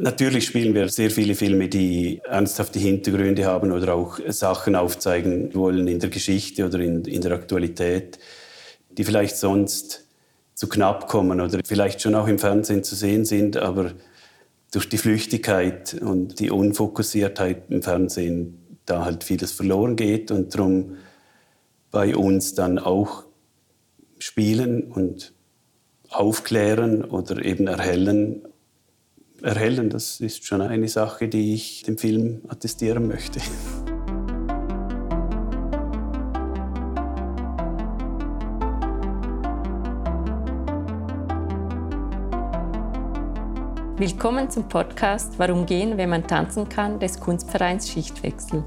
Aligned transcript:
Natürlich 0.00 0.46
spielen 0.46 0.74
wir 0.74 0.88
sehr 0.88 1.08
viele 1.08 1.36
Filme, 1.36 1.68
die 1.68 2.20
ernsthafte 2.24 2.80
Hintergründe 2.80 3.44
haben 3.44 3.70
oder 3.70 3.94
auch 3.94 4.18
Sachen 4.28 4.74
aufzeigen 4.74 5.54
wollen 5.54 5.86
in 5.86 6.00
der 6.00 6.10
Geschichte 6.10 6.66
oder 6.66 6.80
in, 6.80 7.04
in 7.04 7.20
der 7.20 7.30
Aktualität, 7.30 8.18
die 8.90 9.04
vielleicht 9.04 9.36
sonst 9.36 10.08
zu 10.54 10.68
knapp 10.68 11.06
kommen 11.06 11.40
oder 11.40 11.60
vielleicht 11.64 12.02
schon 12.02 12.16
auch 12.16 12.26
im 12.26 12.40
Fernsehen 12.40 12.82
zu 12.82 12.96
sehen 12.96 13.24
sind, 13.24 13.56
aber 13.56 13.92
durch 14.72 14.88
die 14.88 14.98
Flüchtigkeit 14.98 15.94
und 16.00 16.40
die 16.40 16.50
Unfokussiertheit 16.50 17.70
im 17.70 17.82
Fernsehen 17.82 18.78
da 18.86 19.04
halt 19.04 19.22
vieles 19.22 19.52
verloren 19.52 19.94
geht 19.94 20.32
und 20.32 20.54
darum 20.54 20.96
bei 21.92 22.16
uns 22.16 22.54
dann 22.54 22.80
auch 22.80 23.24
spielen 24.18 24.90
und 24.90 25.32
aufklären 26.10 27.04
oder 27.04 27.44
eben 27.44 27.68
erhellen. 27.68 28.42
Erhellen, 29.44 29.90
das 29.90 30.20
ist 30.20 30.46
schon 30.46 30.62
eine 30.62 30.88
Sache, 30.88 31.28
die 31.28 31.52
ich 31.52 31.82
dem 31.82 31.98
Film 31.98 32.40
attestieren 32.48 33.06
möchte. 33.06 33.40
Willkommen 43.98 44.48
zum 44.48 44.66
Podcast 44.66 45.38
Warum 45.38 45.66
gehen, 45.66 45.98
wenn 45.98 46.08
man 46.08 46.26
tanzen 46.26 46.66
kann 46.66 46.98
des 46.98 47.20
Kunstvereins 47.20 47.90
Schichtwechsel. 47.90 48.64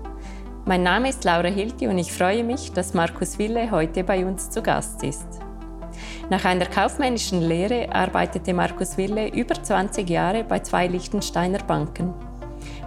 Mein 0.66 0.84
Name 0.84 1.10
ist 1.10 1.24
Laura 1.24 1.48
Hilti 1.48 1.88
und 1.88 1.98
ich 1.98 2.12
freue 2.12 2.44
mich, 2.44 2.72
dass 2.72 2.94
Markus 2.94 3.40
Wille 3.40 3.72
heute 3.72 4.04
bei 4.04 4.24
uns 4.24 4.52
zu 4.52 4.62
Gast 4.62 5.04
ist. 5.04 5.47
Nach 6.30 6.44
einer 6.44 6.66
kaufmännischen 6.66 7.42
Lehre 7.42 7.90
arbeitete 7.90 8.54
Markus 8.54 8.98
Wille 8.98 9.30
über 9.34 9.64
20 9.64 10.10
Jahre 10.10 10.44
bei 10.44 10.60
zwei 10.60 10.88
Liechtensteiner 10.88 11.60
Banken. 11.60 12.14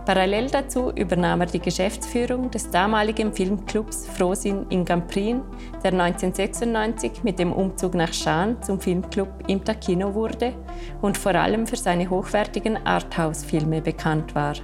Parallel 0.05 0.51
dazu 0.51 0.91
übernahm 0.91 1.41
er 1.41 1.47
die 1.47 1.61
Geschäftsführung 1.61 2.51
des 2.51 2.71
damaligen 2.71 3.33
Filmclubs 3.33 4.07
Frosin 4.09 4.67
in 4.69 4.85
Gamprin, 4.85 5.41
der 5.83 5.93
1996 5.93 7.23
mit 7.23 7.39
dem 7.39 7.53
Umzug 7.53 7.95
nach 7.95 8.13
Schaan 8.13 8.63
zum 8.63 8.79
Filmclub 8.79 9.29
im 9.47 9.65
Takino 9.65 10.15
wurde 10.15 10.53
und 11.01 11.17
vor 11.17 11.35
allem 11.35 11.67
für 11.67 11.77
seine 11.77 12.11
hochwertigen 12.11 12.85
Arthouse-Filme 12.85 13.81
bekannt 13.81 14.35
war. 14.35 14.55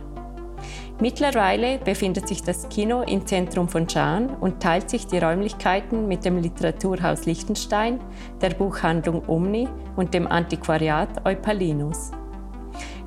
Mittlerweile 0.98 1.77
befindet 1.78 2.27
sich 2.27 2.42
das 2.42 2.70
Kino 2.70 3.02
im 3.02 3.27
Zentrum 3.27 3.69
von 3.69 3.86
Schaan 3.86 4.30
und 4.41 4.62
teilt 4.62 4.89
sich 4.89 5.06
die 5.06 5.19
Räumlichkeiten 5.19 6.08
mit 6.08 6.25
dem 6.25 6.38
Literaturhaus 6.38 7.27
Liechtenstein, 7.27 8.00
der 8.41 8.50
Buchhandlung 8.50 9.28
Omni 9.28 9.69
und 9.97 10.14
dem 10.14 10.27
Antiquariat 10.27 11.27
Eupalinus. 11.27 12.12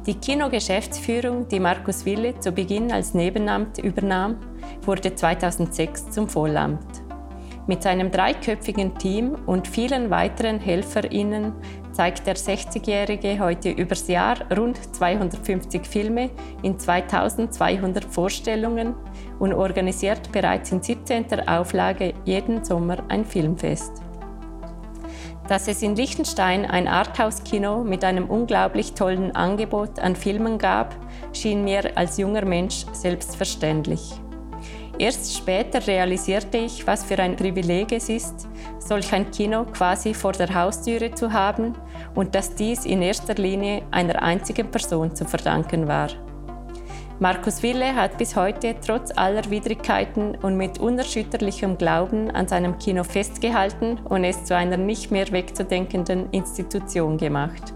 Die 0.06 0.14
Kinogeschäftsführung, 0.14 1.48
die 1.48 1.59
Markus 1.59 2.06
Wille 2.06 2.38
zu 2.40 2.52
Beginn 2.52 2.92
als 2.92 3.16
Nebenamt 3.16 3.80
übernahm, 3.80 4.38
wurde 4.84 5.16
2006 5.16 6.12
zum 6.12 6.30
Vollamt. 6.30 6.86
Mit 7.66 7.81
seinem 7.81 8.12
dreiköpfigen 8.12 9.00
Team 9.00 9.36
und 9.48 9.68
vielen 9.68 10.12
weiteren 10.12 10.59
HelferInnen 10.59 11.53
zeigt 11.92 12.28
der 12.28 12.36
60-Jährige 12.36 13.40
heute 13.40 13.70
übers 13.70 14.08
Jahr 14.08 14.38
rund 14.56 14.78
250 14.95 15.86
Filme 15.86 16.30
in 16.62 16.80
2200 16.80 18.06
Vorstellungen 18.06 18.96
und 19.40 19.54
organisiert 19.54 20.31
bereits 20.31 20.72
in 20.72 20.81
17. 20.81 21.48
Auflage 21.48 22.14
jeden 22.26 22.64
Sommer 22.64 22.98
ein 23.09 23.26
Filmfest. 23.26 23.92
Dass 25.48 25.68
es 25.68 25.81
in 25.81 25.96
Liechtenstein 25.96 26.66
ein 26.66 26.88
Arthouse-Kino 26.88 27.84
mit 27.84 28.03
einem 28.03 28.30
unglaublich 28.30 28.94
tollen 28.94 29.36
Angebot 29.36 30.00
an 30.00 30.16
Filmen 30.16 30.59
gab, 30.59 30.96
schien 31.34 31.64
mir 31.64 31.98
als 31.98 32.20
junger 32.20 32.46
Mensch 32.46 32.86
selbstverständlich. 32.94 34.20
Erst 35.00 35.38
später 35.38 35.88
realisierte 35.88 36.58
ich, 36.58 36.86
was 36.86 37.05
für 37.05 37.17
ein 37.19 37.38
Privileg 37.38 37.94
es 37.94 38.09
ist, 38.09 38.50
solch 38.79 39.13
ein 39.13 39.31
Kino 39.31 39.63
quasi 39.63 40.13
vor 40.13 40.34
der 40.34 40.53
Haustüre 40.53 41.13
zu 41.13 41.31
haben 41.31 41.74
und 42.16 42.35
dass 42.35 42.53
dies 42.53 42.85
in 42.85 43.01
erster 43.01 43.35
Linie 43.35 43.84
einer 43.91 44.22
einzigen 44.22 44.69
Person 44.69 45.16
zu 45.16 45.24
verdanken 45.24 45.88
war. 45.88 46.09
Markus 47.18 47.63
Wille 47.63 47.96
hat 47.96 48.18
bis 48.18 48.35
heute 48.35 48.75
trotz 48.85 49.18
aller 49.18 49.50
Widrigkeiten 49.50 50.35
und 50.35 50.57
mit 50.57 50.79
unerschütterlichem 50.79 51.78
Glauben 51.78 52.29
an 52.31 52.50
seinem 52.50 52.78
Kino 52.78 53.06
festgehalten 53.06 54.00
und 54.09 54.25
es 54.25 54.44
zu 54.44 54.53
einer 54.53 54.78
nicht 54.78 55.12
mehr 55.12 55.31
wegzudenkenden 55.31 56.29
Institution 56.31 57.18
gemacht. 57.18 57.74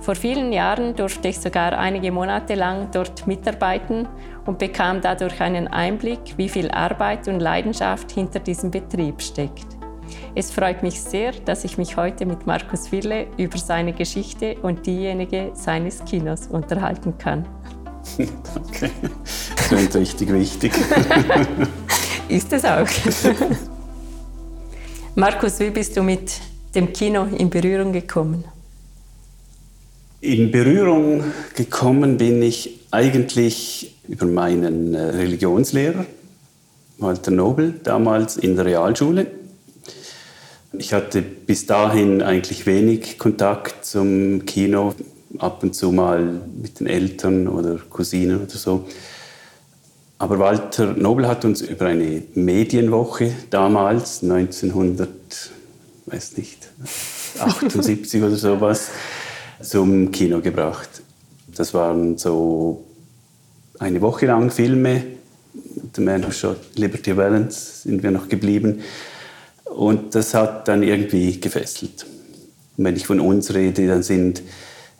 Vor 0.00 0.14
vielen 0.14 0.52
Jahren 0.52 0.94
durfte 0.94 1.26
ich 1.26 1.40
sogar 1.40 1.76
einige 1.76 2.12
Monate 2.12 2.54
lang 2.54 2.88
dort 2.92 3.26
mitarbeiten 3.26 4.06
und 4.46 4.58
bekam 4.58 5.00
dadurch 5.00 5.40
einen 5.40 5.68
Einblick, 5.68 6.34
wie 6.36 6.48
viel 6.48 6.70
Arbeit 6.70 7.28
und 7.28 7.40
Leidenschaft 7.40 8.12
hinter 8.12 8.40
diesem 8.40 8.70
Betrieb 8.70 9.20
steckt. 9.20 9.66
Es 10.34 10.50
freut 10.50 10.82
mich 10.82 11.00
sehr, 11.00 11.32
dass 11.32 11.64
ich 11.64 11.78
mich 11.78 11.96
heute 11.96 12.26
mit 12.26 12.46
Markus 12.46 12.92
Wille 12.92 13.26
über 13.36 13.58
seine 13.58 13.92
Geschichte 13.92 14.56
und 14.62 14.86
diejenige 14.86 15.50
seines 15.54 16.04
Kinos 16.04 16.46
unterhalten 16.46 17.16
kann. 17.18 17.46
Danke. 18.18 18.90
Das 19.56 19.68
klingt 19.68 19.94
richtig 19.94 20.32
wichtig. 20.32 20.72
Ist 22.28 22.52
es 22.52 22.64
auch. 22.64 22.86
Markus, 25.14 25.58
wie 25.60 25.70
bist 25.70 25.96
du 25.96 26.02
mit 26.02 26.40
dem 26.74 26.92
Kino 26.92 27.24
in 27.24 27.48
Berührung 27.48 27.92
gekommen? 27.92 28.44
In 30.26 30.50
Berührung 30.50 31.22
gekommen 31.54 32.16
bin 32.16 32.42
ich 32.42 32.80
eigentlich 32.90 33.96
über 34.08 34.26
meinen 34.26 34.92
äh, 34.92 35.00
Religionslehrer, 35.00 36.04
Walter 36.98 37.30
Nobel, 37.30 37.74
damals 37.84 38.36
in 38.36 38.56
der 38.56 38.64
Realschule. 38.64 39.28
Ich 40.72 40.92
hatte 40.92 41.22
bis 41.22 41.66
dahin 41.66 42.22
eigentlich 42.22 42.66
wenig 42.66 43.20
Kontakt 43.20 43.84
zum 43.84 44.44
Kino, 44.46 44.96
ab 45.38 45.62
und 45.62 45.76
zu 45.76 45.92
mal 45.92 46.40
mit 46.60 46.80
den 46.80 46.88
Eltern 46.88 47.46
oder 47.46 47.78
Cousinen 47.88 48.42
oder 48.42 48.56
so. 48.56 48.84
Aber 50.18 50.40
Walter 50.40 50.92
Nobel 50.94 51.28
hat 51.28 51.44
uns 51.44 51.60
über 51.60 51.86
eine 51.86 52.24
Medienwoche 52.34 53.32
damals, 53.50 54.24
1900, 54.24 55.08
weiß 56.06 56.36
nicht, 56.36 56.68
78 57.38 58.24
oder 58.24 58.34
sowas, 58.34 58.90
zum 59.60 60.10
Kino 60.10 60.40
gebracht. 60.40 60.88
Das 61.54 61.72
waren 61.74 62.18
so 62.18 62.84
eine 63.78 64.00
Woche 64.00 64.26
lang 64.26 64.50
Filme. 64.50 65.02
The 65.94 66.02
Man 66.02 66.26
Who 66.26 66.30
Shot 66.30 66.76
Liberty 66.76 67.16
Valance 67.16 67.82
sind 67.82 68.02
wir 68.02 68.10
noch 68.10 68.28
geblieben. 68.28 68.82
Und 69.64 70.14
das 70.14 70.34
hat 70.34 70.68
dann 70.68 70.82
irgendwie 70.82 71.40
gefesselt. 71.40 72.06
Und 72.76 72.84
wenn 72.84 72.96
ich 72.96 73.06
von 73.06 73.20
uns 73.20 73.54
rede, 73.54 73.86
dann 73.86 74.02
sind, 74.02 74.42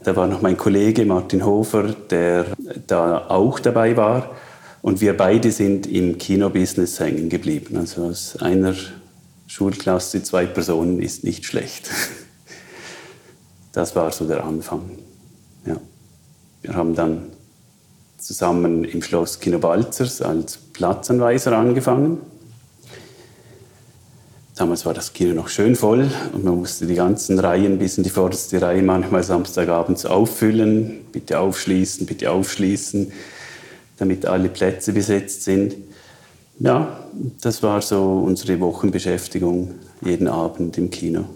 da 0.02 0.16
war 0.16 0.26
noch 0.26 0.42
mein 0.42 0.56
Kollege 0.56 1.04
Martin 1.04 1.44
Hofer, 1.44 1.94
der 2.10 2.46
da 2.86 3.26
auch 3.28 3.58
dabei 3.58 3.96
war. 3.96 4.36
Und 4.82 5.00
wir 5.00 5.16
beide 5.16 5.50
sind 5.50 5.86
im 5.86 6.16
Kinobusiness 6.16 7.00
hängen 7.00 7.28
geblieben. 7.28 7.76
Also 7.76 8.04
aus 8.04 8.36
einer 8.36 8.74
Schulklasse 9.46 10.22
zwei 10.22 10.46
Personen 10.46 11.00
ist 11.00 11.24
nicht 11.24 11.44
schlecht. 11.44 11.90
Das 13.76 13.94
war 13.94 14.10
so 14.10 14.26
der 14.26 14.42
Anfang. 14.42 14.88
Ja. 15.66 15.76
Wir 16.62 16.74
haben 16.74 16.94
dann 16.94 17.24
zusammen 18.16 18.84
im 18.84 19.02
Schloss 19.02 19.38
Kino 19.38 19.58
Balzers 19.58 20.22
als 20.22 20.56
Platzanweiser 20.56 21.52
angefangen. 21.52 22.22
Damals 24.54 24.86
war 24.86 24.94
das 24.94 25.12
Kino 25.12 25.34
noch 25.34 25.48
schön 25.48 25.76
voll 25.76 26.10
und 26.32 26.42
man 26.42 26.56
musste 26.56 26.86
die 26.86 26.94
ganzen 26.94 27.38
Reihen 27.38 27.76
bis 27.76 27.98
in 27.98 28.04
die 28.04 28.08
vorderste 28.08 28.62
Reihe 28.62 28.80
manchmal 28.80 29.22
samstagabends 29.22 30.06
auffüllen. 30.06 31.04
Bitte 31.12 31.38
aufschließen, 31.38 32.06
bitte 32.06 32.30
aufschließen, 32.30 33.12
damit 33.98 34.24
alle 34.24 34.48
Plätze 34.48 34.94
besetzt 34.94 35.44
sind. 35.44 35.76
Ja, 36.60 36.98
das 37.42 37.62
war 37.62 37.82
so 37.82 38.22
unsere 38.24 38.58
Wochenbeschäftigung 38.58 39.74
jeden 40.00 40.28
Abend 40.28 40.78
im 40.78 40.88
Kino 40.88 41.26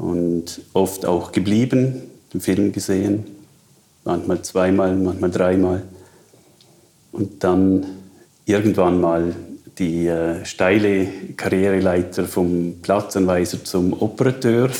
und 0.00 0.62
oft 0.72 1.04
auch 1.04 1.30
geblieben, 1.30 2.02
den 2.32 2.40
Film 2.40 2.72
gesehen, 2.72 3.24
manchmal 4.04 4.42
zweimal, 4.42 4.96
manchmal 4.96 5.30
dreimal. 5.30 5.82
Und 7.12 7.44
dann 7.44 7.84
irgendwann 8.46 9.00
mal 9.00 9.34
die 9.78 10.06
äh, 10.06 10.44
steile 10.44 11.06
Karriereleiter 11.36 12.24
vom 12.24 12.76
Platzanweiser 12.80 13.62
zum 13.64 13.92
Operateur 14.00 14.70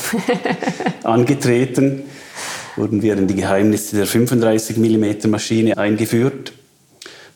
angetreten. 1.03 2.03
Wurden 2.75 3.01
wir 3.01 3.17
in 3.17 3.27
die 3.27 3.35
Geheimnisse 3.35 3.97
der 3.97 4.07
35 4.07 4.77
mm 4.77 5.29
Maschine 5.29 5.77
eingeführt 5.77 6.53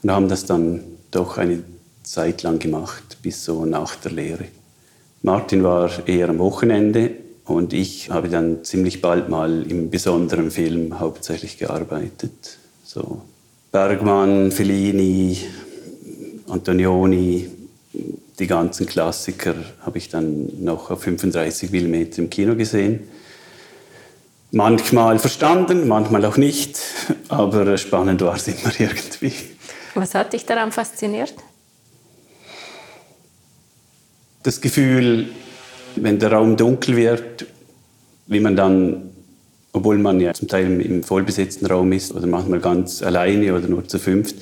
und 0.01 0.11
haben 0.11 0.29
das 0.29 0.45
dann 0.45 0.81
doch 1.11 1.37
eine 1.37 1.61
Zeit 2.03 2.43
lang 2.43 2.59
gemacht, 2.59 3.17
bis 3.21 3.43
so 3.43 3.65
nach 3.65 3.95
der 3.95 4.11
Lehre. 4.11 4.45
Martin 5.21 5.63
war 5.63 6.07
eher 6.07 6.29
am 6.29 6.39
Wochenende 6.39 7.24
Und 7.45 7.73
ich 7.73 8.09
habe 8.09 8.27
dann 8.27 8.63
ziemlich 8.63 9.01
bald 9.01 9.29
mal 9.29 9.63
im 9.69 9.89
besonderen 9.91 10.49
Film 10.49 10.99
hauptsächlich 10.99 11.57
gearbeitet. 11.57 12.57
So 12.83 13.21
Bergmann, 13.71 14.51
Fellini, 14.51 15.37
Antonioni, 16.47 17.49
die 18.39 18.47
ganzen 18.47 18.85
Klassiker 18.87 19.55
habe 19.81 19.97
ich 19.97 20.09
dann 20.09 20.63
noch 20.63 20.89
auf 20.91 21.03
35 21.03 21.71
mm 21.71 21.95
im 22.17 22.29
Kino 22.29 22.55
gesehen. 22.55 23.07
Manchmal 24.51 25.19
verstanden, 25.19 25.87
manchmal 25.87 26.25
auch 26.25 26.37
nicht, 26.37 26.79
aber 27.27 27.77
spannend 27.77 28.21
war 28.21 28.35
es 28.35 28.47
immer 28.47 28.71
irgendwie. 28.79 29.33
Was 29.93 30.15
hat 30.15 30.33
dich 30.33 30.45
daran 30.45 30.71
fasziniert? 30.71 31.33
Das 34.43 34.61
Gefühl, 34.61 35.29
wenn 36.01 36.19
der 36.19 36.31
Raum 36.31 36.57
dunkel 36.57 36.95
wird, 36.95 37.45
wie 38.27 38.39
man 38.39 38.55
dann, 38.55 39.11
obwohl 39.73 39.97
man 39.97 40.19
ja 40.19 40.33
zum 40.33 40.47
Teil 40.47 40.81
im 40.81 41.03
vollbesetzten 41.03 41.67
Raum 41.67 41.91
ist 41.91 42.13
oder 42.13 42.27
manchmal 42.27 42.59
ganz 42.59 43.01
alleine 43.01 43.55
oder 43.55 43.67
nur 43.67 43.87
zu 43.87 43.99
fünft, 43.99 44.35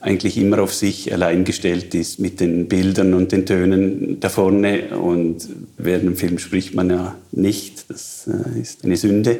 eigentlich 0.00 0.36
immer 0.36 0.62
auf 0.62 0.74
sich 0.74 1.12
allein 1.14 1.44
gestellt 1.44 1.94
ist 1.94 2.20
mit 2.20 2.38
den 2.38 2.68
Bildern 2.68 3.14
und 3.14 3.32
den 3.32 3.46
Tönen 3.46 4.20
da 4.20 4.28
vorne. 4.28 4.98
Und 4.98 5.48
während 5.78 6.04
dem 6.04 6.16
Film 6.16 6.38
spricht 6.38 6.74
man 6.74 6.90
ja 6.90 7.16
nicht, 7.32 7.88
das 7.88 8.28
äh, 8.28 8.60
ist 8.60 8.84
eine 8.84 8.98
Sünde. 8.98 9.38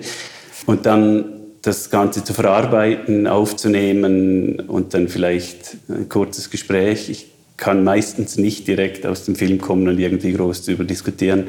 Und 0.64 0.86
dann 0.86 1.26
das 1.60 1.90
Ganze 1.90 2.24
zu 2.24 2.32
verarbeiten, 2.32 3.26
aufzunehmen 3.26 4.60
und 4.60 4.94
dann 4.94 5.08
vielleicht 5.08 5.76
ein 5.88 6.08
kurzes 6.08 6.50
Gespräch. 6.50 7.10
Ich 7.10 7.33
kann 7.56 7.84
meistens 7.84 8.36
nicht 8.36 8.66
direkt 8.66 9.06
aus 9.06 9.24
dem 9.24 9.36
Film 9.36 9.60
kommen 9.60 9.86
und 9.88 9.98
irgendwie 9.98 10.32
groß 10.32 10.64
darüber 10.64 10.84
diskutieren. 10.84 11.48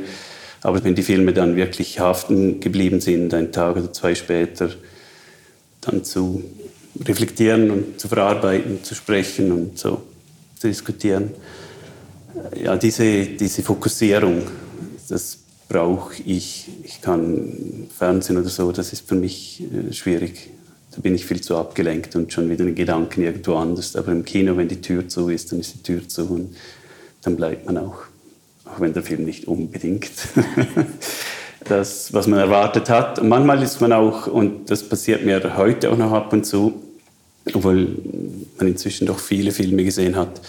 Aber 0.62 0.84
wenn 0.84 0.96
die 0.96 1.04
Filme 1.04 1.34
dann 1.34 1.56
wirklich 1.56 2.00
haften 2.00 2.60
geblieben 2.60 3.02
sind, 3.02 3.34
einen 3.34 3.52
Tag 3.52 3.78
oder 3.78 3.92
zwei 3.94 4.16
später, 4.16 4.70
dann 5.82 6.04
zu 6.04 6.44
reflektieren 7.04 7.72
und 7.72 8.00
zu 8.00 8.08
verarbeiten, 8.08 8.84
zu 8.84 8.96
sprechen 8.96 9.52
und 9.52 9.78
so 9.78 10.02
zu 10.58 10.68
diskutieren. 10.68 11.32
Ja, 12.62 12.76
diese, 12.76 13.26
diese 13.26 13.64
Fokussierung, 13.64 14.44
das 15.10 15.38
brauche 15.68 16.22
ich. 16.26 16.70
Ich 16.84 17.02
kann 17.02 17.88
Fernsehen 17.96 18.38
oder 18.38 18.50
so, 18.50 18.72
das 18.72 18.94
ist 18.94 19.08
für 19.08 19.16
mich 19.16 19.64
äh, 19.64 19.94
schwierig. 19.94 20.50
Da 20.96 21.02
bin 21.02 21.16
ich 21.16 21.26
viel 21.26 21.42
zu 21.42 21.58
abgelenkt 21.58 22.16
und 22.16 22.32
schon 22.32 22.50
wieder 22.50 22.66
in 22.66 22.76
Gedanken 22.76 23.22
irgendwo 23.22 23.56
anders. 23.56 23.96
Aber 23.96 24.12
im 24.12 24.24
Kino, 24.24 24.56
wenn 24.56 24.68
die 24.68 24.82
Tür 24.82 25.08
zu 25.08 25.30
ist, 25.30 25.52
dann 25.52 25.60
ist 25.60 25.74
die 25.74 25.84
Tür 25.84 26.08
zu 26.08 26.26
und 26.26 26.56
dann 27.22 27.36
bleibt 27.36 27.66
man 27.66 27.78
auch, 27.78 27.98
auch 28.66 28.80
wenn 28.80 28.94
der 28.94 29.04
Film 29.04 29.26
nicht 29.26 29.48
unbedingt 29.48 30.12
das, 31.66 32.14
was 32.14 32.28
man 32.28 32.40
erwartet 32.40 32.90
hat. 32.90 33.20
Und 33.20 33.28
manchmal 33.28 33.62
ist 33.62 33.82
man 33.82 33.92
auch, 33.92 34.28
und 34.28 34.70
das 34.70 34.84
passiert 34.84 35.26
mir 35.26 35.58
heute 35.58 35.92
auch 35.92 35.98
noch 35.98 36.12
ab 36.14 36.32
und 36.32 36.46
zu, 36.46 36.82
obwohl 37.54 37.88
man 38.58 38.68
inzwischen 38.68 39.06
doch 39.06 39.20
viele 39.20 39.52
Filme 39.52 39.84
gesehen 39.84 40.16
hat, 40.16 40.42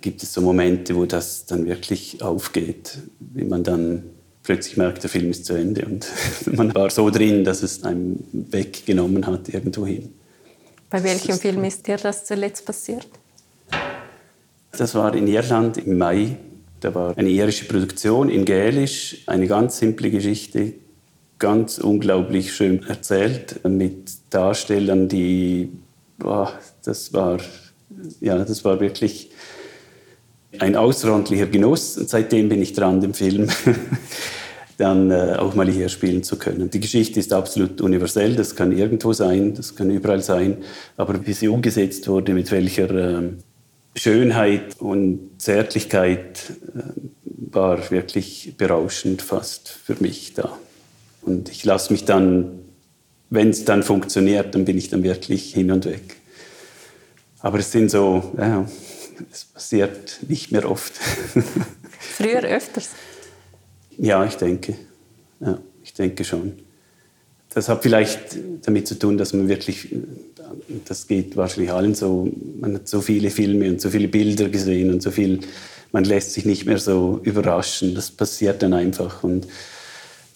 gibt 0.00 0.22
es 0.22 0.32
so 0.32 0.40
Momente, 0.40 0.96
wo 0.96 1.04
das 1.04 1.46
dann 1.46 1.66
wirklich 1.66 2.22
aufgeht, 2.22 2.98
wie 3.20 3.44
man 3.44 3.64
dann 3.64 4.04
plötzlich 4.44 4.76
merkt, 4.76 5.02
der 5.02 5.10
Film 5.10 5.30
ist 5.30 5.46
zu 5.46 5.54
Ende 5.54 5.84
und 5.86 6.06
man 6.52 6.72
war 6.74 6.90
so 6.90 7.10
drin, 7.10 7.42
dass 7.42 7.62
es 7.62 7.82
einem 7.82 8.22
weggenommen 8.32 9.26
hat 9.26 9.48
irgendwohin. 9.48 10.14
Bei 10.90 11.02
welchem 11.02 11.36
Film 11.36 11.64
ist 11.64 11.88
dir 11.88 11.96
das 11.96 12.24
zuletzt 12.24 12.64
passiert? 12.64 13.08
Das 14.70 14.94
war 14.94 15.12
in 15.14 15.26
Irland 15.26 15.78
im 15.78 15.98
Mai. 15.98 16.36
Da 16.80 16.94
war 16.94 17.16
eine 17.18 17.30
irische 17.30 17.64
Produktion 17.64 18.28
in 18.28 18.44
Gälisch, 18.44 19.22
eine 19.26 19.48
ganz 19.48 19.78
simple 19.78 20.10
Geschichte, 20.10 20.74
ganz 21.38 21.78
unglaublich 21.78 22.54
schön 22.54 22.84
erzählt 22.86 23.60
mit 23.64 24.12
Darstellern, 24.30 25.08
die 25.08 25.70
boah, 26.18 26.52
das 26.84 27.12
war, 27.12 27.38
ja, 28.20 28.38
das 28.44 28.64
war 28.64 28.80
wirklich 28.80 29.30
ein 30.60 30.76
außerordentlicher 30.76 31.46
Genuss. 31.46 31.96
Und 31.96 32.08
seitdem 32.08 32.48
bin 32.48 32.62
ich 32.62 32.72
dran, 32.72 33.00
den 33.00 33.14
Film 33.14 33.48
dann 34.78 35.10
äh, 35.10 35.36
auch 35.38 35.54
mal 35.54 35.68
hier 35.68 35.88
spielen 35.88 36.22
zu 36.22 36.36
können. 36.36 36.70
Die 36.70 36.80
Geschichte 36.80 37.20
ist 37.20 37.32
absolut 37.32 37.80
universell, 37.80 38.34
das 38.34 38.56
kann 38.56 38.76
irgendwo 38.76 39.12
sein, 39.12 39.54
das 39.54 39.76
kann 39.76 39.90
überall 39.90 40.20
sein, 40.20 40.58
aber 40.96 41.26
wie 41.26 41.32
sie 41.32 41.48
umgesetzt 41.48 42.08
wurde, 42.08 42.34
mit 42.34 42.50
welcher 42.50 42.90
äh, 42.90 43.22
Schönheit 43.94 44.80
und 44.80 45.30
Zärtlichkeit, 45.38 46.52
äh, 46.74 46.82
war 47.52 47.90
wirklich 47.92 48.54
berauschend 48.58 49.22
fast 49.22 49.68
für 49.68 49.94
mich 50.00 50.34
da. 50.34 50.58
Und 51.22 51.50
ich 51.50 51.64
lasse 51.64 51.92
mich 51.92 52.04
dann 52.04 52.64
wenn 53.34 53.50
es 53.50 53.64
dann 53.64 53.82
funktioniert, 53.82 54.54
dann 54.54 54.64
bin 54.64 54.78
ich 54.78 54.88
dann 54.88 55.02
wirklich 55.02 55.52
hin 55.52 55.70
und 55.70 55.84
weg. 55.86 56.16
Aber 57.40 57.58
es 57.58 57.72
sind 57.72 57.90
so, 57.90 58.32
ja, 58.38 58.66
es 59.32 59.44
passiert 59.44 60.20
nicht 60.28 60.52
mehr 60.52 60.70
oft. 60.70 60.92
Früher 61.98 62.42
öfters? 62.42 62.90
Ja, 63.98 64.24
ich 64.24 64.34
denke. 64.36 64.74
Ja, 65.40 65.58
ich 65.82 65.94
denke 65.94 66.24
schon. 66.24 66.52
Das 67.52 67.68
hat 67.68 67.82
vielleicht 67.82 68.36
damit 68.62 68.88
zu 68.88 68.98
tun, 68.98 69.16
dass 69.16 69.32
man 69.32 69.48
wirklich, 69.48 69.94
das 70.84 71.06
geht 71.06 71.36
wahrscheinlich 71.36 71.72
allen 71.72 71.94
so, 71.94 72.28
man 72.58 72.74
hat 72.74 72.88
so 72.88 73.00
viele 73.00 73.30
Filme 73.30 73.68
und 73.68 73.80
so 73.80 73.90
viele 73.90 74.08
Bilder 74.08 74.48
gesehen 74.48 74.92
und 74.92 75.02
so 75.02 75.10
viel, 75.12 75.40
man 75.92 76.04
lässt 76.04 76.32
sich 76.32 76.44
nicht 76.44 76.66
mehr 76.66 76.78
so 76.78 77.20
überraschen. 77.22 77.94
Das 77.94 78.10
passiert 78.10 78.62
dann 78.62 78.72
einfach. 78.72 79.22
Und 79.22 79.46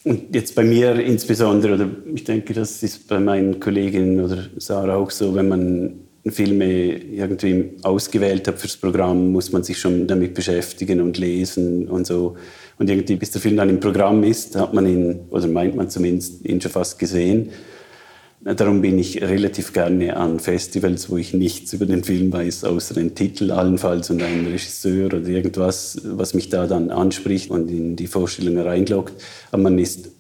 und 0.04 0.34
jetzt 0.34 0.54
bei 0.54 0.64
mir 0.64 0.94
insbesondere, 1.00 1.74
oder 1.74 1.90
ich 2.14 2.24
denke, 2.24 2.54
das 2.54 2.82
ist 2.82 3.08
bei 3.08 3.20
meinen 3.20 3.60
Kolleginnen 3.60 4.24
oder 4.24 4.46
Sarah 4.56 4.96
auch 4.96 5.10
so, 5.10 5.34
wenn 5.34 5.48
man 5.48 6.00
Filme 6.26 6.98
irgendwie 6.98 7.70
ausgewählt 7.82 8.46
hat 8.48 8.58
fürs 8.58 8.76
Programm, 8.76 9.32
muss 9.32 9.52
man 9.52 9.62
sich 9.62 9.78
schon 9.78 10.06
damit 10.06 10.34
beschäftigen 10.34 11.00
und 11.00 11.16
lesen 11.18 11.88
und 11.88 12.06
so. 12.06 12.36
Und 12.78 12.90
irgendwie, 12.90 13.16
bis 13.16 13.30
der 13.30 13.40
Film 13.40 13.56
dann 13.56 13.70
im 13.70 13.80
Programm 13.80 14.22
ist, 14.24 14.56
hat 14.56 14.74
man 14.74 14.86
ihn, 14.86 15.20
oder 15.30 15.46
meint 15.46 15.76
man 15.76 15.90
zumindest, 15.90 16.44
ihn 16.44 16.60
schon 16.60 16.70
fast 16.70 16.98
gesehen. 16.98 17.50
Darum 18.40 18.82
bin 18.82 18.98
ich 18.98 19.20
relativ 19.20 19.72
gerne 19.72 20.16
an 20.16 20.38
Festivals, 20.38 21.10
wo 21.10 21.16
ich 21.16 21.34
nichts 21.34 21.72
über 21.72 21.86
den 21.86 22.04
Film 22.04 22.32
weiß, 22.32 22.64
außer 22.64 22.94
den 22.94 23.14
Titel 23.16 23.50
allenfalls 23.50 24.10
und 24.10 24.22
einen 24.22 24.46
Regisseur 24.46 25.06
oder 25.06 25.26
irgendwas, 25.26 26.00
was 26.04 26.34
mich 26.34 26.48
da 26.48 26.66
dann 26.68 26.90
anspricht 26.90 27.50
und 27.50 27.68
in 27.68 27.96
die 27.96 28.06
Vorstellung 28.06 28.58
reinlockt. 28.58 29.20
Aber 29.50 29.64
man 29.64 29.78
ist 29.78 30.12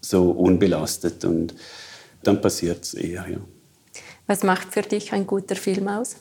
so 0.00 0.30
unbelastet 0.30 1.24
und 1.24 1.54
dann 2.22 2.40
passiert 2.40 2.84
es 2.84 2.94
eher. 2.94 3.26
Ja. 3.28 3.38
Was 4.26 4.42
macht 4.42 4.72
für 4.72 4.82
dich 4.82 5.12
ein 5.12 5.26
guter 5.26 5.56
Film 5.56 5.88
aus? 5.88 6.16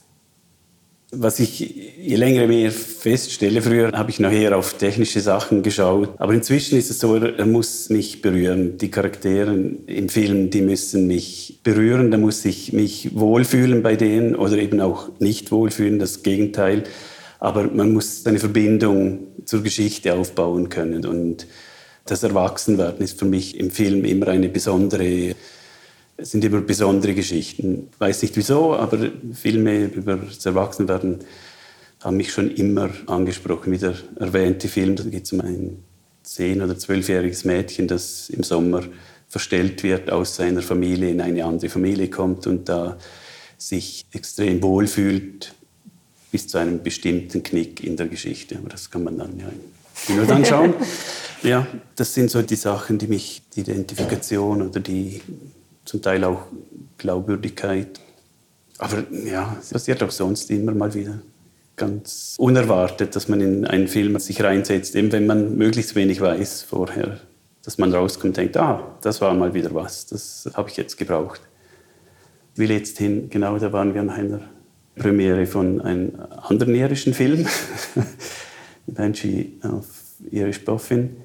Was 1.12 1.40
ich 1.40 1.60
je 1.60 2.16
länger 2.16 2.48
mehr 2.48 2.72
feststelle, 2.72 3.62
früher 3.62 3.92
habe 3.94 4.10
ich 4.10 4.20
nachher 4.20 4.58
auf 4.58 4.74
technische 4.74 5.22
Sachen 5.22 5.64
geschaut, 5.64 6.10
aber 6.18 6.34
inzwischen 6.34 6.78
ist 6.78 6.90
es 6.90 7.00
so, 7.00 7.16
er 7.16 7.46
muss 7.46 7.90
mich 7.90 8.22
berühren. 8.22 8.78
Die 8.80 8.90
Charaktere 8.90 9.54
im 9.54 10.10
Film, 10.10 10.50
die 10.50 10.62
müssen 10.62 11.08
mich 11.08 11.60
berühren, 11.64 12.12
da 12.12 12.18
muss 12.18 12.44
ich 12.44 12.74
mich 12.74 13.16
wohlfühlen 13.16 13.82
bei 13.84 13.96
denen 13.96 14.36
oder 14.36 14.58
eben 14.58 14.82
auch 14.82 15.10
nicht 15.20 15.52
wohlfühlen, 15.52 16.00
das 16.00 16.24
Gegenteil. 16.24 16.84
Aber 17.40 17.66
man 17.66 17.94
muss 17.94 18.26
eine 18.26 18.40
Verbindung 18.40 19.20
zur 19.46 19.62
Geschichte 19.62 20.16
aufbauen 20.16 20.70
können 20.70 21.06
und 21.06 21.48
das 22.06 22.24
Erwachsenwerden 22.24 23.04
ist 23.04 23.20
für 23.20 23.26
mich 23.26 23.60
im 23.60 23.72
Film 23.72 24.06
immer 24.06 24.28
eine 24.28 24.50
besondere 24.50 25.36
es 26.18 26.32
sind 26.32 26.44
immer 26.44 26.62
besondere 26.62 27.14
Geschichten. 27.14 27.90
Ich 27.92 28.00
weiß 28.00 28.22
nicht 28.22 28.38
wieso, 28.38 28.76
aber 28.76 29.10
Filme 29.34 29.86
über 29.86 30.18
das 30.18 30.46
Erwachsenwerden 30.46 31.20
haben 32.02 32.18
mich 32.18 32.32
schon 32.32 32.52
immer 32.52 32.90
angesprochen. 33.08 33.74
Wie 33.74 33.78
der 33.78 33.96
erwähnte 34.18 34.68
Film, 34.68 34.96
da 34.96 35.04
geht 35.04 35.26
es 35.26 35.34
um 35.34 35.42
ein 35.42 35.84
zehn- 36.24 36.62
oder 36.62 36.78
zwölfjähriges 36.78 37.44
Mädchen, 37.44 37.88
das 37.88 38.30
im 38.30 38.44
Sommer 38.44 38.84
verstellt 39.28 39.84
wird, 39.84 40.10
aus 40.10 40.36
seiner 40.36 40.62
Familie 40.62 41.10
in 41.10 41.20
eine 41.20 41.44
andere 41.44 41.70
Familie 41.70 42.10
kommt 42.10 42.48
und 42.48 42.70
da 42.70 42.98
sich 43.58 44.06
extrem 44.12 44.62
wohl 44.62 44.88
fühlt, 44.88 45.54
bis 46.32 46.48
zu 46.48 46.58
einem 46.58 46.84
bestimmten 46.84 47.44
Knick 47.44 47.84
in 47.84 47.98
der 47.98 48.08
Geschichte. 48.08 48.58
Aber 48.58 48.70
das 48.70 48.90
kann 48.90 49.04
man 49.04 49.18
dann 49.18 49.40
ja 49.40 49.48
im 49.48 49.60
Kino 50.06 50.26
dann 50.26 50.46
schauen. 50.46 50.74
ja, 51.44 51.68
das 51.96 52.14
sind 52.14 52.30
so 52.30 52.42
die 52.42 52.56
Sachen, 52.56 52.98
die 52.98 53.08
mich, 53.08 53.42
die 53.56 53.62
Identifikation 53.62 54.62
oder 54.62 54.80
die 54.80 55.22
zum 55.86 56.02
Teil 56.02 56.24
auch 56.24 56.42
Glaubwürdigkeit. 56.98 58.00
Aber 58.78 59.04
ja, 59.12 59.56
es 59.60 59.70
passiert 59.70 60.04
auch 60.04 60.12
sonst 60.12 60.52
immer 60.52 60.74
mal 60.74 60.94
wieder. 60.94 61.20
Ganz 61.78 62.36
unerwartet, 62.38 63.16
dass 63.16 63.28
man 63.28 63.42
in 63.42 63.66
einen 63.66 63.88
Film 63.88 64.18
sich 64.20 64.42
reinsetzt, 64.44 64.96
eben 64.96 65.12
wenn 65.12 65.26
man 65.26 65.58
möglichst 65.58 65.96
wenig 65.96 66.22
weiß 66.22 66.64
vorher. 66.64 67.20
Dass 67.64 67.78
man 67.78 67.94
rauskommt 67.94 68.26
und 68.26 68.38
denkt, 68.38 68.58
ah, 68.58 68.98
das 69.02 69.22
war 69.22 69.34
mal 69.34 69.54
wieder 69.54 69.74
was, 69.74 70.06
das 70.06 70.50
habe 70.54 70.70
ich 70.70 70.78
jetzt 70.78 70.98
gebraucht. 70.98 71.42
Wie 72.56 72.68
letzthin, 72.68 73.30
genau, 73.30 73.58
da 73.58 73.74
waren 73.74 73.94
wir 73.94 74.02
an 74.02 74.10
einer 74.10 74.42
Premiere 74.96 75.46
von 75.46 75.82
einem 75.82 76.14
anderen 76.42 76.76
irischen 76.76 77.14
Film, 77.14 77.46
Banshee 78.88 79.54
auf 79.64 79.86
Irish 80.32 80.64
Boffin. 80.64 81.18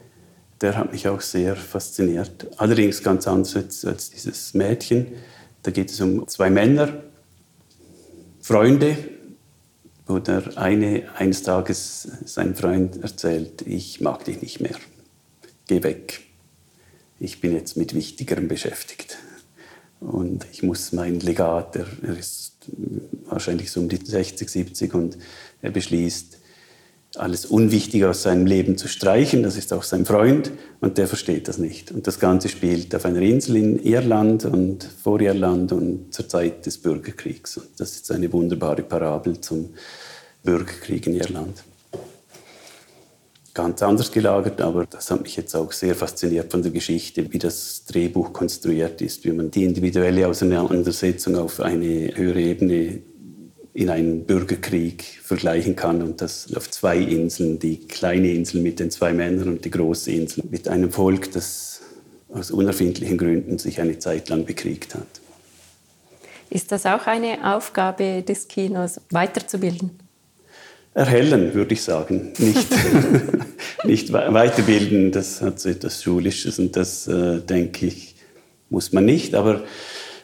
Der 0.60 0.76
hat 0.76 0.92
mich 0.92 1.08
auch 1.08 1.20
sehr 1.20 1.56
fasziniert. 1.56 2.46
Allerdings 2.58 3.02
ganz 3.02 3.26
anders 3.26 3.56
als, 3.56 3.84
als 3.84 4.10
dieses 4.10 4.54
Mädchen. 4.54 5.06
Da 5.62 5.70
geht 5.70 5.90
es 5.90 6.00
um 6.00 6.26
zwei 6.28 6.50
Männer, 6.50 7.02
Freunde, 8.40 8.96
wo 10.06 10.18
der 10.18 10.56
eine 10.56 11.04
eines 11.16 11.42
Tages 11.42 12.08
sein 12.24 12.54
Freund 12.54 13.02
erzählt, 13.02 13.62
ich 13.62 14.00
mag 14.00 14.24
dich 14.24 14.42
nicht 14.42 14.60
mehr, 14.60 14.76
geh 15.66 15.82
weg. 15.82 16.20
Ich 17.18 17.40
bin 17.40 17.52
jetzt 17.52 17.76
mit 17.76 17.94
Wichtigerem 17.94 18.48
beschäftigt. 18.48 19.18
Und 20.00 20.46
ich 20.50 20.62
muss 20.62 20.92
mein 20.92 21.20
Legat, 21.20 21.76
er, 21.76 21.86
er 22.02 22.16
ist 22.16 22.54
wahrscheinlich 23.26 23.70
so 23.70 23.80
um 23.80 23.88
die 23.90 23.98
60, 24.02 24.48
70 24.48 24.94
und 24.94 25.18
er 25.60 25.70
beschließt, 25.70 26.39
alles 27.16 27.44
Unwichtige 27.44 28.08
aus 28.08 28.22
seinem 28.22 28.46
Leben 28.46 28.78
zu 28.78 28.86
streichen. 28.86 29.42
Das 29.42 29.56
ist 29.56 29.72
auch 29.72 29.82
sein 29.82 30.06
Freund 30.06 30.52
und 30.80 30.96
der 30.96 31.08
versteht 31.08 31.48
das 31.48 31.58
nicht. 31.58 31.90
Und 31.90 32.06
das 32.06 32.20
Ganze 32.20 32.48
spielt 32.48 32.94
auf 32.94 33.04
einer 33.04 33.20
Insel 33.20 33.56
in 33.56 33.82
Irland 33.82 34.44
und 34.44 34.84
vor 34.84 35.20
Irland 35.20 35.72
und 35.72 36.14
zur 36.14 36.28
Zeit 36.28 36.66
des 36.66 36.78
Bürgerkriegs. 36.78 37.56
Und 37.56 37.68
das 37.78 37.92
ist 37.96 38.12
eine 38.12 38.32
wunderbare 38.32 38.82
Parabel 38.82 39.40
zum 39.40 39.70
Bürgerkrieg 40.44 41.06
in 41.08 41.16
Irland. 41.16 41.64
Ganz 43.52 43.82
anders 43.82 44.12
gelagert, 44.12 44.60
aber 44.60 44.86
das 44.86 45.10
hat 45.10 45.22
mich 45.22 45.36
jetzt 45.36 45.56
auch 45.56 45.72
sehr 45.72 45.96
fasziniert 45.96 46.52
von 46.52 46.62
der 46.62 46.70
Geschichte, 46.70 47.32
wie 47.32 47.38
das 47.38 47.84
Drehbuch 47.84 48.32
konstruiert 48.32 49.02
ist, 49.02 49.24
wie 49.24 49.32
man 49.32 49.50
die 49.50 49.64
individuelle 49.64 50.28
Auseinandersetzung 50.28 51.34
auf 51.34 51.58
eine 51.58 52.16
höhere 52.16 52.40
Ebene 52.40 53.02
in 53.72 53.88
einen 53.88 54.24
Bürgerkrieg 54.24 55.04
vergleichen 55.22 55.76
kann 55.76 56.02
und 56.02 56.20
das 56.20 56.54
auf 56.56 56.70
zwei 56.70 56.98
Inseln, 56.98 57.58
die 57.58 57.76
kleine 57.86 58.32
Insel 58.32 58.60
mit 58.62 58.80
den 58.80 58.90
zwei 58.90 59.12
Männern 59.12 59.48
und 59.48 59.64
die 59.64 59.70
große 59.70 60.10
Insel 60.10 60.44
mit 60.50 60.66
einem 60.66 60.90
Volk, 60.90 61.30
das 61.32 61.82
aus 62.32 62.50
unerfindlichen 62.50 63.18
Gründen 63.18 63.58
sich 63.58 63.80
eine 63.80 63.98
Zeit 63.98 64.28
lang 64.28 64.44
bekriegt 64.44 64.94
hat. 64.94 65.06
Ist 66.48 66.72
das 66.72 66.84
auch 66.84 67.06
eine 67.06 67.54
Aufgabe 67.54 68.22
des 68.22 68.48
Kinos, 68.48 69.00
weiterzubilden? 69.10 69.90
Erhellen, 70.94 71.54
würde 71.54 71.74
ich 71.74 71.82
sagen. 71.82 72.32
Nicht, 72.38 72.66
nicht 73.84 74.12
weiterbilden, 74.12 75.12
das 75.12 75.40
hat 75.40 75.60
so 75.60 75.68
etwas 75.68 76.02
Schulisches 76.02 76.58
und 76.58 76.74
das, 76.74 77.06
äh, 77.06 77.40
denke 77.40 77.86
ich, 77.86 78.16
muss 78.68 78.92
man 78.92 79.04
nicht. 79.04 79.36
Aber 79.36 79.62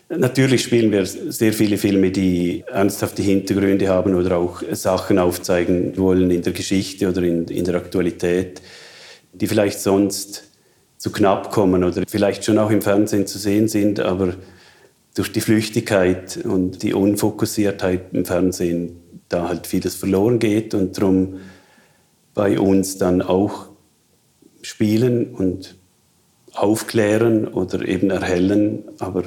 Natürlich 0.09 0.63
spielen 0.63 0.93
wir 0.93 1.05
sehr 1.05 1.53
viele 1.53 1.79
Filme, 1.79 2.13
die 2.13 2.63
ernsthafte 2.69 3.23
Hintergründe 3.23 3.89
haben 3.89 4.15
oder 4.15 4.37
auch 4.37 4.63
Sachen 4.71 5.19
aufzeigen 5.19 5.97
wollen 5.97 6.31
in 6.31 6.43
der 6.43 6.53
Geschichte 6.53 7.09
oder 7.09 7.23
in, 7.23 7.47
in 7.49 7.65
der 7.65 7.75
Aktualität, 7.75 8.63
die 9.33 9.49
vielleicht 9.49 9.81
sonst 9.81 10.45
zu 10.97 11.11
knapp 11.11 11.51
kommen 11.51 11.83
oder 11.83 12.05
vielleicht 12.07 12.45
schon 12.45 12.59
auch 12.59 12.71
im 12.71 12.83
Fernsehen 12.83 13.27
zu 13.27 13.39
sehen 13.39 13.67
sind, 13.67 13.99
aber 13.99 14.35
durch 15.17 15.33
die 15.33 15.41
Flüchtigkeit 15.41 16.39
und 16.45 16.85
die 16.85 16.95
Unfokussiertheit 16.95 18.13
im 18.13 18.25
Fernsehen 18.25 19.01
da 19.29 19.49
halt 19.49 19.67
vieles 19.67 19.97
verloren 19.97 20.39
geht 20.39 20.73
und 20.73 20.97
darum 20.97 21.41
bei 22.33 22.61
uns 22.61 22.97
dann 22.99 23.23
auch 23.23 23.71
spielen 24.63 25.35
und 25.35 25.77
aufklären 26.53 27.49
oder 27.49 27.87
eben 27.87 28.11
erhellen, 28.11 28.85
aber 28.99 29.25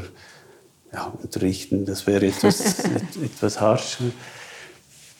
ja, 0.94 1.14
unterrichten, 1.22 1.86
das 1.86 2.08
wäre 2.08 2.28
etwas, 2.28 2.80
etwas 3.24 3.62
harsch. 3.62 3.98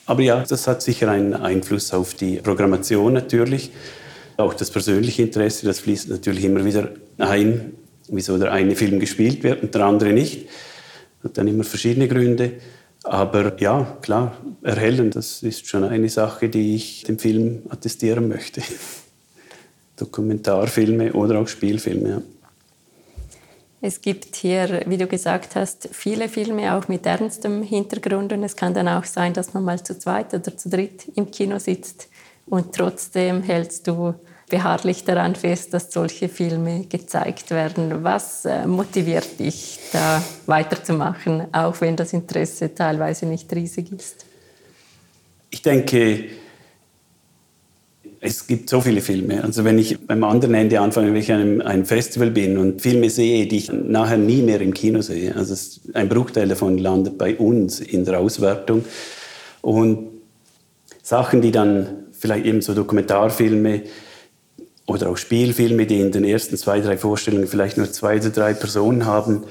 Aber 0.06 0.22
ja, 0.22 0.42
das 0.42 0.66
hat 0.66 0.82
sicher 0.82 1.10
einen 1.10 1.34
Einfluss 1.34 1.92
auf 1.92 2.14
die 2.14 2.36
Programmation 2.36 3.12
natürlich. 3.12 3.70
Auch 4.36 4.54
das 4.54 4.70
persönliche 4.70 5.22
Interesse, 5.22 5.66
das 5.66 5.80
fließt 5.80 6.08
natürlich 6.08 6.44
immer 6.44 6.64
wieder 6.64 6.88
ein, 7.18 7.74
wieso 8.08 8.38
der 8.38 8.52
eine 8.52 8.74
Film 8.74 8.98
gespielt 8.98 9.42
wird 9.42 9.62
und 9.62 9.74
der 9.74 9.84
andere 9.84 10.12
nicht. 10.12 10.48
Hat 11.22 11.38
dann 11.38 11.46
immer 11.46 11.64
verschiedene 11.64 12.08
Gründe. 12.08 12.54
Aber 13.04 13.58
ja, 13.60 13.98
klar, 14.02 14.36
erhellen, 14.62 15.10
das 15.10 15.42
ist 15.42 15.66
schon 15.66 15.84
eine 15.84 16.08
Sache, 16.08 16.48
die 16.48 16.74
ich 16.74 17.04
dem 17.04 17.18
Film 17.18 17.62
attestieren 17.68 18.28
möchte. 18.28 18.62
Dokumentarfilme 19.96 21.12
oder 21.12 21.38
auch 21.38 21.48
Spielfilme. 21.48 22.08
Ja. 22.08 22.22
Es 23.82 24.02
gibt 24.02 24.36
hier, 24.36 24.82
wie 24.86 24.98
du 24.98 25.06
gesagt 25.06 25.56
hast, 25.56 25.88
viele 25.92 26.28
Filme 26.28 26.74
auch 26.74 26.88
mit 26.88 27.06
ernstem 27.06 27.62
Hintergrund 27.62 28.32
und 28.32 28.44
es 28.44 28.54
kann 28.54 28.74
dann 28.74 28.88
auch 28.88 29.04
sein, 29.04 29.32
dass 29.32 29.54
man 29.54 29.64
mal 29.64 29.82
zu 29.82 29.98
zweit 29.98 30.34
oder 30.34 30.54
zu 30.54 30.68
dritt 30.68 31.06
im 31.14 31.30
Kino 31.30 31.58
sitzt 31.58 32.08
und 32.46 32.74
trotzdem 32.74 33.42
hältst 33.42 33.86
du 33.86 34.14
beharrlich 34.50 35.04
daran 35.04 35.34
fest, 35.34 35.72
dass 35.72 35.90
solche 35.90 36.28
Filme 36.28 36.84
gezeigt 36.86 37.50
werden. 37.52 38.04
Was 38.04 38.44
äh, 38.44 38.66
motiviert 38.66 39.38
dich, 39.38 39.78
da 39.92 40.22
weiterzumachen, 40.44 41.54
auch 41.54 41.80
wenn 41.80 41.96
das 41.96 42.12
Interesse 42.12 42.74
teilweise 42.74 43.24
nicht 43.24 43.50
riesig 43.54 43.92
ist? 43.92 44.26
Ich 45.48 45.62
denke, 45.62 46.26
es 48.22 48.46
gibt 48.46 48.68
so 48.68 48.80
viele 48.82 49.00
Filme. 49.00 49.42
Also 49.42 49.64
wenn 49.64 49.78
ich 49.78 50.06
beim 50.06 50.22
anderen 50.24 50.54
Ende 50.54 50.80
anfange, 50.80 51.08
wenn 51.08 51.16
ich 51.16 51.32
an 51.32 51.62
einem, 51.62 51.86
Festival 51.86 52.30
bin 52.30 52.58
und 52.58 52.82
Filme 52.82 53.08
sehe, 53.08 53.46
die 53.46 53.56
ich 53.56 53.72
nachher 53.72 54.18
nie 54.18 54.42
mehr 54.42 54.60
im 54.60 54.74
Kino 54.74 55.00
sehe, 55.00 55.34
also 55.34 55.54
ein 55.94 56.08
Bruchteil 56.08 56.46
davon 56.46 56.76
landet 56.76 57.16
bei 57.16 57.36
uns 57.36 57.80
in 57.80 58.04
der 58.04 58.20
Auswertung. 58.20 58.84
Und 59.62 60.08
Sachen, 61.02 61.40
die 61.40 61.50
dann 61.50 62.04
vielleicht 62.12 62.44
eben 62.44 62.60
so 62.60 62.74
Dokumentarfilme 62.74 63.82
oder 64.86 65.08
auch 65.08 65.16
Spielfilme, 65.16 65.86
die 65.86 66.00
in 66.00 66.12
den 66.12 66.24
ersten 66.24 66.58
zwei, 66.58 66.80
drei 66.80 66.98
Vorstellungen 66.98 67.46
vielleicht 67.46 67.78
nur 67.78 67.90
zwei 67.90 68.18
oder 68.18 68.30
drei 68.30 68.52
Personen 68.52 69.06
haben, 69.06 69.44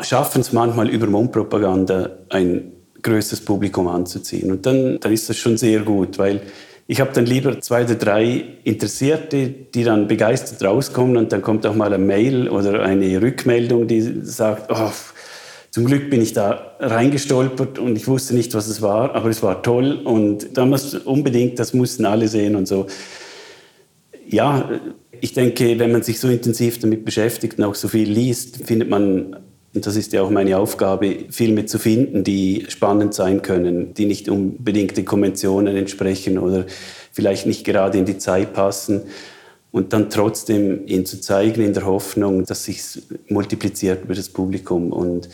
schaffen 0.00 0.40
es 0.40 0.52
manchmal 0.52 0.88
über 0.88 1.06
Mundpropaganda 1.06 2.10
ein 2.28 2.72
größeres 3.02 3.44
Publikum 3.44 3.86
anzuziehen. 3.86 4.50
Und 4.50 4.66
dann, 4.66 4.98
dann 4.98 5.12
ist 5.12 5.28
das 5.28 5.36
schon 5.36 5.56
sehr 5.56 5.80
gut, 5.80 6.18
weil 6.18 6.40
ich 6.86 7.00
habe 7.00 7.12
dann 7.12 7.26
lieber 7.26 7.60
zwei 7.60 7.84
oder 7.84 7.94
drei 7.94 8.44
Interessierte, 8.64 9.48
die 9.48 9.84
dann 9.84 10.08
begeistert 10.08 10.62
rauskommen 10.62 11.16
und 11.16 11.32
dann 11.32 11.42
kommt 11.42 11.66
auch 11.66 11.74
mal 11.74 11.92
eine 11.92 12.04
Mail 12.04 12.48
oder 12.48 12.82
eine 12.82 13.22
Rückmeldung, 13.22 13.86
die 13.86 14.00
sagt, 14.22 14.70
oh, 14.70 14.90
zum 15.70 15.86
Glück 15.86 16.10
bin 16.10 16.20
ich 16.20 16.34
da 16.34 16.76
reingestolpert 16.80 17.78
und 17.78 17.96
ich 17.96 18.06
wusste 18.06 18.34
nicht, 18.34 18.52
was 18.54 18.66
es 18.66 18.82
war, 18.82 19.14
aber 19.14 19.30
es 19.30 19.42
war 19.42 19.62
toll 19.62 20.00
und 20.04 20.56
damals 20.56 20.94
unbedingt, 20.94 21.58
das 21.58 21.72
mussten 21.72 22.04
alle 22.04 22.28
sehen 22.28 22.56
und 22.56 22.68
so. 22.68 22.88
Ja, 24.28 24.68
ich 25.20 25.32
denke, 25.32 25.78
wenn 25.78 25.92
man 25.92 26.02
sich 26.02 26.20
so 26.20 26.28
intensiv 26.28 26.78
damit 26.80 27.04
beschäftigt 27.04 27.58
und 27.58 27.64
auch 27.64 27.74
so 27.74 27.88
viel 27.88 28.10
liest, 28.10 28.66
findet 28.66 28.90
man 28.90 29.36
und 29.74 29.86
das 29.86 29.96
ist 29.96 30.12
ja 30.12 30.22
auch 30.22 30.30
meine 30.30 30.58
Aufgabe, 30.58 31.24
Filme 31.30 31.64
zu 31.64 31.78
finden, 31.78 32.24
die 32.24 32.66
spannend 32.68 33.14
sein 33.14 33.40
können, 33.40 33.94
die 33.94 34.04
nicht 34.04 34.28
unbedingt 34.28 34.96
den 34.96 35.06
Konventionen 35.06 35.76
entsprechen 35.76 36.38
oder 36.38 36.66
vielleicht 37.10 37.46
nicht 37.46 37.64
gerade 37.64 37.96
in 37.96 38.04
die 38.04 38.18
Zeit 38.18 38.52
passen. 38.52 39.02
Und 39.70 39.94
dann 39.94 40.10
trotzdem 40.10 40.86
ihn 40.86 41.06
zu 41.06 41.18
zeigen 41.18 41.62
in 41.62 41.72
der 41.72 41.86
Hoffnung, 41.86 42.44
dass 42.44 42.64
sich 42.64 42.82
multipliziert 43.28 44.04
über 44.04 44.14
das 44.14 44.28
Publikum 44.28 44.92
und 44.92 45.30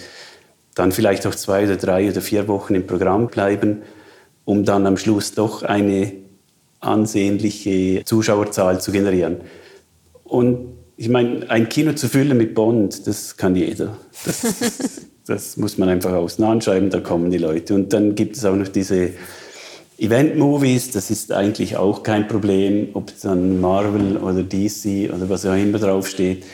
dann 0.77 0.93
vielleicht 0.93 1.27
auch 1.27 1.35
zwei 1.35 1.65
oder 1.65 1.77
drei 1.77 2.09
oder 2.09 2.21
vier 2.21 2.47
Wochen 2.47 2.77
im 2.77 2.87
Programm 2.87 3.27
bleiben, 3.27 3.83
um 4.45 4.65
dann 4.65 4.87
am 4.87 4.97
Schluss 4.97 5.33
doch 5.33 5.65
eine 5.65 6.13
ansehnliche 6.79 8.05
Zuschauerzahl 8.05 8.81
zu 8.81 8.93
generieren. 8.93 9.39
Und 10.23 10.79
ich 10.99 11.09
meine, 11.09 11.49
ein 11.49 11.69
Kino 11.69 11.93
zu 11.93 12.09
füllen 12.09 12.37
mit 12.37 12.55
Bond, 12.55 13.07
das 13.07 13.37
kann 13.37 13.55
jeder. 13.55 13.97
Das, 14.25 14.43
das 15.27 15.57
muss 15.57 15.79
man 15.79 15.89
einfach 15.89 16.13
außen 16.13 16.45
anschreiben, 16.45 16.91
da 16.91 16.99
kommen 17.01 17.31
die 17.31 17.39
Leute. 17.39 17.75
Und 17.75 17.93
dann 17.93 18.17
gibt 18.17 18.37
es 18.37 18.45
auch 18.45 18.57
noch 18.57 18.67
diese 18.67 19.11
Event-Movies, 19.97 20.91
das 20.91 21.11
ist 21.11 21.31
eigentlich 21.31 21.77
auch 21.77 22.03
kein 22.03 22.27
Problem, 22.27 22.89
ob 22.95 23.11
es 23.11 23.21
dann 23.21 23.61
Marvel 23.61 24.17
oder 24.17 24.43
DC 24.43 25.15
oder 25.15 25.29
was 25.29 25.47
auch 25.47 25.55
immer 25.55 25.79
draufsteht. 25.79 26.45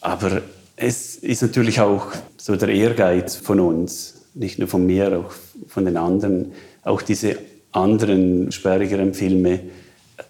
Aber 0.00 0.42
es 0.76 1.16
ist 1.16 1.42
natürlich 1.42 1.80
auch 1.80 2.12
so 2.36 2.54
der 2.54 2.68
Ehrgeiz 2.68 3.34
von 3.34 3.58
uns, 3.58 4.22
nicht 4.34 4.60
nur 4.60 4.68
von 4.68 4.86
mir, 4.86 5.18
auch 5.18 5.32
von 5.66 5.84
den 5.84 5.96
anderen, 5.96 6.52
auch 6.84 7.02
diese 7.02 7.38
anderen 7.72 8.52
sperrigeren 8.52 9.14
Filme 9.14 9.60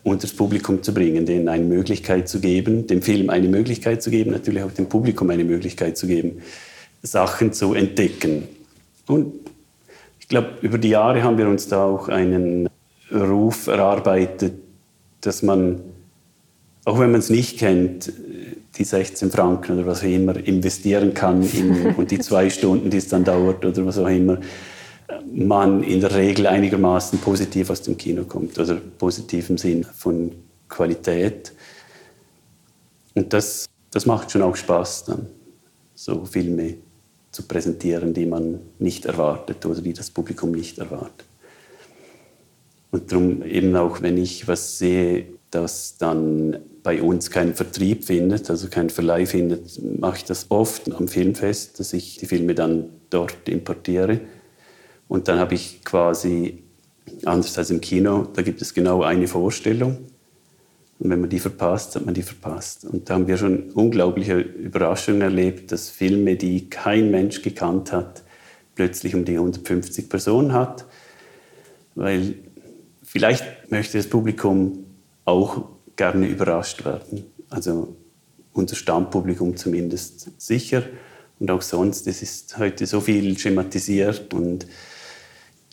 unter 0.02 0.22
das 0.22 0.32
Publikum 0.32 0.82
zu 0.82 0.94
bringen, 0.94 1.26
denen 1.26 1.48
eine 1.48 1.64
Möglichkeit 1.64 2.28
zu 2.28 2.40
geben, 2.40 2.86
dem 2.86 3.02
Film 3.02 3.30
eine 3.30 3.48
Möglichkeit 3.48 4.02
zu 4.02 4.10
geben, 4.10 4.30
natürlich 4.30 4.62
auch 4.62 4.72
dem 4.72 4.88
Publikum 4.88 5.30
eine 5.30 5.44
Möglichkeit 5.44 5.96
zu 5.96 6.06
geben, 6.06 6.40
Sachen 7.02 7.52
zu 7.52 7.74
entdecken. 7.74 8.44
Und 9.06 9.34
ich 10.20 10.28
glaube, 10.28 10.48
über 10.62 10.78
die 10.78 10.90
Jahre 10.90 11.22
haben 11.22 11.38
wir 11.38 11.48
uns 11.48 11.68
da 11.68 11.84
auch 11.84 12.08
einen 12.08 12.68
Ruf 13.12 13.66
erarbeitet, 13.66 14.54
dass 15.20 15.42
man, 15.42 15.80
auch 16.84 16.98
wenn 16.98 17.10
man 17.10 17.20
es 17.20 17.30
nicht 17.30 17.58
kennt, 17.58 18.12
die 18.76 18.84
16 18.84 19.30
Franken 19.30 19.78
oder 19.78 19.86
was 19.86 20.00
auch 20.00 20.08
immer 20.08 20.36
investieren 20.36 21.14
kann 21.14 21.42
in, 21.42 21.94
und 21.96 22.10
die 22.10 22.18
zwei 22.18 22.50
Stunden, 22.50 22.90
die 22.90 22.98
es 22.98 23.08
dann 23.08 23.24
dauert 23.24 23.64
oder 23.64 23.86
was 23.86 23.98
auch 23.98 24.08
immer, 24.08 24.38
man 25.32 25.82
in 25.82 26.00
der 26.00 26.14
Regel 26.14 26.46
einigermaßen 26.46 27.18
positiv 27.20 27.70
aus 27.70 27.82
dem 27.82 27.96
Kino 27.96 28.24
kommt 28.24 28.58
oder 28.58 28.76
positiv 28.76 29.50
im 29.50 29.58
Sinn 29.58 29.84
von 29.84 30.32
Qualität. 30.68 31.52
Und 33.14 33.32
das, 33.32 33.66
das 33.90 34.06
macht 34.06 34.30
schon 34.30 34.42
auch 34.42 34.56
Spaß, 34.56 35.06
dann 35.06 35.26
so 35.94 36.24
Filme 36.24 36.74
zu 37.32 37.42
präsentieren, 37.42 38.14
die 38.14 38.26
man 38.26 38.60
nicht 38.78 39.06
erwartet 39.06 39.64
oder 39.64 39.80
die 39.80 39.92
das 39.92 40.10
Publikum 40.10 40.52
nicht 40.52 40.78
erwartet. 40.78 41.26
Und 42.90 43.12
darum 43.12 43.42
eben 43.42 43.76
auch, 43.76 44.00
wenn 44.00 44.16
ich 44.16 44.48
was 44.48 44.78
sehe, 44.78 45.26
das 45.50 45.96
dann 45.98 46.58
bei 46.82 47.02
uns 47.02 47.30
keinen 47.30 47.54
Vertrieb 47.54 48.04
findet, 48.04 48.50
also 48.50 48.68
keinen 48.68 48.90
Verleih 48.90 49.26
findet, 49.26 49.80
mache 49.98 50.18
ich 50.18 50.24
das 50.24 50.46
oft 50.50 50.90
am 50.92 51.08
Filmfest, 51.08 51.80
dass 51.80 51.92
ich 51.92 52.18
die 52.18 52.26
Filme 52.26 52.54
dann 52.54 52.90
dort 53.10 53.48
importiere. 53.48 54.20
Und 55.08 55.28
dann 55.28 55.38
habe 55.38 55.54
ich 55.54 55.84
quasi, 55.84 56.62
anders 57.24 57.56
als 57.58 57.70
im 57.70 57.80
Kino, 57.80 58.28
da 58.34 58.42
gibt 58.42 58.60
es 58.62 58.74
genau 58.74 59.02
eine 59.02 59.26
Vorstellung. 59.26 59.98
Und 60.98 61.10
wenn 61.10 61.20
man 61.20 61.30
die 61.30 61.38
verpasst, 61.38 61.94
hat 61.96 62.04
man 62.04 62.14
die 62.14 62.22
verpasst. 62.22 62.84
Und 62.84 63.08
da 63.08 63.14
haben 63.14 63.28
wir 63.28 63.36
schon 63.36 63.70
unglaubliche 63.70 64.38
Überraschungen 64.38 65.22
erlebt, 65.22 65.72
dass 65.72 65.88
Filme, 65.88 66.36
die 66.36 66.68
kein 66.68 67.10
Mensch 67.10 67.42
gekannt 67.42 67.92
hat, 67.92 68.24
plötzlich 68.74 69.14
um 69.14 69.24
die 69.24 69.34
150 69.34 70.08
Personen 70.08 70.52
hat. 70.52 70.86
Weil 71.94 72.34
vielleicht 73.02 73.44
möchte 73.70 73.96
das 73.96 74.08
Publikum 74.08 74.86
auch 75.24 75.68
gerne 75.96 76.26
überrascht 76.26 76.84
werden. 76.84 77.24
Also 77.48 77.96
unser 78.52 78.76
Stammpublikum 78.76 79.56
zumindest 79.56 80.30
sicher. 80.40 80.82
Und 81.38 81.50
auch 81.50 81.62
sonst, 81.62 82.06
es 82.08 82.22
ist 82.22 82.58
heute 82.58 82.86
so 82.86 83.00
viel 83.00 83.38
schematisiert 83.38 84.34
und 84.34 84.66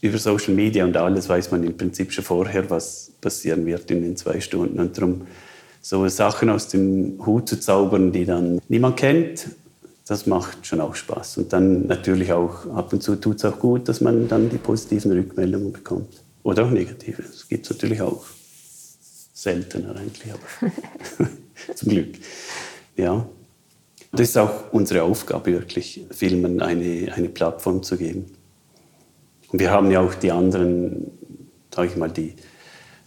über 0.06 0.18
Social 0.18 0.54
Media 0.54 0.86
und 0.86 0.96
alles 0.96 1.28
weiß 1.28 1.52
man 1.52 1.64
im 1.64 1.76
Prinzip 1.76 2.12
schon 2.12 2.24
vorher, 2.24 2.70
was 2.70 3.12
passieren 3.22 3.66
wird 3.66 3.90
in 3.92 4.02
den 4.02 4.16
zwei 4.16 4.40
Stunden. 4.40 4.80
Und 4.80 4.98
darum 4.98 5.22
so 5.82 6.08
Sachen 6.08 6.50
aus 6.50 6.68
dem 6.68 7.24
Hut 7.26 7.50
zu 7.50 7.60
zaubern, 7.60 8.12
die 8.12 8.26
dann 8.26 8.60
niemand 8.70 8.98
kennt, 8.98 9.50
das 10.08 10.28
macht 10.28 10.66
schon 10.66 10.82
auch 10.82 10.96
Spaß. 10.96 11.38
Und 11.40 11.54
dann 11.54 11.88
natürlich 11.88 12.32
auch 12.32 12.68
ab 12.76 12.94
und 12.94 13.02
zu 13.02 13.16
tut 13.16 13.38
es 13.38 13.46
auch 13.46 13.60
gut, 13.60 13.90
dass 13.90 14.02
man 14.02 14.28
dann 14.28 14.50
die 14.50 14.58
positiven 14.58 15.12
Rückmeldungen 15.12 15.74
bekommt. 15.74 16.22
Oder 16.44 16.66
auch 16.66 16.70
negative. 16.70 17.24
Das 17.24 17.48
gibt 17.48 17.66
es 17.66 17.72
natürlich 17.72 18.02
auch. 18.02 18.24
Seltener 19.34 19.96
eigentlich, 19.96 20.32
aber 20.32 21.30
zum 21.76 21.90
Glück. 21.90 22.16
Ja. 22.96 23.28
Das 24.12 24.22
ist 24.22 24.38
auch 24.38 24.72
unsere 24.72 25.04
Aufgabe, 25.04 25.52
wirklich 25.52 26.06
Filmen 26.10 26.62
eine, 26.62 27.12
eine 27.14 27.30
Plattform 27.30 27.84
zu 27.84 27.98
geben. 27.98 28.26
Und 29.56 29.60
wir 29.60 29.72
haben 29.72 29.90
ja 29.90 30.02
auch 30.02 30.14
die 30.16 30.34
anderen, 30.34 31.12
sage 31.74 31.88
ich 31.88 31.96
mal, 31.96 32.10
die, 32.10 32.34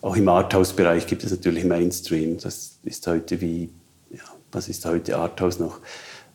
auch 0.00 0.16
im 0.16 0.30
Arthouse-Bereich 0.30 1.06
gibt 1.06 1.22
es 1.22 1.30
natürlich 1.30 1.62
Mainstream. 1.64 2.38
Das 2.38 2.78
ist 2.84 3.06
heute 3.06 3.42
wie, 3.42 3.68
ja, 4.08 4.22
was 4.50 4.70
ist 4.70 4.86
heute 4.86 5.18
Arthouse 5.18 5.58
noch? 5.58 5.80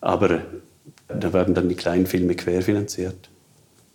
Aber 0.00 0.42
da 1.08 1.32
werden 1.32 1.52
dann 1.52 1.68
die 1.68 1.74
kleinen 1.74 2.06
Filme 2.06 2.36
querfinanziert. 2.36 3.28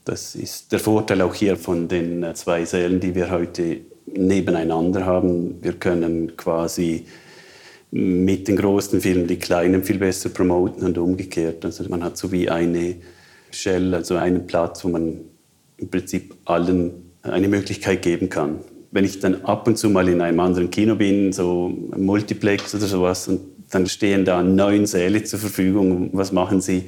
Das 0.03 0.35
ist 0.35 0.73
der 0.73 0.81
Vorteil 0.81 1.21
auch 1.21 1.33
hier 1.33 1.55
von 1.55 1.87
den 1.87 2.25
zwei 2.35 2.65
Sälen, 2.65 2.99
die 2.99 3.15
wir 3.15 3.31
heute 3.31 3.77
nebeneinander 4.05 5.05
haben. 5.05 5.63
Wir 5.63 5.71
können 5.71 6.35
quasi 6.35 7.05
mit 7.91 8.49
den 8.49 8.57
großen 8.57 8.99
Filmen 8.99 9.25
die 9.25 9.39
kleinen 9.39 9.85
viel 9.85 9.99
besser 9.99 10.27
promoten 10.27 10.83
und 10.83 10.97
umgekehrt. 10.97 11.63
Also 11.63 11.85
man 11.87 12.03
hat 12.03 12.17
so 12.17 12.29
wie 12.33 12.49
eine 12.49 12.95
Shell, 13.51 13.95
also 13.95 14.17
einen 14.17 14.47
Platz, 14.47 14.83
wo 14.83 14.89
man 14.89 15.21
im 15.79 15.89
Prinzip 15.89 16.35
allen 16.45 16.91
eine 17.21 17.47
Möglichkeit 17.47 18.01
geben 18.01 18.29
kann. 18.29 18.59
Wenn 18.91 19.05
ich 19.05 19.19
dann 19.19 19.43
ab 19.45 19.67
und 19.67 19.77
zu 19.77 19.89
mal 19.89 20.07
in 20.09 20.21
einem 20.21 20.39
anderen 20.39 20.71
Kino 20.71 20.95
bin, 20.95 21.31
so 21.31 21.71
Multiplex 21.95 22.73
oder 22.73 22.87
sowas, 22.87 23.27
und 23.27 23.41
dann 23.69 23.87
stehen 23.87 24.25
da 24.25 24.41
neun 24.41 24.85
Säle 24.85 25.23
zur 25.23 25.39
Verfügung. 25.39 26.09
Was 26.13 26.31
machen 26.31 26.61
Sie? 26.61 26.85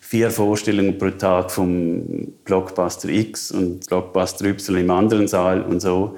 Vier 0.00 0.30
Vorstellungen 0.30 0.96
pro 0.96 1.10
Tag 1.10 1.50
vom 1.50 2.32
Blockbuster 2.44 3.10
X 3.10 3.52
und 3.52 3.86
Blockbuster 3.86 4.46
Y 4.46 4.78
im 4.78 4.90
anderen 4.90 5.28
Saal 5.28 5.60
und 5.62 5.80
so. 5.80 6.16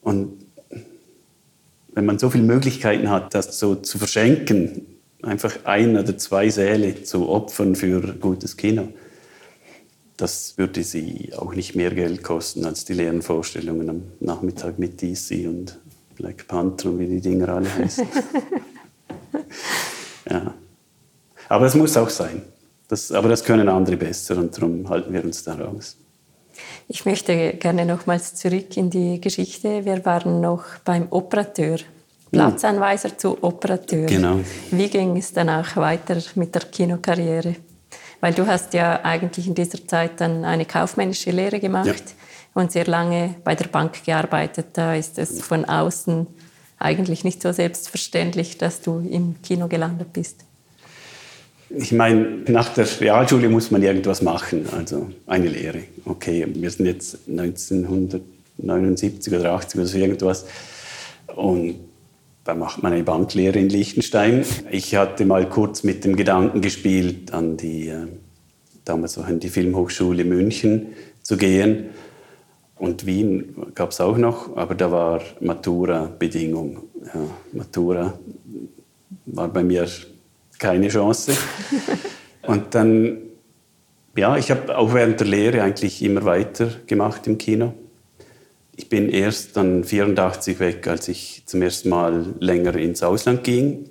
Und 0.00 0.32
wenn 1.92 2.06
man 2.06 2.18
so 2.18 2.30
viele 2.30 2.44
Möglichkeiten 2.44 3.10
hat, 3.10 3.34
das 3.34 3.58
so 3.58 3.74
zu 3.74 3.98
verschenken, 3.98 4.86
einfach 5.22 5.58
ein 5.64 5.98
oder 5.98 6.16
zwei 6.16 6.48
Säle 6.48 7.02
zu 7.02 7.28
opfern 7.28 7.74
für 7.74 8.00
gutes 8.14 8.56
Kino, 8.56 8.88
das 10.16 10.56
würde 10.56 10.82
sie 10.82 11.32
auch 11.36 11.54
nicht 11.54 11.74
mehr 11.74 11.90
Geld 11.90 12.22
kosten 12.22 12.64
als 12.64 12.84
die 12.84 12.94
leeren 12.94 13.22
Vorstellungen 13.22 13.90
am 13.90 14.02
Nachmittag 14.20 14.78
mit 14.78 15.02
DC 15.02 15.46
und 15.46 15.78
Black 16.16 16.48
Panther 16.48 16.90
und 16.90 16.98
wie 16.98 17.06
die 17.06 17.20
Dinger 17.20 17.48
alle 17.50 17.72
heißen. 17.74 18.06
ja. 20.30 20.54
Aber 21.48 21.66
es 21.66 21.74
muss 21.74 21.96
auch 21.96 22.08
sein. 22.08 22.42
Das, 22.88 23.12
aber 23.12 23.28
das 23.28 23.44
können 23.44 23.68
andere 23.68 23.96
besser 23.96 24.36
und 24.38 24.56
darum 24.56 24.88
halten 24.88 25.12
wir 25.12 25.24
uns 25.24 25.42
da 25.44 25.54
raus. 25.54 25.96
Ich 26.88 27.04
möchte 27.04 27.54
gerne 27.54 27.84
nochmals 27.84 28.34
zurück 28.34 28.76
in 28.76 28.90
die 28.90 29.20
Geschichte. 29.20 29.84
Wir 29.84 30.04
waren 30.04 30.40
noch 30.40 30.64
beim 30.84 31.08
Operateur. 31.10 31.78
Platzanweiser 32.30 33.16
zu 33.16 33.42
Operateur. 33.42 34.06
Genau. 34.06 34.40
Wie 34.70 34.88
ging 34.88 35.16
es 35.16 35.32
danach 35.32 35.76
weiter 35.76 36.16
mit 36.34 36.54
der 36.54 36.62
Kinokarriere? 36.62 37.56
Weil 38.26 38.34
du 38.34 38.46
hast 38.48 38.74
ja 38.74 39.04
eigentlich 39.04 39.46
in 39.46 39.54
dieser 39.54 39.86
Zeit 39.86 40.20
dann 40.20 40.44
eine 40.44 40.64
kaufmännische 40.64 41.30
Lehre 41.30 41.60
gemacht 41.60 41.86
ja. 41.86 41.94
und 42.54 42.72
sehr 42.72 42.84
lange 42.84 43.36
bei 43.44 43.54
der 43.54 43.68
Bank 43.68 44.04
gearbeitet. 44.04 44.66
Da 44.72 44.96
ist 44.96 45.16
es 45.16 45.40
von 45.40 45.64
außen 45.64 46.26
eigentlich 46.76 47.22
nicht 47.22 47.40
so 47.40 47.52
selbstverständlich, 47.52 48.58
dass 48.58 48.80
du 48.80 48.98
im 48.98 49.36
Kino 49.44 49.68
gelandet 49.68 50.12
bist. 50.12 50.40
Ich 51.70 51.92
meine, 51.92 52.42
nach 52.48 52.74
der 52.74 52.88
Realschule 53.00 53.48
muss 53.48 53.70
man 53.70 53.80
irgendwas 53.80 54.22
machen, 54.22 54.68
also 54.76 55.08
eine 55.28 55.46
Lehre. 55.46 55.84
Okay, 56.04 56.48
wir 56.52 56.70
sind 56.72 56.86
jetzt 56.86 57.28
1979 57.28 59.34
oder 59.34 59.52
80 59.52 59.78
oder 59.78 59.86
so 59.86 59.98
irgendwas. 59.98 60.46
Und 61.36 61.76
da 62.46 62.54
macht 62.54 62.80
man 62.82 62.92
eine 62.92 63.02
Banklehre 63.02 63.58
in 63.58 63.68
Liechtenstein. 63.68 64.44
Ich 64.70 64.94
hatte 64.94 65.26
mal 65.26 65.48
kurz 65.48 65.82
mit 65.82 66.04
dem 66.04 66.14
Gedanken 66.14 66.60
gespielt, 66.60 67.34
an 67.34 67.56
die, 67.56 67.88
äh, 67.88 68.06
damals 68.84 69.18
an 69.18 69.40
die 69.40 69.48
Filmhochschule 69.48 70.24
München 70.24 70.92
zu 71.22 71.36
gehen. 71.36 71.86
Und 72.76 73.04
Wien 73.04 73.72
gab 73.74 73.90
es 73.90 74.00
auch 74.00 74.16
noch, 74.16 74.56
aber 74.56 74.76
da 74.76 74.92
war 74.92 75.22
Matura-Bedingung. 75.40 76.82
Ja, 77.12 77.20
Matura 77.52 78.16
war 79.26 79.48
bei 79.48 79.64
mir 79.64 79.88
keine 80.58 80.88
Chance. 80.88 81.32
Und 82.42 82.76
dann, 82.76 83.18
ja, 84.16 84.36
ich 84.36 84.52
habe 84.52 84.78
auch 84.78 84.94
während 84.94 85.18
der 85.18 85.26
Lehre 85.26 85.62
eigentlich 85.62 86.00
immer 86.00 86.24
weiter 86.24 86.70
gemacht 86.86 87.26
im 87.26 87.38
Kino. 87.38 87.72
Ich 88.76 88.90
bin 88.90 89.08
erst 89.08 89.56
dann 89.56 89.84
84 89.84 90.60
weg, 90.60 90.86
als 90.86 91.08
ich 91.08 91.42
zum 91.46 91.62
ersten 91.62 91.88
Mal 91.88 92.34
länger 92.40 92.76
ins 92.76 93.02
Ausland 93.02 93.42
ging. 93.42 93.88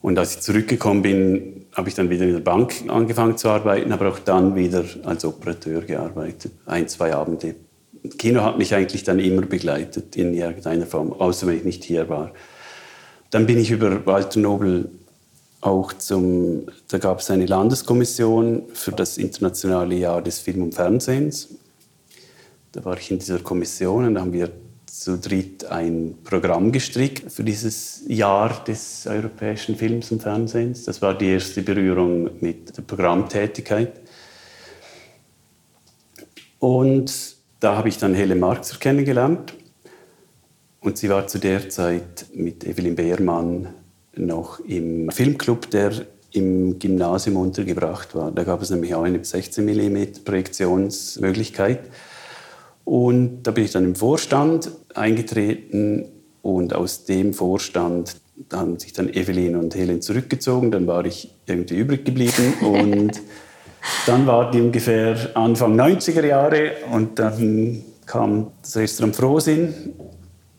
Und 0.00 0.18
als 0.18 0.36
ich 0.36 0.40
zurückgekommen 0.40 1.02
bin, 1.02 1.66
habe 1.74 1.90
ich 1.90 1.94
dann 1.94 2.08
wieder 2.08 2.24
in 2.24 2.32
der 2.32 2.40
Bank 2.40 2.84
angefangen 2.88 3.36
zu 3.36 3.48
arbeiten, 3.50 3.92
aber 3.92 4.08
auch 4.08 4.18
dann 4.18 4.56
wieder 4.56 4.84
als 5.04 5.24
Operateur 5.24 5.82
gearbeitet. 5.82 6.52
Ein, 6.64 6.88
zwei 6.88 7.12
Abende. 7.12 7.54
Kino 8.16 8.42
hat 8.42 8.56
mich 8.56 8.74
eigentlich 8.74 9.04
dann 9.04 9.18
immer 9.18 9.42
begleitet 9.42 10.16
in 10.16 10.32
irgendeiner 10.32 10.86
Form, 10.86 11.12
außer 11.12 11.46
wenn 11.46 11.58
ich 11.58 11.64
nicht 11.64 11.84
hier 11.84 12.08
war. 12.08 12.32
Dann 13.30 13.46
bin 13.46 13.58
ich 13.58 13.70
über 13.70 14.06
Walter 14.06 14.40
Nobel 14.40 14.90
auch 15.60 15.92
zum, 15.92 16.66
da 16.88 16.98
gab 16.98 17.20
es 17.20 17.30
eine 17.30 17.46
Landeskommission 17.46 18.62
für 18.72 18.92
das 18.92 19.18
internationale 19.18 19.96
Jahr 19.96 20.22
des 20.22 20.38
Film 20.38 20.62
und 20.62 20.74
Fernsehens. 20.74 21.48
Da 22.76 22.84
war 22.84 22.98
ich 22.98 23.10
in 23.10 23.18
dieser 23.18 23.38
Kommission 23.38 24.04
und 24.04 24.14
da 24.16 24.20
haben 24.20 24.34
wir 24.34 24.50
zu 24.84 25.16
dritt 25.16 25.64
ein 25.64 26.14
Programm 26.24 26.72
gestrickt 26.72 27.32
für 27.32 27.42
dieses 27.42 28.02
Jahr 28.06 28.62
des 28.64 29.06
europäischen 29.06 29.76
Films 29.76 30.12
und 30.12 30.22
Fernsehens. 30.22 30.84
Das 30.84 31.00
war 31.00 31.16
die 31.16 31.28
erste 31.28 31.62
Berührung 31.62 32.28
mit 32.40 32.76
der 32.76 32.82
Programmtätigkeit. 32.82 33.94
Und 36.58 37.36
da 37.60 37.76
habe 37.76 37.88
ich 37.88 37.96
dann 37.96 38.12
Helen 38.12 38.40
Marxer 38.40 38.76
kennengelernt. 38.78 39.54
Und 40.80 40.98
sie 40.98 41.08
war 41.08 41.26
zu 41.26 41.38
der 41.38 41.70
Zeit 41.70 42.26
mit 42.34 42.62
Evelyn 42.64 42.94
Beermann 42.94 43.68
noch 44.16 44.60
im 44.60 45.10
Filmclub, 45.10 45.70
der 45.70 45.92
im 46.32 46.78
Gymnasium 46.78 47.36
untergebracht 47.36 48.14
war. 48.14 48.30
Da 48.32 48.44
gab 48.44 48.60
es 48.60 48.68
nämlich 48.68 48.94
auch 48.94 49.04
eine 49.04 49.24
16 49.24 49.64
mm 49.64 50.24
Projektionsmöglichkeit. 50.26 51.80
Und 52.86 53.42
da 53.42 53.50
bin 53.50 53.64
ich 53.64 53.72
dann 53.72 53.84
im 53.84 53.96
Vorstand 53.96 54.70
eingetreten 54.94 56.06
und 56.40 56.72
aus 56.72 57.04
dem 57.04 57.34
Vorstand 57.34 58.16
haben 58.52 58.78
sich 58.78 58.92
dann 58.92 59.12
Evelyn 59.12 59.56
und 59.56 59.74
Helen 59.74 60.00
zurückgezogen. 60.00 60.70
Dann 60.70 60.86
war 60.86 61.04
ich 61.04 61.34
irgendwie 61.46 61.74
übrig 61.74 62.04
geblieben 62.04 62.54
und 62.60 63.20
dann 64.06 64.24
war 64.28 64.52
die 64.52 64.60
ungefähr 64.60 65.16
Anfang 65.34 65.78
90er 65.78 66.24
Jahre 66.24 66.74
und 66.92 67.18
dann 67.18 67.82
kam 68.06 68.52
das 68.62 68.76
Restaurant 68.76 69.16
Frohsinn 69.16 69.74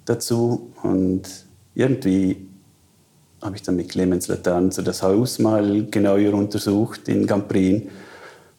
dazu 0.04 0.74
und 0.84 1.24
irgendwie 1.76 2.46
habe 3.42 3.56
ich 3.56 3.62
dann 3.62 3.78
mit 3.78 3.88
Clemens 3.88 4.28
Latanza 4.28 4.82
das 4.82 5.02
Haus 5.02 5.40
mal 5.40 5.86
genauer 5.90 6.34
untersucht 6.34 7.08
in 7.08 7.26
Gamprin. 7.26 7.90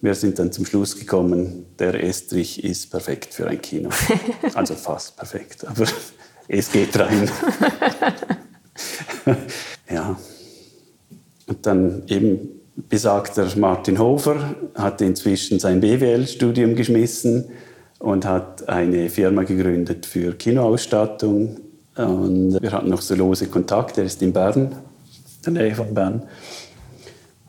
Wir 0.01 0.15
sind 0.15 0.39
dann 0.39 0.53
zum 0.53 0.65
Schluss 0.65 0.97
gekommen, 0.97 1.67
der 1.79 2.03
Estrich 2.03 2.63
ist 2.63 2.91
perfekt 2.91 3.35
für 3.35 3.49
ein 3.49 3.61
Kino. 3.61 3.91
Also 4.55 4.75
fast 4.75 5.17
perfekt, 5.17 5.67
aber 5.67 5.87
es 6.49 6.71
geht 6.71 6.97
rein. 6.99 7.29
ja. 9.91 10.17
Und 11.47 11.67
dann 11.67 12.03
eben 12.07 12.61
besagter 12.89 13.49
Martin 13.57 13.99
Hofer 13.99 14.55
hat 14.75 15.01
inzwischen 15.01 15.59
sein 15.59 15.81
BWL-Studium 15.81 16.77
geschmissen 16.77 17.47
und 17.99 18.25
hat 18.25 18.69
eine 18.69 19.11
Firma 19.11 19.43
gegründet 19.43 20.07
für 20.07 20.35
Kinoausstattung. 20.35 21.57
Und 21.97 22.63
wir 22.63 22.71
hatten 22.71 22.91
noch 22.91 23.01
so 23.01 23.17
lose 23.17 23.49
Kontakte. 23.49 24.03
Er 24.03 24.07
ist 24.07 24.23
in 24.23 24.33
Bern, 24.33 24.77
in 25.45 25.55
der 25.55 25.65
Nähe 25.65 25.75
von 25.75 25.93
Bern. 25.93 26.23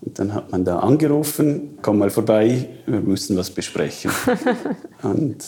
Und 0.09 0.17
dann 0.17 0.33
hat 0.33 0.51
man 0.51 0.65
da 0.65 0.79
angerufen, 0.79 1.77
komm 1.83 1.99
mal 1.99 2.09
vorbei, 2.09 2.67
wir 2.87 2.99
müssen 2.99 3.37
was 3.37 3.51
besprechen. 3.51 4.09
und 5.03 5.45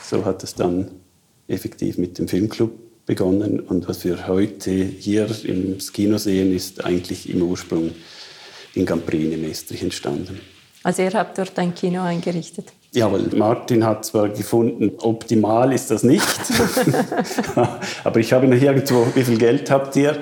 so 0.00 0.24
hat 0.24 0.44
es 0.44 0.54
dann 0.54 0.92
effektiv 1.48 1.98
mit 1.98 2.16
dem 2.16 2.28
Filmclub 2.28 2.70
begonnen. 3.04 3.58
Und 3.58 3.88
was 3.88 4.04
wir 4.04 4.28
heute 4.28 4.70
hier 4.70 5.26
im 5.42 5.78
Kino 5.92 6.18
sehen, 6.18 6.54
ist 6.54 6.84
eigentlich 6.84 7.28
im 7.28 7.42
Ursprung 7.42 7.90
in 8.74 8.86
Camprin 8.86 9.32
im 9.32 9.42
Estrich 9.42 9.82
entstanden. 9.82 10.40
Also 10.84 11.02
ihr 11.02 11.12
habt 11.12 11.36
dort 11.36 11.58
ein 11.58 11.74
Kino 11.74 12.02
eingerichtet? 12.02 12.66
Ja, 12.92 13.10
weil 13.10 13.26
Martin 13.34 13.84
hat 13.84 14.04
zwar 14.04 14.28
gefunden, 14.28 14.92
optimal 14.98 15.72
ist 15.72 15.90
das 15.90 16.04
nicht, 16.04 16.22
aber 18.04 18.20
ich 18.20 18.32
habe 18.32 18.46
noch 18.46 18.62
irgendwo, 18.62 19.04
wie 19.16 19.24
viel 19.24 19.36
Geld 19.36 19.68
habt 19.68 19.96
ihr? 19.96 20.16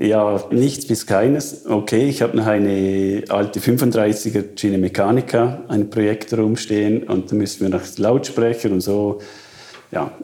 Ja, 0.00 0.46
nichts 0.52 0.86
bis 0.86 1.06
keines. 1.06 1.66
Okay, 1.66 2.08
ich 2.08 2.22
habe 2.22 2.36
noch 2.36 2.46
eine 2.46 3.24
alte 3.28 3.58
35er 3.58 4.54
Cine 4.56 4.78
Mechanica, 4.78 5.64
einen 5.66 5.90
Projektor 5.90 6.38
rumstehen 6.38 7.02
und 7.02 7.32
da 7.32 7.34
müssen 7.34 7.62
wir 7.62 7.68
noch 7.68 7.82
Lautsprecher 7.98 8.70
und 8.70 8.80
so. 8.80 9.20
Ja, 9.90 10.16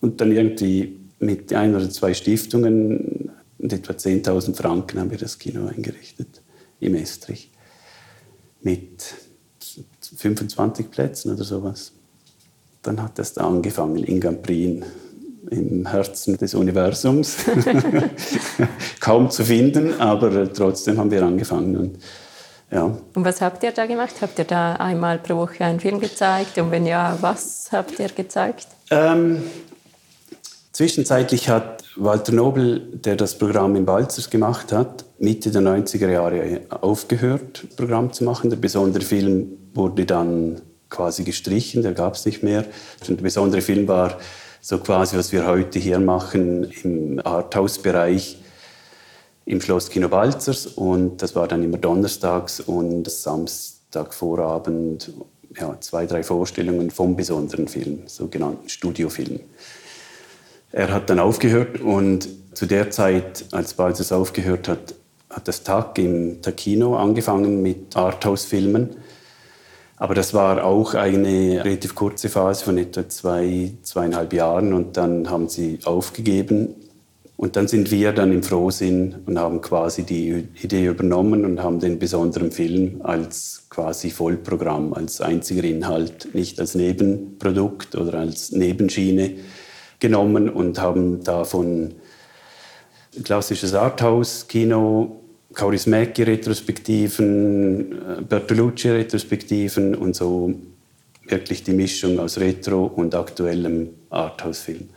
und 0.00 0.20
dann 0.20 0.32
irgendwie 0.32 0.98
mit 1.20 1.52
ein 1.52 1.76
oder 1.76 1.88
zwei 1.88 2.14
Stiftungen 2.14 3.30
und 3.58 3.72
etwa 3.72 3.92
10.000 3.92 4.56
Franken 4.56 4.98
haben 4.98 5.12
wir 5.12 5.18
das 5.18 5.38
Kino 5.38 5.68
eingerichtet 5.68 6.42
im 6.80 6.96
Estrich. 6.96 7.52
Mit 8.60 9.04
25 10.16 10.90
Plätzen 10.90 11.32
oder 11.32 11.44
sowas. 11.44 11.92
Dann 12.82 13.00
hat 13.00 13.20
das 13.20 13.34
da 13.34 13.46
angefangen 13.46 14.02
in 14.02 14.18
Gamprin, 14.18 14.84
im 15.50 15.86
Herzen 15.86 16.36
des 16.36 16.54
Universums. 16.54 17.38
Kaum 19.00 19.30
zu 19.30 19.44
finden, 19.44 20.00
aber 20.00 20.52
trotzdem 20.52 20.98
haben 20.98 21.10
wir 21.10 21.22
angefangen. 21.22 21.76
Und, 21.76 21.98
ja. 22.70 22.84
und 22.84 23.24
was 23.24 23.40
habt 23.40 23.62
ihr 23.62 23.72
da 23.72 23.86
gemacht? 23.86 24.14
Habt 24.20 24.38
ihr 24.38 24.44
da 24.44 24.74
einmal 24.76 25.18
pro 25.18 25.36
Woche 25.36 25.64
einen 25.64 25.80
Film 25.80 26.00
gezeigt? 26.00 26.58
Und 26.58 26.70
wenn 26.70 26.86
ja, 26.86 27.16
was 27.20 27.68
habt 27.72 27.98
ihr 27.98 28.08
gezeigt? 28.08 28.68
Ähm, 28.90 29.42
Zwischenzeitlich 30.72 31.50
hat 31.50 31.84
Walter 31.96 32.32
Nobel, 32.32 32.80
der 32.94 33.16
das 33.16 33.36
Programm 33.36 33.76
in 33.76 33.84
Balzers 33.84 34.30
gemacht 34.30 34.72
hat, 34.72 35.04
Mitte 35.18 35.50
der 35.50 35.60
90er 35.60 36.08
Jahre 36.08 36.62
aufgehört, 36.70 37.64
Programm 37.76 38.10
zu 38.14 38.24
machen. 38.24 38.48
Der 38.48 38.56
besondere 38.56 39.04
Film 39.04 39.48
wurde 39.74 40.06
dann 40.06 40.62
quasi 40.88 41.24
gestrichen, 41.24 41.82
der 41.82 41.92
gab 41.92 42.14
es 42.14 42.24
nicht 42.24 42.42
mehr. 42.42 42.64
Und 43.00 43.18
der 43.18 43.22
besondere 43.22 43.60
Film 43.60 43.86
war 43.86 44.16
so 44.64 44.78
quasi, 44.78 45.18
was 45.18 45.32
wir 45.32 45.44
heute 45.44 45.80
hier 45.80 45.98
machen 45.98 46.70
im 46.84 47.20
Arthouse-Bereich 47.22 48.38
im 49.44 49.60
Schloss 49.60 49.90
Kino 49.90 50.08
Balzers. 50.08 50.68
Und 50.68 51.20
das 51.20 51.34
war 51.34 51.48
dann 51.48 51.64
immer 51.64 51.78
donnerstags 51.78 52.60
und 52.60 53.10
Samstagvorabend 53.10 55.12
ja, 55.58 55.76
zwei, 55.80 56.06
drei 56.06 56.22
Vorstellungen 56.22 56.92
vom 56.92 57.16
besonderen 57.16 57.66
Film, 57.66 58.04
sogenannten 58.06 58.68
Studiofilm. 58.68 59.40
Er 60.70 60.92
hat 60.92 61.10
dann 61.10 61.18
aufgehört 61.18 61.80
und 61.80 62.28
zu 62.54 62.66
der 62.66 62.92
Zeit, 62.92 63.44
als 63.50 63.74
Balzers 63.74 64.12
aufgehört 64.12 64.68
hat, 64.68 64.94
hat 65.28 65.48
das 65.48 65.64
Tag 65.64 65.98
im 65.98 66.40
Takino 66.40 66.96
angefangen 66.96 67.62
mit 67.62 67.96
Arthouse-Filmen. 67.96 68.90
Aber 70.02 70.16
das 70.16 70.34
war 70.34 70.64
auch 70.64 70.94
eine 70.94 71.64
relativ 71.64 71.94
kurze 71.94 72.28
Phase 72.28 72.64
von 72.64 72.76
etwa 72.76 73.08
zwei, 73.08 73.70
zweieinhalb 73.84 74.32
Jahren 74.32 74.72
und 74.72 74.96
dann 74.96 75.30
haben 75.30 75.48
sie 75.48 75.78
aufgegeben. 75.84 76.74
Und 77.36 77.54
dann 77.54 77.68
sind 77.68 77.92
wir 77.92 78.10
dann 78.10 78.32
im 78.32 78.42
Frohsinn 78.42 79.14
und 79.26 79.38
haben 79.38 79.60
quasi 79.60 80.02
die 80.02 80.48
Idee 80.60 80.86
übernommen 80.86 81.44
und 81.44 81.62
haben 81.62 81.78
den 81.78 82.00
besonderen 82.00 82.50
Film 82.50 83.00
als 83.04 83.66
quasi 83.70 84.10
Vollprogramm, 84.10 84.92
als 84.92 85.20
einziger 85.20 85.62
Inhalt, 85.62 86.34
nicht 86.34 86.58
als 86.58 86.74
Nebenprodukt 86.74 87.94
oder 87.94 88.18
als 88.18 88.50
Nebenschiene 88.50 89.34
genommen 90.00 90.50
und 90.50 90.80
haben 90.80 91.22
davon 91.22 91.94
klassisches 93.22 93.72
Arthouse-Kino, 93.72 95.21
Kaurismäki-Retrospektiven, 95.52 97.92
äh, 97.92 98.22
Bertolucci-Retrospektiven 98.22 99.94
und 99.94 100.16
so 100.16 100.54
wirklich 101.26 101.62
die 101.62 101.72
Mischung 101.72 102.18
aus 102.18 102.38
Retro 102.38 102.86
und 102.86 103.14
aktuellem 103.14 103.90
Arthouse-Film. 104.10 104.88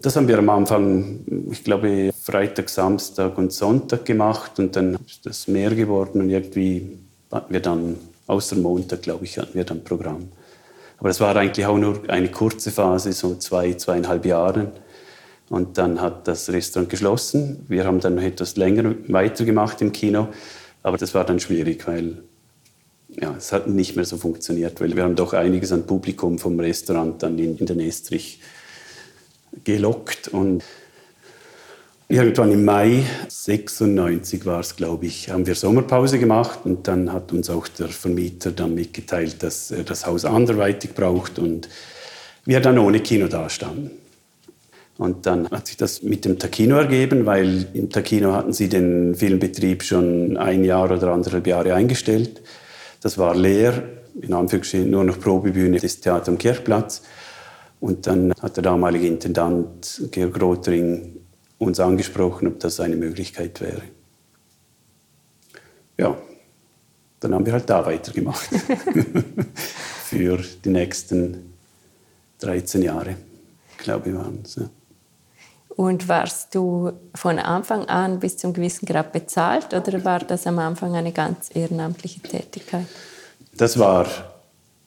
Das 0.00 0.16
haben 0.16 0.26
wir 0.26 0.38
am 0.38 0.48
Anfang, 0.48 1.20
ich 1.50 1.64
glaube, 1.64 2.12
Freitag, 2.18 2.70
Samstag 2.70 3.36
und 3.36 3.52
Sonntag 3.52 4.06
gemacht 4.06 4.58
und 4.58 4.74
dann 4.74 4.96
ist 5.06 5.26
das 5.26 5.48
mehr 5.48 5.74
geworden 5.74 6.22
und 6.22 6.30
irgendwie 6.30 6.98
hatten 7.30 7.52
wir 7.52 7.60
dann, 7.60 7.96
außer 8.26 8.56
Montag, 8.56 9.02
glaube 9.02 9.24
ich, 9.24 9.38
hatten 9.38 9.54
wir 9.54 9.64
dann 9.64 9.84
Programm. 9.84 10.28
Aber 10.98 11.10
es 11.10 11.20
war 11.20 11.36
eigentlich 11.36 11.66
auch 11.66 11.76
nur 11.76 12.00
eine 12.08 12.30
kurze 12.30 12.70
Phase, 12.70 13.12
so 13.12 13.34
zwei, 13.34 13.74
zweieinhalb 13.74 14.24
Jahre. 14.24 14.72
Und 15.52 15.76
dann 15.76 16.00
hat 16.00 16.26
das 16.26 16.48
Restaurant 16.48 16.88
geschlossen. 16.88 17.66
Wir 17.68 17.84
haben 17.84 18.00
dann 18.00 18.14
noch 18.14 18.22
etwas 18.22 18.56
länger 18.56 18.94
weitergemacht 19.08 19.82
im 19.82 19.92
Kino. 19.92 20.28
Aber 20.82 20.96
das 20.96 21.12
war 21.12 21.24
dann 21.24 21.40
schwierig, 21.40 21.86
weil 21.86 22.22
ja, 23.10 23.34
es 23.36 23.52
hat 23.52 23.68
nicht 23.68 23.94
mehr 23.94 24.06
so 24.06 24.16
funktioniert, 24.16 24.80
weil 24.80 24.96
wir 24.96 25.02
haben 25.02 25.14
doch 25.14 25.34
einiges 25.34 25.70
an 25.70 25.84
Publikum 25.86 26.38
vom 26.38 26.58
Restaurant 26.58 27.22
dann 27.22 27.38
in, 27.38 27.58
in 27.58 27.66
den 27.66 27.80
Estrich 27.80 28.40
gelockt. 29.62 30.28
Und 30.28 30.64
Irgendwann 32.08 32.52
im 32.52 32.64
Mai 32.64 33.04
96 33.28 34.44
war 34.44 34.60
es, 34.60 34.76
glaube 34.76 35.04
ich, 35.06 35.30
haben 35.30 35.46
wir 35.46 35.54
Sommerpause 35.54 36.18
gemacht 36.18 36.60
und 36.64 36.86
dann 36.88 37.10
hat 37.12 37.32
uns 37.32 37.48
auch 37.48 37.68
der 37.68 37.88
Vermieter 37.88 38.52
dann 38.52 38.74
mitgeteilt, 38.74 39.42
dass 39.42 39.70
er 39.70 39.84
das 39.84 40.06
Haus 40.06 40.26
anderweitig 40.26 40.94
braucht 40.94 41.38
und 41.38 41.70
wir 42.44 42.60
dann 42.60 42.78
ohne 42.78 43.00
Kino 43.00 43.28
dastanden. 43.28 44.01
Und 44.98 45.26
dann 45.26 45.50
hat 45.50 45.66
sich 45.66 45.76
das 45.76 46.02
mit 46.02 46.24
dem 46.24 46.38
Takino 46.38 46.76
ergeben, 46.76 47.24
weil 47.24 47.66
im 47.72 47.90
Takino 47.90 48.32
hatten 48.34 48.52
sie 48.52 48.68
den 48.68 49.14
Filmbetrieb 49.14 49.82
schon 49.82 50.36
ein 50.36 50.64
Jahr 50.64 50.90
oder 50.90 51.12
anderthalb 51.12 51.46
Jahre 51.46 51.74
eingestellt. 51.74 52.42
Das 53.00 53.18
war 53.18 53.34
leer, 53.34 53.82
in 54.20 54.32
Anführungsstrichen 54.32 54.90
nur 54.90 55.04
noch 55.04 55.18
Probebühne 55.18 55.78
des 55.78 56.00
Theater 56.00 56.30
am 56.30 56.38
Kirchplatz. 56.38 57.02
Und 57.80 58.06
dann 58.06 58.32
hat 58.40 58.56
der 58.56 58.62
damalige 58.62 59.08
Intendant 59.08 60.02
Georg 60.12 60.40
Rothring 60.40 61.16
uns 61.58 61.80
angesprochen, 61.80 62.46
ob 62.48 62.60
das 62.60 62.78
eine 62.78 62.96
Möglichkeit 62.96 63.60
wäre. 63.60 63.82
Ja, 65.98 66.16
dann 67.20 67.34
haben 67.34 67.46
wir 67.46 67.54
halt 67.54 67.68
da 67.68 67.84
weitergemacht. 67.84 68.48
Für 70.04 70.38
die 70.64 70.68
nächsten 70.68 71.54
13 72.40 72.82
Jahre, 72.82 73.16
glaube 73.78 74.10
ich, 74.10 74.14
waren 74.14 74.40
es. 74.44 74.56
Ja. 74.56 74.68
Und 75.76 76.08
warst 76.08 76.54
du 76.54 76.92
von 77.14 77.38
Anfang 77.38 77.86
an 77.86 78.20
bis 78.20 78.36
zum 78.36 78.52
gewissen 78.52 78.86
Grad 78.86 79.12
bezahlt 79.12 79.72
oder 79.72 80.04
war 80.04 80.20
das 80.20 80.46
am 80.46 80.58
Anfang 80.58 80.94
eine 80.94 81.12
ganz 81.12 81.48
ehrenamtliche 81.54 82.20
Tätigkeit? 82.20 82.86
Das 83.56 83.78
war 83.78 84.06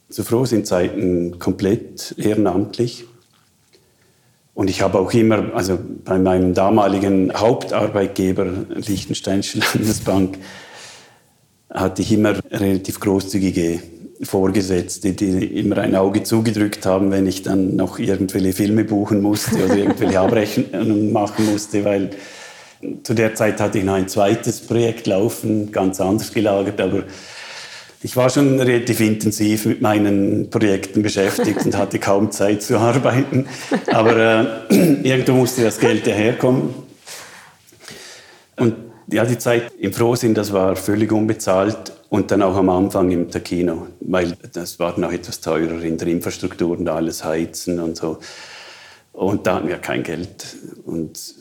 zu 0.10 0.24
Frohsinnzeiten 0.24 1.40
komplett 1.40 2.16
ehrenamtlich. 2.18 3.06
Und 4.54 4.70
ich 4.70 4.82
habe 4.82 5.00
auch 5.00 5.12
immer, 5.14 5.54
also 5.54 5.78
bei 6.06 6.18
meinem 6.18 6.54
damaligen 6.54 7.34
Hauptarbeitgeber, 7.36 8.46
Liechtensteinische 8.70 9.60
Landesbank, 9.74 10.38
hatte 11.70 12.02
ich 12.04 12.12
immer 12.14 12.40
relativ 12.52 13.00
großzügige 13.00 13.82
Vorgesetzte, 14.22 15.14
die 15.14 15.46
immer 15.60 15.80
ein 15.80 15.96
Auge 15.96 16.24
zugedrückt 16.24 16.86
haben, 16.86 17.12
wenn 17.12 17.28
ich 17.28 17.44
dann 17.44 17.76
noch 17.76 18.00
irgendwelche 18.00 18.54
Filme 18.54 18.86
buchen 18.86 19.22
musste 19.22 19.66
oder 19.66 19.76
irgendwelche 19.76 20.20
Abrechnungen 20.20 21.12
machen 21.12 21.52
musste, 21.52 21.84
weil 21.84 22.12
zu 23.04 23.14
der 23.14 23.36
Zeit 23.36 23.60
hatte 23.60 23.80
ich 23.80 23.84
noch 23.84 23.96
ein 23.96 24.08
zweites 24.08 24.62
Projekt 24.62 25.08
laufen, 25.08 25.72
ganz 25.72 26.00
anders 26.00 26.34
gelagert, 26.34 26.80
aber 26.80 27.04
ich 28.02 28.16
war 28.16 28.30
schon 28.30 28.60
relativ 28.60 29.00
intensiv 29.00 29.66
mit 29.66 29.82
meinen 29.82 30.50
Projekten 30.50 31.02
beschäftigt 31.02 31.66
und 31.66 31.76
hatte 31.76 31.98
kaum 31.98 32.30
Zeit 32.32 32.62
zu 32.62 32.78
arbeiten. 32.78 33.48
Aber 33.92 34.56
äh, 34.70 34.94
irgendwo 35.02 35.34
musste 35.34 35.64
das 35.64 35.80
Geld 35.80 36.06
ja 36.06 36.14
herkommen. 36.14 36.76
Ja, 39.08 39.26
die 39.26 39.38
Zeit 39.38 39.72
im 39.80 39.92
Frohsinn, 39.92 40.36
das 40.36 40.54
war 40.54 40.76
völlig 40.76 41.12
unbezahlt 41.12 41.94
und 42.16 42.32
dann 42.32 42.42
auch 42.44 42.56
am 42.56 42.70
Anfang 42.70 43.12
im 43.12 43.30
Takino, 43.30 43.88
weil 44.00 44.38
das 44.54 44.80
war 44.80 44.98
noch 44.98 45.12
etwas 45.12 45.42
teurer 45.42 45.82
in 45.82 45.98
der 45.98 46.08
Infrastruktur 46.08 46.78
und 46.80 46.88
alles 46.88 47.26
heizen 47.26 47.78
und 47.82 47.98
so. 47.98 48.20
Und 49.12 49.46
da 49.46 49.56
hatten 49.56 49.68
wir 49.68 49.80
kein 49.80 50.02
Geld. 50.02 50.56
Und 50.86 51.36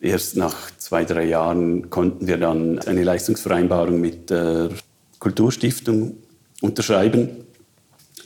erst 0.00 0.36
nach 0.36 0.56
zwei, 0.78 1.04
drei 1.04 1.26
Jahren 1.26 1.90
konnten 1.90 2.26
wir 2.26 2.38
dann 2.38 2.80
eine 2.80 3.04
Leistungsvereinbarung 3.04 4.00
mit 4.00 4.30
der 4.30 4.70
Kulturstiftung 5.20 6.16
unterschreiben, 6.60 7.28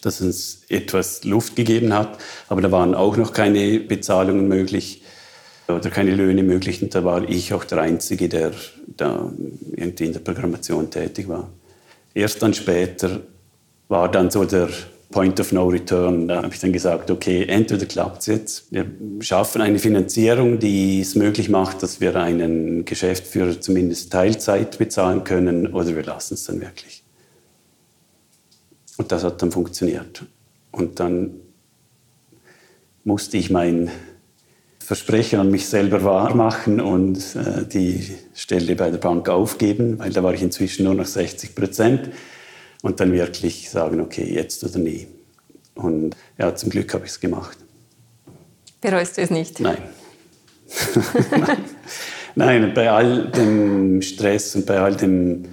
das 0.01 0.23
uns 0.23 0.63
etwas 0.71 1.25
Luft 1.25 1.55
gegeben 1.55 1.93
hat. 1.93 2.17
Aber 2.49 2.63
da 2.63 2.73
waren 2.73 2.95
auch 2.95 3.19
noch 3.19 3.35
keine 3.35 3.79
Bezahlungen 3.79 4.49
möglich 4.49 5.03
oder 5.69 5.91
keine 5.91 6.15
Löhne 6.15 6.45
möglich. 6.45 6.83
Und 6.83 6.95
da 6.95 7.05
war 7.05 7.29
ich 7.29 7.53
auch 7.53 7.65
der 7.65 7.83
Einzige, 7.83 8.31
der 8.31 8.53
da 8.87 9.31
irgendwie 9.77 10.07
in 10.07 10.15
der 10.15 10.21
Programmation 10.21 10.89
tätig 10.89 11.29
war. 11.29 11.51
Erst 12.15 12.43
dann 12.43 12.55
später 12.55 13.21
war 13.89 14.11
dann 14.11 14.31
so 14.31 14.45
der 14.45 14.69
Point 15.11 15.41
of 15.41 15.53
No 15.53 15.67
Return. 15.67 16.29
Da 16.29 16.43
habe 16.43 16.55
ich 16.55 16.61
dann 16.61 16.73
gesagt, 16.73 17.11
okay, 17.11 17.45
entweder 17.45 17.87
klappt 17.87 18.21
es 18.21 18.27
jetzt. 18.27 18.73
Wir 18.73 18.87
schaffen 19.21 19.61
eine 19.61 19.79
Finanzierung, 19.79 20.59
die 20.59 21.01
es 21.01 21.15
möglich 21.15 21.49
macht, 21.49 21.83
dass 21.83 22.01
wir 22.01 22.15
einen 22.17 22.85
Geschäftsführer 22.85 23.61
zumindest 23.61 24.13
Teilzeit 24.13 24.79
bezahlen 24.79 25.25
können, 25.25 25.69
oder 25.69 25.95
wir 25.97 26.05
lassen 26.05 26.35
es 26.35 26.45
dann 26.45 26.61
wirklich. 26.61 27.03
Und 28.99 29.11
das 29.11 29.25
hat 29.25 29.43
dann 29.43 29.51
funktioniert. 29.51 30.25
Und 30.71 31.01
dann 31.01 31.33
musste 33.03 33.37
ich 33.37 33.51
mein 33.51 33.91
Versprechen 34.91 35.39
an 35.39 35.53
mich 35.53 35.69
selber 35.69 36.03
wahrmachen 36.03 36.81
und 36.81 37.17
äh, 37.37 37.65
die 37.65 38.11
Stelle 38.35 38.75
bei 38.75 38.91
der 38.91 38.99
Bank 38.99 39.29
aufgeben, 39.29 40.01
weil 40.01 40.11
da 40.11 40.21
war 40.25 40.35
ich 40.35 40.43
inzwischen 40.43 40.83
nur 40.83 40.95
noch 40.95 41.07
60 41.07 41.55
Prozent 41.55 42.11
und 42.83 42.99
dann 42.99 43.13
wirklich 43.13 43.71
sagen, 43.71 44.01
okay, 44.01 44.25
jetzt 44.25 44.65
oder 44.65 44.81
nie. 44.81 45.07
Und 45.77 46.17
ja, 46.39 46.57
zum 46.57 46.71
Glück 46.71 46.93
habe 46.93 47.05
ich 47.05 47.13
es 47.13 47.21
gemacht. 47.21 47.57
Bereust 48.81 49.17
du 49.17 49.23
es 49.23 49.31
nicht? 49.31 49.61
Nein. 49.61 49.79
Nein. 51.31 51.59
nein, 52.35 52.75
bei 52.75 52.91
all 52.91 53.29
dem 53.31 54.03
Stress 54.03 54.57
und 54.57 54.67
bei 54.67 54.81
all 54.81 54.97
dem 54.97 55.45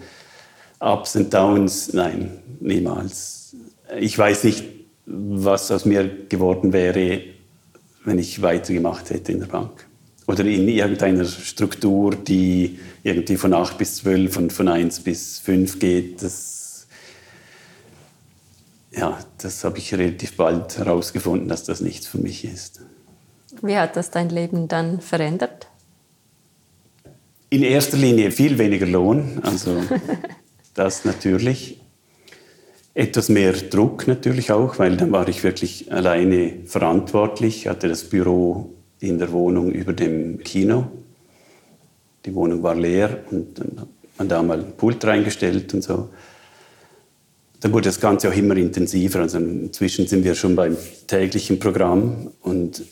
Ups 0.80 1.16
und 1.16 1.32
Downs, 1.32 1.94
nein, 1.94 2.40
niemals. 2.60 3.56
Ich 4.00 4.18
weiß 4.18 4.46
nicht, 4.46 4.64
was 5.06 5.70
aus 5.70 5.86
mir 5.86 6.26
geworden 6.28 6.74
wäre, 6.74 7.37
wenn 8.08 8.20
ich 8.20 8.42
weitergemacht 8.42 9.10
hätte 9.10 9.34
in 9.34 9.42
der 9.42 9.48
Bank. 9.48 9.86
Oder 10.28 10.46
in 10.46 10.68
irgendeiner 10.68 11.26
Struktur, 11.26 12.16
die 12.16 12.80
irgendwie 13.04 13.36
von 13.36 13.54
8 13.54 13.78
bis 13.78 13.98
12 13.98 14.38
und 14.38 14.54
von 14.54 14.70
1 14.70 15.02
bis 15.02 15.40
5 15.40 15.80
geht. 15.80 16.24
Das 16.24 16.88
ja, 18.92 19.20
das 19.38 19.64
habe 19.64 19.78
ich 19.78 19.94
relativ 19.94 20.38
bald 20.38 20.78
herausgefunden, 20.78 21.50
dass 21.50 21.66
das 21.66 21.82
nichts 21.82 22.08
für 22.08 22.18
mich 22.18 22.46
ist. 22.46 22.82
Wie 23.62 23.78
hat 23.78 23.96
das 23.96 24.10
dein 24.10 24.30
Leben 24.30 24.68
dann 24.68 25.02
verändert? 25.02 25.68
In 27.50 27.64
erster 27.64 27.98
Linie 27.98 28.32
viel 28.32 28.58
weniger 28.58 28.88
Lohn, 28.88 29.40
also 29.44 29.84
das 30.74 31.06
natürlich. 31.06 31.80
Etwas 32.98 33.30
mehr 33.30 33.54
Druck 33.54 34.08
natürlich 34.08 34.52
auch, 34.52 34.80
weil 34.80 34.98
dann 34.98 35.12
war 35.12 35.28
ich 35.28 35.44
wirklich 35.44 35.92
alleine 35.92 36.54
verantwortlich, 36.66 37.68
hatte 37.68 37.88
das 37.88 38.04
Büro 38.04 38.74
in 39.00 39.20
der 39.20 39.32
Wohnung 39.32 39.72
über 39.72 39.94
dem 39.94 40.40
Kino. 40.40 40.88
Die 42.26 42.34
Wohnung 42.34 42.64
war 42.64 42.76
leer 42.76 43.20
und 43.30 43.60
dann 43.60 43.82
hat 43.82 43.88
man 44.18 44.28
da 44.28 44.42
mal 44.42 44.60
ein 44.60 44.72
Pult 44.76 45.06
reingestellt 45.06 45.74
und 45.74 45.84
so 45.84 46.10
dann 47.60 47.74
wurde 47.74 47.86
das 47.86 48.00
Ganze 48.00 48.30
auch 48.30 48.36
immer 48.36 48.56
intensiver. 48.56 49.20
Also 49.20 49.40
inzwischen 49.40 50.08
sind 50.08 50.24
wir 50.24 50.36
schon 50.36 50.56
beim 50.56 50.78
täglichen 51.08 51.60
Programm 51.60 52.32
und 52.42 52.84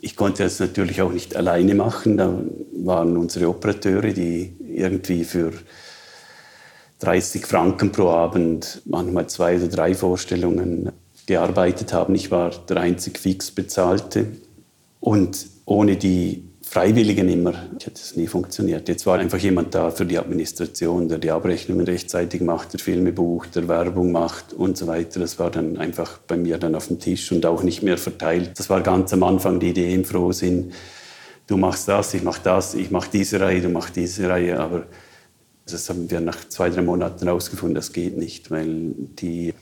ich 0.00 0.16
konnte 0.16 0.42
das 0.42 0.60
natürlich 0.60 1.02
auch 1.02 1.12
nicht 1.12 1.36
alleine 1.36 1.74
machen. 1.74 2.16
Da 2.16 2.38
waren 2.78 3.16
unsere 3.16 3.48
Operateure, 3.48 4.12
die 4.12 4.54
irgendwie 4.74 5.24
für 5.24 5.52
30 7.04 7.46
Franken 7.46 7.92
pro 7.92 8.08
Abend, 8.08 8.82
manchmal 8.86 9.26
zwei 9.28 9.56
oder 9.56 9.68
drei 9.68 9.94
Vorstellungen 9.94 10.90
gearbeitet 11.26 11.92
haben. 11.92 12.14
Ich 12.14 12.30
war 12.30 12.50
der 12.68 12.78
einzig 12.78 13.18
fix 13.18 13.50
bezahlte. 13.50 14.26
Und 15.00 15.46
ohne 15.66 15.96
die 15.96 16.44
Freiwilligen 16.74 17.28
immer. 17.28 17.52
Hätte 17.74 17.92
es 17.94 18.16
nie 18.16 18.26
funktioniert. 18.26 18.88
Jetzt 18.88 19.06
war 19.06 19.18
einfach 19.18 19.38
jemand 19.38 19.74
da 19.74 19.90
für 19.90 20.06
die 20.06 20.18
Administration, 20.18 21.08
der 21.08 21.18
die 21.18 21.30
Abrechnungen 21.30 21.86
rechtzeitig 21.86 22.40
macht, 22.40 22.72
der 22.72 22.80
Filme 22.80 23.12
bucht, 23.12 23.54
der 23.54 23.68
Werbung 23.68 24.10
macht 24.10 24.52
und 24.52 24.76
so 24.76 24.86
weiter. 24.86 25.20
Das 25.20 25.38
war 25.38 25.50
dann 25.50 25.76
einfach 25.76 26.18
bei 26.26 26.36
mir 26.36 26.58
dann 26.58 26.74
auf 26.74 26.88
dem 26.88 26.98
Tisch 26.98 27.30
und 27.30 27.46
auch 27.46 27.62
nicht 27.62 27.82
mehr 27.82 27.98
verteilt. 27.98 28.58
Das 28.58 28.70
war 28.70 28.80
ganz 28.80 29.12
am 29.12 29.22
Anfang 29.22 29.60
die 29.60 29.68
Idee 29.68 29.94
im 29.94 30.04
Frohsinn. 30.04 30.72
Du 31.46 31.58
machst 31.58 31.86
das, 31.86 32.14
ich 32.14 32.22
mach 32.22 32.38
das, 32.38 32.74
ich 32.74 32.90
mach 32.90 33.06
diese 33.06 33.38
Reihe, 33.38 33.60
du 33.60 33.68
machst 33.68 33.94
diese 33.94 34.28
Reihe. 34.28 34.58
Aber 34.58 34.86
das 35.66 35.88
haben 35.88 36.10
wir 36.10 36.20
nach 36.20 36.48
zwei, 36.48 36.70
drei 36.70 36.82
Monaten 36.82 37.24
herausgefunden, 37.24 37.74
das 37.74 37.92
geht 37.92 38.16
nicht, 38.16 38.50
weil 38.50 38.92
die 38.96 39.54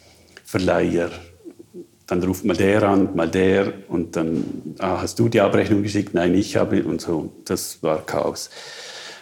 Verleiher 0.44 1.10
dann 2.12 2.22
ruft 2.24 2.44
mal 2.44 2.56
der 2.56 2.82
an, 2.82 3.14
mal 3.14 3.28
der 3.28 3.72
und 3.88 4.16
dann, 4.16 4.44
ah, 4.78 5.00
hast 5.00 5.18
du 5.18 5.28
die 5.28 5.40
Abrechnung 5.40 5.82
geschickt? 5.82 6.14
Nein, 6.14 6.34
ich 6.34 6.56
habe 6.56 6.84
und 6.84 7.00
so. 7.00 7.32
Das 7.44 7.82
war 7.82 8.04
Chaos. 8.04 8.50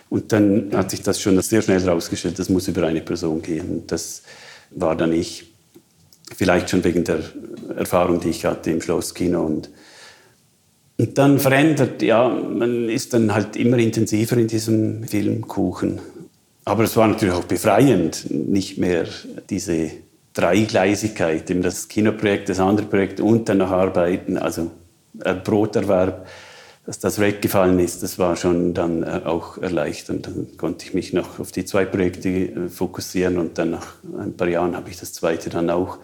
Und 0.09 0.33
dann 0.33 0.71
hat 0.75 0.91
sich 0.91 1.03
das 1.03 1.21
schon 1.21 1.41
sehr 1.41 1.63
schnell 1.63 1.81
herausgestellt, 1.81 2.39
das 2.39 2.49
muss 2.49 2.67
über 2.67 2.85
eine 2.87 3.01
Person 3.01 3.43
gehen. 3.43 3.85
Das 3.87 4.23
war 4.71 4.97
dann 4.97 5.13
ich. 5.13 5.47
Vielleicht 6.37 6.71
schon 6.71 6.85
wegen 6.85 7.05
der 7.05 7.21
Erfahrung, 7.77 8.21
die 8.21 8.31
ich 8.31 8.45
hatte 8.45 8.71
im 8.71 8.81
Schlosskino. 8.81 9.45
Und, 9.45 9.71
und 10.97 11.19
dann 11.19 11.39
verändert, 11.39 12.03
ja, 12.03 12.29
man 12.29 12.89
ist 12.89 13.15
dann 13.15 13.35
halt 13.35 13.57
immer 13.57 13.79
intensiver 13.79 14.37
in 14.37 14.47
diesem 14.47 15.05
Filmkuchen. 15.05 16.01
Aber 16.71 16.85
es 16.85 16.97
war 16.97 17.09
natürlich 17.09 17.35
auch 17.35 17.47
befreiend, 17.47 18.31
nicht 18.31 18.79
mehr 18.79 19.05
diese 19.51 19.91
Dreigleisigkeit, 20.35 21.51
eben 21.51 21.63
das 21.63 21.89
Kinoprojekt, 21.89 22.49
das 22.49 22.61
andere 22.61 22.87
Projekt 22.87 23.19
und 23.19 23.49
dann 23.49 23.59
noch 23.59 23.73
arbeiten, 23.73 24.39
also 24.39 24.71
Broterwerb, 25.43 26.29
dass 26.87 27.01
das 27.01 27.19
weggefallen 27.19 27.81
ist, 27.81 28.05
das 28.05 28.21
war 28.21 28.37
schon 28.37 28.73
dann 28.73 29.03
äh, 29.03 29.23
auch 29.25 29.59
erleichternd. 29.59 30.29
Dann 30.29 30.47
konnte 30.59 30.87
ich 30.87 30.95
mich 30.95 31.13
noch 31.13 31.41
auf 31.41 31.51
die 31.51 31.65
zwei 31.65 31.85
Projekte 31.85 32.29
äh, 32.29 32.69
fokussieren 32.69 33.39
und 33.39 33.59
dann 33.59 33.71
nach 33.73 33.95
ein 34.17 34.37
paar 34.37 34.49
Jahren 34.49 34.77
habe 34.77 34.91
ich 34.91 34.97
das 34.97 35.13
zweite 35.13 35.51
dann 35.51 35.71
auch 35.71 35.99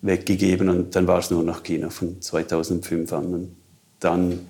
weggegeben 0.00 0.68
und 0.68 0.94
dann 0.94 1.08
war 1.08 1.18
es 1.18 1.32
nur 1.32 1.42
noch 1.42 1.64
Kino 1.64 1.90
von 1.90 2.22
2005 2.22 3.12
an. 3.12 3.34
Und 3.34 3.56
dann 3.98 4.46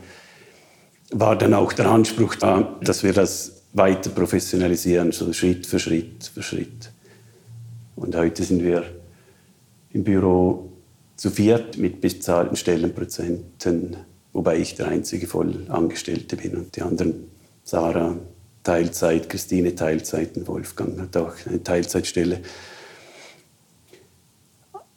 war 1.11 1.39
dann 1.39 1.55
auch 1.55 1.73
der 1.73 1.87
Anspruch 1.87 2.35
da, 2.35 2.77
dass 2.83 3.03
wir 3.03 3.15
das 3.15 3.64
weiter 3.75 4.11
professionalisieren, 4.11 5.13
so 5.13 5.33
Schritt 5.33 5.67
für 5.67 5.79
Schritt 5.79 6.31
für 6.33 6.43
Schritt. 6.43 6.91
Und 7.97 8.17
heute 8.17 8.43
sind 8.43 8.63
wir 8.63 8.85
im 9.93 10.05
Büro 10.05 10.71
zu 11.17 11.31
viert 11.31 11.77
mit 11.77 12.01
bezahlten 12.01 12.57
Stellenprozenten, 12.57 13.97
wobei 14.33 14.59
ich 14.59 14.77
der 14.77 14.89
einzige 14.89 15.27
Vollangestellte 15.27 16.37
bin 16.37 16.57
und 16.57 16.75
die 16.75 16.83
anderen, 16.83 17.29
Sarah 17.65 18.17
Teilzeit, 18.63 19.29
Christine 19.29 19.75
Teilzeit 19.75 20.37
und 20.37 20.49
Wolfgang 20.49 20.99
hat 21.01 21.17
auch 21.17 21.35
eine 21.47 21.63
Teilzeitstelle. 21.63 22.41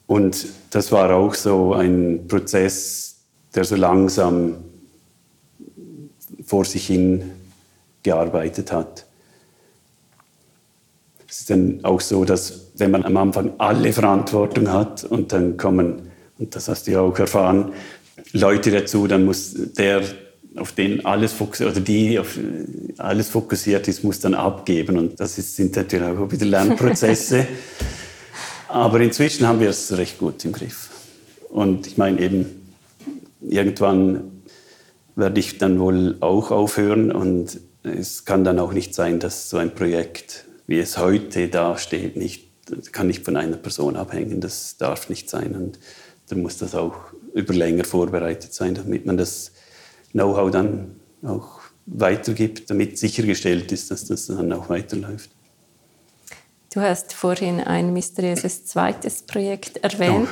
Und 0.06 0.46
das 0.70 0.90
war 0.90 1.14
auch 1.14 1.34
so 1.34 1.74
ein 1.74 2.26
Prozess, 2.28 3.16
der 3.54 3.64
so 3.64 3.76
langsam 3.76 4.56
vor 6.44 6.64
sich 6.64 6.86
hin 6.86 7.32
gearbeitet 8.02 8.72
hat. 8.72 9.06
Es 11.28 11.40
ist 11.40 11.50
dann 11.50 11.80
auch 11.84 12.00
so, 12.00 12.24
dass 12.24 12.68
wenn 12.76 12.90
man 12.90 13.04
am 13.04 13.16
Anfang 13.16 13.52
alle 13.58 13.92
Verantwortung 13.92 14.72
hat 14.72 15.04
und 15.04 15.32
dann 15.32 15.56
kommen, 15.56 16.10
und 16.38 16.54
das 16.54 16.68
hast 16.68 16.86
du 16.86 16.92
ja 16.92 17.00
auch 17.00 17.18
erfahren, 17.18 17.72
Leute 18.32 18.70
dazu, 18.70 19.06
dann 19.06 19.24
muss 19.24 19.54
der, 19.76 20.02
auf 20.56 20.72
den 20.72 21.04
alles 21.04 21.32
fokussiert, 21.32 21.72
oder 21.72 21.80
die 21.80 22.18
auf 22.18 22.38
alles 22.96 23.28
fokussiert 23.28 23.88
ist, 23.88 24.04
muss 24.04 24.20
dann 24.20 24.34
abgeben. 24.34 24.98
Und 24.98 25.20
das 25.20 25.38
ist, 25.38 25.56
sind 25.56 25.76
natürlich 25.76 26.06
auch 26.06 26.30
wieder 26.30 26.46
Lernprozesse. 26.46 27.46
Aber 28.68 29.00
inzwischen 29.00 29.46
haben 29.46 29.60
wir 29.60 29.70
es 29.70 29.96
recht 29.96 30.18
gut 30.18 30.44
im 30.44 30.52
Griff. 30.52 30.90
Und 31.48 31.86
ich 31.86 31.96
meine 31.96 32.20
eben, 32.20 32.74
irgendwann 33.40 34.42
werde 35.16 35.40
ich 35.40 35.58
dann 35.58 35.78
wohl 35.80 36.16
auch 36.20 36.50
aufhören 36.50 37.10
und 37.10 37.58
es 37.88 38.24
kann 38.24 38.44
dann 38.44 38.58
auch 38.58 38.72
nicht 38.72 38.94
sein, 38.94 39.18
dass 39.18 39.50
so 39.50 39.56
ein 39.56 39.74
Projekt 39.74 40.44
wie 40.68 40.78
es 40.78 40.98
heute 40.98 41.48
dasteht, 41.48 42.16
nicht, 42.16 42.46
kann 42.92 43.08
nicht 43.08 43.24
von 43.24 43.36
einer 43.36 43.56
Person 43.56 43.96
abhängen. 43.96 44.40
Das 44.40 44.76
darf 44.76 45.08
nicht 45.08 45.28
sein. 45.28 45.56
Und 45.56 45.80
dann 46.28 46.42
muss 46.42 46.58
das 46.58 46.74
auch 46.74 46.94
über 47.34 47.54
länger 47.54 47.84
vorbereitet 47.84 48.52
sein, 48.52 48.74
damit 48.74 49.06
man 49.06 49.16
das 49.16 49.50
Know-how 50.12 50.50
dann 50.50 50.96
auch 51.22 51.60
weitergibt, 51.86 52.68
damit 52.70 52.98
sichergestellt 52.98 53.72
ist, 53.72 53.90
dass 53.90 54.04
das 54.04 54.26
dann 54.26 54.52
auch 54.52 54.68
weiterläuft. 54.68 55.30
Du 56.70 56.82
hast 56.82 57.14
vorhin 57.14 57.60
ein 57.60 57.94
mysteriöses 57.94 58.66
zweites 58.66 59.22
Projekt 59.22 59.78
erwähnt. 59.78 60.28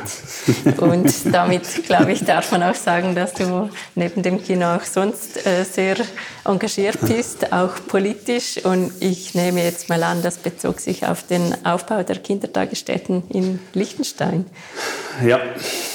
Oh. 0.79 0.85
Und 0.85 1.11
damit, 1.33 1.63
glaube 1.87 2.13
ich, 2.13 2.25
darf 2.25 2.53
man 2.53 2.63
auch 2.63 2.75
sagen, 2.75 3.15
dass 3.15 3.33
du 3.33 3.71
neben 3.95 4.23
dem 4.23 4.43
Kino 4.43 4.67
auch 4.77 4.83
sonst 4.83 5.47
äh, 5.47 5.65
sehr 5.65 5.97
engagiert 6.45 6.99
bist, 7.01 7.55
auch 7.55 7.75
politisch. 7.89 8.63
Und 8.65 8.93
ich 9.01 9.35
nehme 9.35 9.65
jetzt 9.65 9.89
mal 9.89 10.03
an, 10.03 10.21
das 10.23 10.37
bezog 10.37 10.81
sich 10.81 11.07
auf 11.07 11.23
den 11.23 11.55
Aufbau 11.65 12.03
der 12.03 12.17
Kindertagesstätten 12.17 13.23
in 13.31 13.59
Liechtenstein. 13.73 14.45
Ja, 15.27 15.41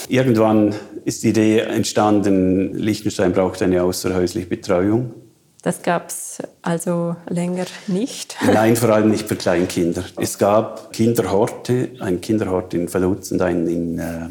irgendwann 0.09 0.73
ist 1.05 1.21
die 1.21 1.29
Idee 1.29 1.59
entstanden, 1.59 2.73
Liechtenstein 2.73 3.31
braucht 3.31 3.61
eine 3.61 3.83
außerhäusliche 3.83 4.47
Betreuung. 4.47 5.13
Das 5.61 5.83
gab 5.83 6.09
es 6.09 6.39
also 6.63 7.15
länger 7.29 7.65
nicht? 7.87 8.35
Nein, 8.45 8.75
vor 8.75 8.89
allem 8.89 9.11
nicht 9.11 9.27
für 9.27 9.35
Kleinkinder. 9.35 10.03
Es 10.17 10.37
gab 10.37 10.91
Kinderhorte, 10.91 11.91
einen 11.99 12.19
Kinderhort 12.19 12.73
in 12.73 12.91
Vaduz 12.91 13.31
und 13.31 13.41
einen 13.41 13.67
in, 13.67 13.99
äh, 13.99 14.25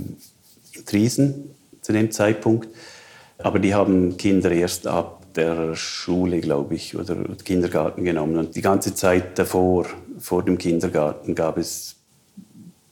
in 0.75 0.87
Triesen 0.87 1.55
zu 1.83 1.93
dem 1.93 2.11
Zeitpunkt. 2.11 2.69
Aber 3.39 3.59
die 3.61 3.75
haben 3.75 4.17
Kinder 4.17 4.51
erst 4.51 4.87
ab 4.87 5.21
der 5.37 5.77
Schule, 5.77 6.41
glaube 6.41 6.75
ich, 6.75 6.97
oder 6.97 7.17
Kindergarten 7.45 8.05
genommen. 8.05 8.37
Und 8.37 8.57
die 8.57 8.61
ganze 8.61 8.95
Zeit 8.95 9.39
davor, 9.39 9.87
vor 10.19 10.45
dem 10.45 10.59
Kindergarten, 10.59 11.37
gab 11.37 11.57
es 11.57 11.95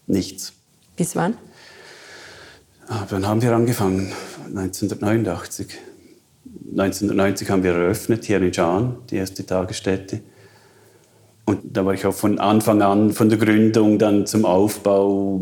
nichts. 0.07 0.53
Bis 0.97 1.17
wann? 1.17 1.37
Ah, 2.87 3.05
wann 3.11 3.27
haben 3.27 3.43
wir 3.43 3.55
angefangen? 3.55 4.13
1989. 4.47 5.88
1990 6.71 7.51
haben 7.51 7.63
wir 7.63 7.73
eröffnet 7.73 8.25
hier 8.25 8.41
in 8.43 8.53
Schaan, 8.53 8.97
die 9.11 9.17
erste 9.17 9.45
Tagesstätte. 9.45 10.21
Und 11.45 11.61
da 11.65 11.85
war 11.85 11.95
ich 11.95 12.05
auch 12.05 12.15
von 12.15 12.39
Anfang 12.39 12.83
an, 12.83 13.13
von 13.13 13.29
der 13.29 13.39
Gründung 13.39 13.99
dann 13.99 14.27
zum 14.27 14.45
Aufbau 14.45 15.41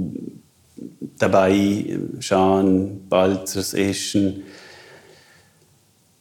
dabei, 1.19 1.99
Schaan, 2.21 3.09
Balzers, 3.09 3.75
Eschen, 3.75 4.45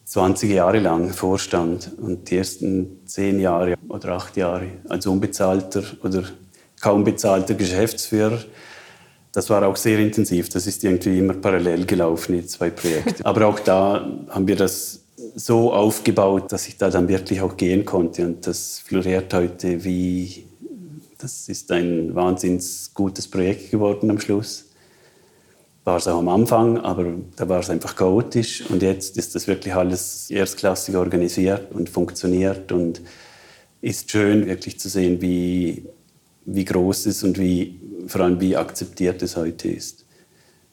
20 0.05 0.51
Jahre 0.51 0.79
lang 0.79 1.13
Vorstand. 1.13 1.91
Und 2.01 2.31
die 2.31 2.37
ersten 2.37 3.01
zehn 3.05 3.39
Jahre 3.39 3.75
oder 3.87 4.13
acht 4.13 4.37
Jahre 4.37 4.67
als 4.89 5.05
unbezahlter 5.05 5.83
oder 6.03 6.23
kaum 6.81 7.03
bezahlter 7.03 7.53
Geschäftsführer 7.53 8.39
das 9.35 9.49
war 9.49 9.67
auch 9.67 9.75
sehr 9.75 9.99
intensiv. 9.99 10.47
Das 10.47 10.65
ist 10.65 10.81
irgendwie 10.85 11.19
immer 11.19 11.33
parallel 11.33 11.85
gelaufen, 11.85 12.37
die 12.37 12.45
zwei 12.45 12.69
Projekte. 12.69 13.25
Aber 13.25 13.47
auch 13.47 13.59
da 13.59 14.09
haben 14.29 14.47
wir 14.47 14.55
das 14.55 15.01
so 15.35 15.73
aufgebaut, 15.73 16.53
dass 16.53 16.69
ich 16.69 16.77
da 16.77 16.89
dann 16.89 17.09
wirklich 17.09 17.41
auch 17.41 17.57
gehen 17.57 17.83
konnte. 17.83 18.25
Und 18.25 18.47
das 18.47 18.79
floriert 18.79 19.33
heute 19.33 19.83
wie, 19.83 20.45
das 21.17 21.49
ist 21.49 21.69
ein 21.73 22.15
wahnsinnig 22.15 22.63
gutes 22.93 23.27
Projekt 23.27 23.71
geworden 23.71 24.09
am 24.09 24.21
Schluss. 24.21 24.67
War 25.83 25.97
es 25.97 26.07
auch 26.07 26.19
am 26.19 26.29
Anfang, 26.29 26.77
aber 26.77 27.05
da 27.35 27.49
war 27.49 27.59
es 27.59 27.69
einfach 27.69 27.93
chaotisch. 27.93 28.63
Und 28.69 28.81
jetzt 28.81 29.17
ist 29.17 29.35
das 29.35 29.47
wirklich 29.47 29.73
alles 29.75 30.31
erstklassig 30.31 30.95
organisiert 30.95 31.73
und 31.73 31.89
funktioniert 31.89 32.71
und 32.71 33.01
ist 33.81 34.09
schön, 34.09 34.45
wirklich 34.45 34.79
zu 34.79 34.87
sehen, 34.87 35.21
wie, 35.21 35.83
wie 36.45 36.63
groß 36.63 37.07
es 37.07 37.21
und 37.21 37.37
wie 37.37 37.81
vor 38.07 38.21
allem 38.21 38.39
wie 38.39 38.55
akzeptiert 38.55 39.21
es 39.21 39.35
heute 39.35 39.69
ist. 39.69 40.05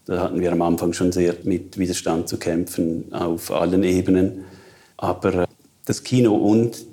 Da 0.05 0.21
hatten 0.21 0.41
wir 0.41 0.51
am 0.53 0.63
Anfang 0.63 0.93
schon 0.93 1.13
sehr 1.13 1.37
mit 1.45 1.79
Widerstand 1.79 2.29
zu 2.29 2.37
kämpfen 2.37 3.13
auf 3.13 3.51
allen 3.51 3.85
Ebenen. 3.85 4.45
Aber 4.97 5.35
äh, 5.35 5.47
das 5.85 6.03
Kino 6.03 6.35
und 6.35 6.85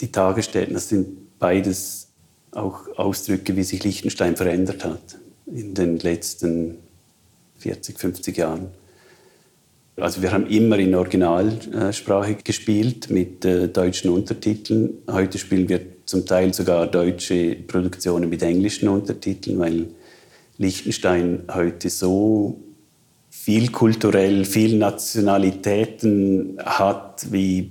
die 0.00 0.12
Tagesstätten, 0.12 0.74
das 0.74 0.88
sind 0.88 1.38
beides 1.38 2.08
auch 2.50 2.86
Ausdrücke, 2.96 3.56
wie 3.56 3.62
sich 3.62 3.82
Liechtenstein 3.84 4.36
verändert 4.36 4.84
hat 4.84 5.18
in 5.46 5.74
den 5.74 5.98
letzten 5.98 6.78
40, 7.58 7.98
50 7.98 8.36
Jahren. 8.36 8.68
Also 9.96 10.22
wir 10.22 10.32
haben 10.32 10.46
immer 10.46 10.78
in 10.78 10.94
Originalsprache 10.94 12.36
gespielt 12.42 13.10
mit 13.10 13.44
äh, 13.44 13.68
deutschen 13.68 14.10
Untertiteln. 14.10 14.98
Heute 15.08 15.38
spielen 15.38 15.68
wir 15.68 15.80
zum 16.06 16.26
Teil 16.26 16.52
sogar 16.52 16.86
deutsche 16.86 17.54
Produktionen 17.54 18.28
mit 18.28 18.42
englischen 18.42 18.88
Untertiteln, 18.88 19.58
weil 19.58 19.86
Liechtenstein 20.58 21.44
heute 21.52 21.90
so 21.90 22.60
viel 23.30 23.70
kulturell, 23.70 24.44
viel 24.44 24.78
Nationalitäten 24.78 26.58
hat, 26.64 27.26
wie 27.30 27.70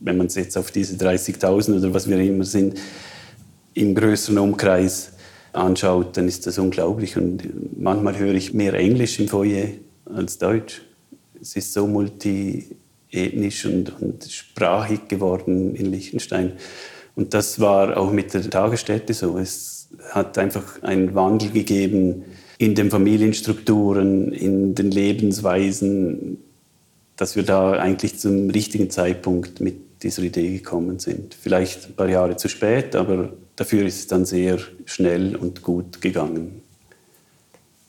wenn 0.00 0.16
man 0.16 0.26
es 0.26 0.34
jetzt 0.34 0.56
auf 0.56 0.70
diese 0.70 0.96
30.000 0.96 1.78
oder 1.78 1.94
was 1.94 2.08
wir 2.08 2.18
immer 2.18 2.44
sind, 2.44 2.78
im 3.74 3.94
größeren 3.94 4.38
Umkreis 4.38 5.12
anschaut, 5.52 6.16
dann 6.16 6.28
ist 6.28 6.46
das 6.46 6.58
unglaublich. 6.58 7.16
Und 7.16 7.78
manchmal 7.80 8.18
höre 8.18 8.34
ich 8.34 8.52
mehr 8.52 8.74
Englisch 8.74 9.18
im 9.20 9.28
Foyer 9.28 9.68
als 10.04 10.38
Deutsch. 10.38 10.82
Es 11.40 11.56
ist 11.56 11.72
so 11.72 11.86
multiethnisch 11.86 13.64
und, 13.66 14.00
und 14.00 14.24
sprachig 14.24 15.08
geworden 15.08 15.74
in 15.74 15.86
Liechtenstein. 15.86 16.52
Und 17.14 17.34
das 17.34 17.60
war 17.60 17.96
auch 17.96 18.10
mit 18.10 18.32
der 18.34 18.48
Tagesstätte 18.48 19.12
so. 19.14 19.38
Es 19.38 19.88
hat 20.10 20.38
einfach 20.38 20.82
einen 20.82 21.14
Wandel 21.14 21.50
gegeben 21.50 22.24
in 22.58 22.74
den 22.74 22.90
Familienstrukturen, 22.90 24.32
in 24.32 24.74
den 24.74 24.90
Lebensweisen, 24.90 26.38
dass 27.16 27.36
wir 27.36 27.42
da 27.42 27.72
eigentlich 27.72 28.18
zum 28.18 28.50
richtigen 28.50 28.90
Zeitpunkt 28.90 29.60
mit 29.60 30.02
dieser 30.02 30.22
Idee 30.22 30.58
gekommen 30.58 30.98
sind. 30.98 31.34
Vielleicht 31.34 31.86
ein 31.86 31.94
paar 31.94 32.08
Jahre 32.08 32.36
zu 32.36 32.48
spät, 32.48 32.96
aber 32.96 33.30
dafür 33.56 33.86
ist 33.86 34.00
es 34.00 34.06
dann 34.06 34.24
sehr 34.24 34.58
schnell 34.86 35.36
und 35.36 35.62
gut 35.62 36.00
gegangen. 36.00 36.62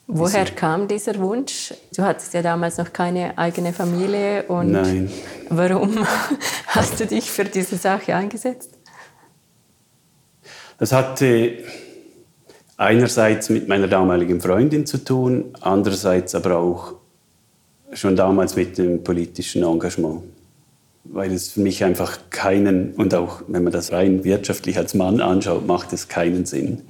Woher 0.07 0.45
kam 0.45 0.87
dieser 0.87 1.17
Wunsch? 1.19 1.73
Du 1.95 2.03
hattest 2.03 2.33
ja 2.33 2.41
damals 2.41 2.77
noch 2.77 2.91
keine 2.91 3.37
eigene 3.37 3.71
Familie. 3.73 4.43
Und 4.43 4.71
Nein. 4.71 5.09
Warum 5.49 6.05
hast 6.67 6.99
du 6.99 7.07
dich 7.07 7.31
für 7.31 7.45
diese 7.45 7.77
Sache 7.77 8.13
eingesetzt? 8.13 8.72
Das 10.77 10.91
hatte 10.91 11.63
einerseits 12.77 13.49
mit 13.49 13.67
meiner 13.67 13.87
damaligen 13.87 14.41
Freundin 14.41 14.85
zu 14.85 14.97
tun, 15.03 15.53
andererseits 15.61 16.35
aber 16.35 16.57
auch 16.57 16.95
schon 17.93 18.15
damals 18.15 18.55
mit 18.55 18.77
dem 18.77 19.03
politischen 19.03 19.63
Engagement. 19.63 20.23
Weil 21.05 21.33
es 21.33 21.51
für 21.51 21.61
mich 21.61 21.83
einfach 21.83 22.17
keinen, 22.29 22.93
und 22.93 23.13
auch 23.13 23.43
wenn 23.47 23.63
man 23.63 23.73
das 23.73 23.91
rein 23.91 24.23
wirtschaftlich 24.23 24.77
als 24.77 24.93
Mann 24.93 25.21
anschaut, 25.21 25.67
macht 25.67 25.93
es 25.93 26.07
keinen 26.07 26.45
Sinn, 26.45 26.81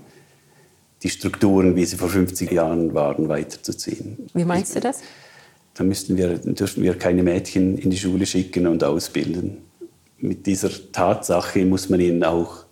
die 1.01 1.09
Strukturen, 1.09 1.75
wie 1.75 1.85
sie 1.85 1.97
vor 1.97 2.09
50 2.09 2.51
Jahren 2.51 2.93
waren, 2.93 3.27
weiterzuziehen. 3.27 4.29
Wie 4.33 4.45
meinst 4.45 4.75
du 4.75 4.79
das? 4.79 5.01
Da 5.73 5.83
müssten 5.83 6.15
wir, 6.17 6.37
dürften 6.37 6.83
wir 6.83 6.93
keine 6.97 7.23
Mädchen 7.23 7.77
in 7.77 7.89
die 7.89 7.97
Schule 7.97 8.25
schicken 8.25 8.67
und 8.67 8.83
ausbilden. 8.83 9.57
Mit 10.19 10.45
dieser 10.45 10.69
Tatsache 10.91 11.65
muss 11.65 11.89
man 11.89 11.99
ihnen 11.99 12.23
auch 12.23 12.62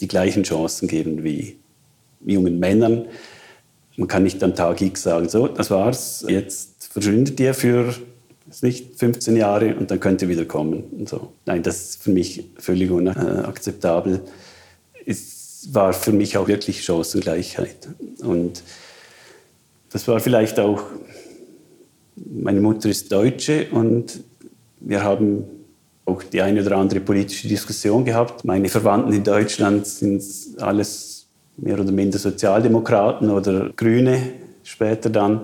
die 0.00 0.08
gleichen 0.08 0.42
Chancen 0.42 0.88
geben 0.88 1.24
wie 1.24 1.58
jungen 2.24 2.58
Männern. 2.58 3.06
Man 3.96 4.08
kann 4.08 4.24
nicht 4.24 4.42
am 4.42 4.54
Tag 4.54 4.80
X 4.80 5.02
sagen, 5.02 5.28
so, 5.28 5.46
das 5.46 5.70
war's, 5.70 6.24
jetzt 6.28 6.88
verschwindet 6.92 7.38
ihr 7.40 7.54
für 7.54 7.94
nicht 8.62 8.98
15 8.98 9.36
Jahre 9.36 9.74
und 9.76 9.90
dann 9.90 10.00
könnt 10.00 10.22
ihr 10.22 10.28
wieder 10.28 10.44
kommen. 10.44 10.84
Und 10.84 11.08
so. 11.08 11.32
Nein, 11.46 11.62
das 11.62 11.90
ist 11.90 12.02
für 12.02 12.10
mich 12.10 12.44
völlig 12.58 12.90
unakzeptabel. 12.90 14.20
Es 15.06 15.68
war 15.72 15.92
für 15.92 16.12
mich 16.12 16.36
auch 16.36 16.46
wirklich 16.46 16.84
Chancengleichheit. 16.84 17.88
Und 18.20 18.62
das 19.90 20.06
war 20.08 20.20
vielleicht 20.20 20.60
auch, 20.60 20.82
meine 22.16 22.60
Mutter 22.60 22.88
ist 22.88 23.10
Deutsche 23.10 23.66
und 23.70 24.20
wir 24.80 25.02
haben 25.02 25.44
auch 26.06 26.22
die 26.22 26.42
eine 26.42 26.62
oder 26.64 26.76
andere 26.76 27.00
politische 27.00 27.48
Diskussion 27.48 28.04
gehabt. 28.04 28.44
Meine 28.44 28.68
Verwandten 28.68 29.12
in 29.12 29.24
Deutschland 29.24 29.86
sind 29.86 30.22
alles 30.58 31.26
mehr 31.56 31.80
oder 31.80 31.92
minder 31.92 32.18
Sozialdemokraten 32.18 33.30
oder 33.30 33.70
Grüne 33.74 34.32
später 34.62 35.10
dann. 35.10 35.42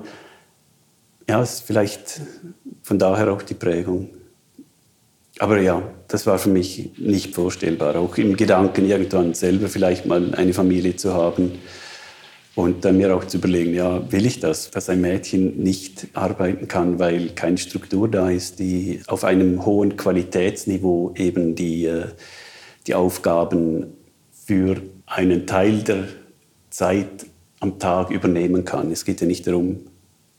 Ja, 1.28 1.42
ist 1.42 1.62
vielleicht 1.62 2.20
von 2.82 2.98
daher 2.98 3.32
auch 3.32 3.42
die 3.42 3.54
Prägung. 3.54 4.10
Aber 5.38 5.58
ja, 5.60 5.82
das 6.08 6.26
war 6.26 6.38
für 6.38 6.50
mich 6.50 6.90
nicht 6.98 7.34
vorstellbar. 7.34 7.96
Auch 7.96 8.18
im 8.18 8.36
Gedanken, 8.36 8.84
irgendwann 8.84 9.32
selber 9.32 9.68
vielleicht 9.68 10.04
mal 10.04 10.34
eine 10.34 10.52
Familie 10.52 10.96
zu 10.96 11.14
haben 11.14 11.52
und 12.54 12.84
dann 12.84 12.98
mir 12.98 13.14
auch 13.14 13.24
zu 13.24 13.38
überlegen, 13.38 13.74
ja, 13.74 14.10
will 14.10 14.26
ich 14.26 14.40
das, 14.40 14.70
dass 14.70 14.88
ein 14.88 15.00
Mädchen 15.00 15.62
nicht 15.62 16.08
arbeiten 16.14 16.68
kann, 16.68 16.98
weil 16.98 17.30
keine 17.30 17.58
Struktur 17.58 18.08
da 18.08 18.30
ist, 18.30 18.58
die 18.58 19.00
auf 19.06 19.24
einem 19.24 19.64
hohen 19.64 19.96
Qualitätsniveau 19.96 21.14
eben 21.16 21.54
die, 21.54 21.86
äh, 21.86 22.06
die 22.86 22.94
Aufgaben 22.94 23.86
für 24.32 24.82
einen 25.06 25.46
Teil 25.46 25.82
der 25.82 26.08
Zeit 26.70 27.26
am 27.60 27.78
Tag 27.78 28.10
übernehmen 28.10 28.64
kann. 28.64 28.90
Es 28.90 29.04
geht 29.04 29.20
ja 29.20 29.26
nicht 29.26 29.46
darum, 29.46 29.80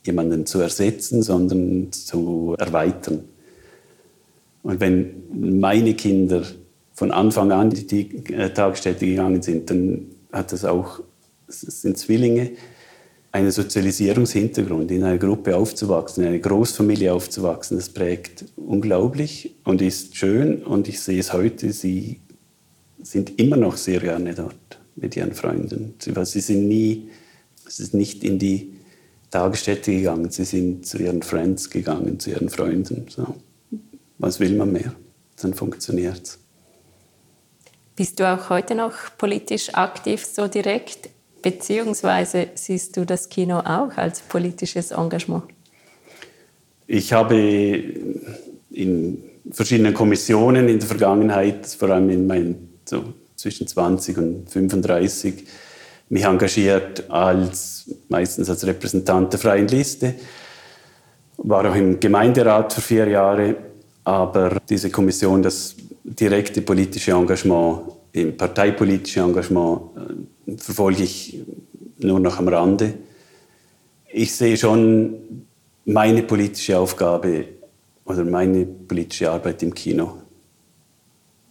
jemanden 0.04 0.46
zu 0.46 0.60
ersetzen, 0.60 1.22
sondern 1.22 1.92
zu 1.92 2.56
erweitern. 2.58 3.24
Und 4.62 4.80
wenn 4.80 5.22
meine 5.32 5.94
Kinder 5.94 6.42
von 6.92 7.10
Anfang 7.10 7.52
an 7.52 7.70
in 7.72 7.86
die 7.86 8.32
äh, 8.32 8.50
Tagesstätte 8.50 9.06
gegangen 9.06 9.42
sind, 9.42 9.70
dann 9.70 10.06
hat 10.32 10.52
das 10.52 10.64
auch, 10.64 11.00
das 11.60 11.82
sind 11.82 11.98
Zwillinge, 11.98 12.52
einen 13.32 13.50
Sozialisierungshintergrund, 13.50 14.90
in 14.90 15.04
einer 15.04 15.18
Gruppe 15.18 15.56
aufzuwachsen, 15.56 16.22
in 16.22 16.28
einer 16.30 16.38
Großfamilie 16.38 17.12
aufzuwachsen, 17.12 17.78
das 17.78 17.88
prägt 17.88 18.44
unglaublich 18.56 19.54
und 19.64 19.80
ist 19.80 20.16
schön. 20.16 20.62
Und 20.62 20.86
ich 20.86 21.00
sehe 21.00 21.18
es 21.18 21.32
heute, 21.32 21.72
sie 21.72 22.20
sind 23.02 23.38
immer 23.40 23.56
noch 23.56 23.78
sehr 23.78 24.00
gerne 24.00 24.34
dort 24.34 24.78
mit 24.96 25.16
ihren 25.16 25.32
Freunden. 25.32 25.94
Sie, 25.98 26.40
sind 26.40 26.68
nie, 26.68 27.08
es 27.66 27.80
ist 27.80 27.94
nicht 27.94 28.22
in 28.22 28.38
die 28.38 28.74
Tagesstätte 29.30 29.92
gegangen, 29.92 30.30
sie 30.30 30.44
sind 30.44 30.86
zu 30.86 30.98
ihren 30.98 31.22
Friends 31.22 31.70
gegangen, 31.70 32.20
zu 32.20 32.30
ihren 32.30 32.50
Freunden. 32.50 33.06
So. 33.08 33.34
Was 34.18 34.40
will 34.40 34.54
man 34.54 34.72
mehr? 34.72 34.94
Dann 35.40 35.54
funktioniert 35.54 36.22
es. 36.22 36.38
Bist 37.96 38.20
du 38.20 38.30
auch 38.30 38.50
heute 38.50 38.74
noch 38.74 38.92
politisch 39.16 39.74
aktiv 39.74 40.24
so 40.24 40.48
direkt? 40.48 41.08
Beziehungsweise 41.42 42.48
siehst 42.54 42.96
du 42.96 43.04
das 43.04 43.28
Kino 43.28 43.58
auch 43.58 43.96
als 43.96 44.20
politisches 44.20 44.92
Engagement? 44.92 45.44
Ich 46.86 47.12
habe 47.12 47.36
in 48.70 49.22
verschiedenen 49.50 49.92
Kommissionen 49.92 50.68
in 50.68 50.78
der 50.78 50.88
Vergangenheit, 50.88 51.66
vor 51.66 51.90
allem 51.90 52.10
in 52.10 52.26
meinen 52.26 52.78
so 52.84 53.04
zwischen 53.36 53.66
20 53.66 54.18
und 54.18 54.50
35, 54.50 55.44
mich 56.10 56.24
engagiert 56.24 57.10
als 57.10 57.90
meistens 58.08 58.48
als 58.48 58.66
Repräsentant 58.66 59.32
der 59.32 59.40
Freien 59.40 59.66
Liste, 59.68 60.14
war 61.38 61.68
auch 61.68 61.74
im 61.74 61.98
Gemeinderat 61.98 62.72
für 62.72 62.80
vier 62.80 63.08
Jahre, 63.08 63.56
aber 64.04 64.58
diese 64.68 64.90
Kommission, 64.90 65.42
das 65.42 65.74
direkte 66.04 66.62
politische 66.62 67.12
Engagement, 67.12 67.80
im 68.12 68.36
parteipolitische 68.36 69.20
Engagement 69.20 69.80
äh, 69.96 70.12
verfolge 70.56 71.02
ich 71.02 71.40
nur 71.98 72.20
noch 72.20 72.38
am 72.38 72.48
Rande. 72.48 72.94
Ich 74.12 74.34
sehe 74.34 74.56
schon 74.56 75.46
meine 75.84 76.22
politische 76.22 76.78
Aufgabe 76.78 77.46
oder 78.04 78.24
meine 78.24 78.66
politische 78.66 79.30
Arbeit 79.30 79.62
im 79.62 79.74
Kino 79.74 80.18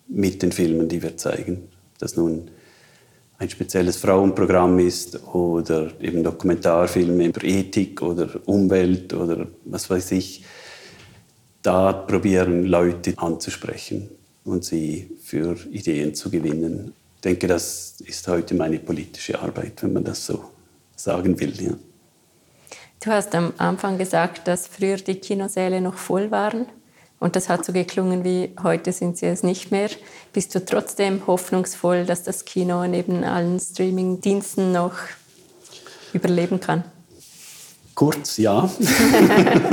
mit 0.08 0.42
den 0.42 0.52
Filmen, 0.52 0.88
die 0.88 1.02
wir 1.02 1.18
zeigen. 1.18 1.70
Das 2.00 2.16
nun 2.16 2.50
ein 3.38 3.50
spezielles 3.50 3.98
Frauenprogramm 3.98 4.78
ist 4.80 5.24
oder 5.34 5.92
eben 6.00 6.24
Dokumentarfilme 6.24 7.26
über 7.26 7.44
Ethik 7.44 8.02
oder 8.02 8.30
Umwelt 8.46 9.14
oder 9.14 9.48
was 9.66 9.90
weiß 9.90 10.12
ich. 10.12 10.44
Da 11.64 11.94
probieren 11.94 12.66
Leute 12.66 13.14
anzusprechen 13.18 14.10
und 14.44 14.64
sie 14.64 15.10
für 15.24 15.58
Ideen 15.72 16.14
zu 16.14 16.30
gewinnen. 16.30 16.94
Ich 17.22 17.30
denke, 17.30 17.46
das 17.46 17.98
ist 18.04 18.28
heute 18.28 18.56
meine 18.56 18.80
politische 18.80 19.40
Arbeit, 19.40 19.84
wenn 19.84 19.94
man 19.94 20.04
das 20.04 20.26
so 20.26 20.44
sagen 20.96 21.40
will. 21.40 21.54
Ja. 21.62 21.74
Du 23.00 23.12
hast 23.12 23.36
am 23.36 23.54
Anfang 23.60 24.00
gesagt, 24.00 24.48
dass 24.48 24.66
früher 24.66 24.98
die 24.98 25.14
Kinosäle 25.14 25.82
noch 25.82 25.98
voll 25.98 26.32
waren. 26.32 26.66
Und 27.20 27.36
das 27.36 27.48
hat 27.48 27.64
so 27.64 27.74
geklungen 27.74 28.24
wie 28.24 28.56
heute 28.64 28.92
sind 28.92 29.20
sie 29.20 29.28
es 29.28 29.44
nicht 29.44 29.70
mehr. 29.70 29.92
Bist 30.34 30.56
du 30.56 30.66
trotzdem 30.66 31.28
hoffnungsvoll, 31.28 32.06
dass 32.06 32.24
das 32.24 32.44
Kino 32.44 32.88
neben 32.88 33.24
allen 33.24 33.60
Streaming-Diensten 33.60 34.72
noch 34.72 34.96
überleben 36.14 36.60
kann? 36.60 36.86
Kurz, 37.94 38.38
ja. 38.38 38.68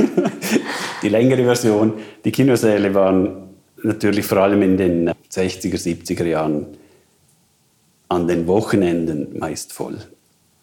die 1.01 1.09
längere 1.09 1.45
Version. 1.45 1.93
Die 2.23 2.31
Kinosäle 2.31 2.93
waren 2.93 3.49
natürlich 3.81 4.27
vor 4.27 4.37
allem 4.37 4.61
in 4.61 4.77
den 4.77 5.09
60er, 5.31 5.79
70er 5.79 6.25
Jahren 6.25 6.77
an 8.09 8.27
den 8.27 8.47
Wochenenden 8.47 9.37
meist 9.39 9.73
voll. 9.73 9.97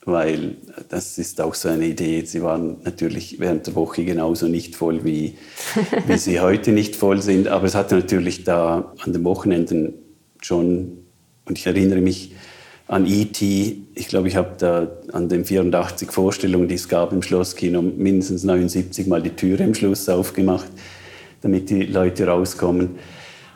Weil 0.05 0.57
das 0.89 1.19
ist 1.19 1.41
auch 1.41 1.55
so 1.55 1.69
eine 1.69 1.87
Idee. 1.87 2.25
Sie 2.25 2.43
waren 2.43 2.77
natürlich 2.85 3.41
während 3.41 3.67
der 3.67 3.75
Woche 3.75 4.05
genauso 4.05 4.47
nicht 4.47 4.77
voll, 4.77 5.05
wie, 5.05 5.37
wie 6.07 6.19
sie 6.19 6.41
heute 6.41 6.73
nicht 6.73 6.95
voll 6.95 7.23
sind. 7.23 7.49
Aber 7.49 7.67
es 7.67 7.75
hatte 7.75 7.97
natürlich 7.97 8.45
da 8.45 8.93
an 9.01 9.13
den 9.13 9.25
Wochenenden 9.25 9.95
schon, 10.43 10.99
und 11.47 11.59
ich 11.59 11.67
erinnere 11.67 12.01
mich 12.01 12.35
an 12.87 13.07
E.T., 13.07 13.79
ich 13.95 14.09
glaube, 14.09 14.29
ich 14.29 14.37
habe 14.37 14.51
da 14.59 14.89
an 15.13 15.29
den 15.29 15.45
84 15.45 16.13
Vorstellungen, 16.13 16.69
die 16.69 16.77
es 16.77 16.89
gab 16.89 17.13
im 17.13 17.23
Schlosskino, 17.23 17.83
mindestens 17.83 18.45
79 18.45 19.09
Mal 19.09 19.23
die 19.23 19.31
Türe 19.31 19.65
im 19.65 19.75
Schluss 19.75 20.09
aufgemacht 20.09 20.71
damit 21.47 21.71
die 21.71 21.85
Leute 21.85 22.27
rauskommen. 22.27 22.99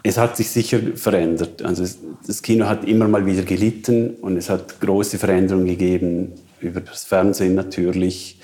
Es 0.03 0.17
hat 0.17 0.37
sich 0.37 0.51
sicher 0.51 0.81
verändert. 0.95 1.63
Also 1.63 1.85
das 2.27 2.43
Kino 2.43 2.67
hat 2.67 2.87
immer 2.87 3.07
mal 3.07 3.27
wieder 3.27 3.43
gelitten 3.43 4.15
und 4.23 4.37
es 4.37 4.49
hat 4.49 4.81
große 4.81 5.19
Veränderungen 5.19 5.67
gegeben 5.67 6.33
über 6.61 6.81
das 6.81 7.05
Fernsehen 7.05 7.55
natürlich, 7.55 8.39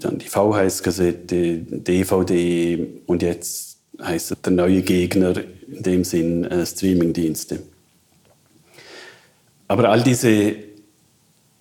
dann 0.00 0.18
die 0.18 0.26
VHS-Kassette, 0.26 1.58
DVD 1.58 2.86
und 3.06 3.22
jetzt 3.22 3.78
heißt 4.02 4.36
der 4.44 4.52
neue 4.52 4.82
Gegner 4.82 5.34
in 5.68 5.82
dem 5.82 6.04
Sinn 6.04 6.44
äh, 6.44 6.66
Streamingdienste. 6.66 7.60
Aber 9.68 9.88
all 9.88 10.02
diese, 10.02 10.54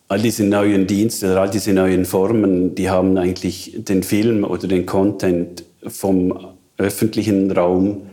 all 0.08 0.22
diese 0.22 0.44
neuen 0.44 0.86
Dienste, 0.86 1.40
all 1.40 1.50
diese 1.50 1.74
neuen 1.74 2.06
Formen, 2.06 2.76
die 2.76 2.90
haben 2.90 3.18
eigentlich 3.18 3.78
den 3.78 4.04
Film 4.04 4.44
oder 4.44 4.68
den 4.68 4.86
Content 4.86 5.64
vom 5.88 6.56
öffentlichen 6.78 7.52
Raum 7.52 8.04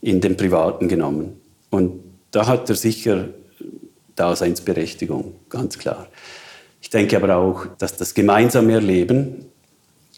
in 0.00 0.20
den 0.20 0.36
privaten 0.36 0.88
genommen. 0.88 1.40
Und 1.70 2.00
da 2.30 2.46
hat 2.46 2.68
er 2.68 2.76
sicher 2.76 3.28
Daseinsberechtigung, 4.16 5.34
ganz 5.48 5.78
klar. 5.78 6.08
Ich 6.80 6.90
denke 6.90 7.16
aber 7.16 7.36
auch, 7.36 7.66
dass 7.78 7.96
das 7.96 8.14
gemeinsame 8.14 8.74
Erleben 8.74 9.46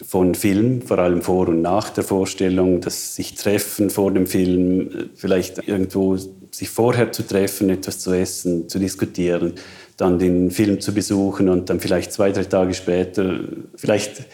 von 0.03 0.35
Film, 0.35 0.83
vor 0.83 0.99
allem 0.99 1.23
vor 1.23 1.49
und 1.49 1.63
nach 1.63 1.91
der 1.91 2.05
Vorstellung, 2.05 2.81
das 2.81 3.15
sich 3.15 3.35
treffen 3.35 3.91
vor 3.91 4.13
dem 4.13 4.27
Film, 4.27 5.11
vielleicht 5.15 5.67
irgendwo 5.69 6.17
sich 6.17 6.71
vorher 6.71 7.13
zu 7.13 7.23
treffen, 7.27 7.71
etwas 7.71 8.01
zu 8.01 8.13
essen, 8.13 8.69
zu 8.69 8.79
diskutieren, 8.79 9.55
dann 9.97 10.19
den 10.19 10.51
Film 10.51 10.81
zu 10.81 10.95
besuchen 10.95 11.49
und 11.49 11.69
dann 11.69 11.81
vielleicht 11.81 12.13
zwei, 12.13 12.33
drei 12.33 12.45
Tage 12.45 12.73
später 12.73 13.41
vielleicht 13.77 14.25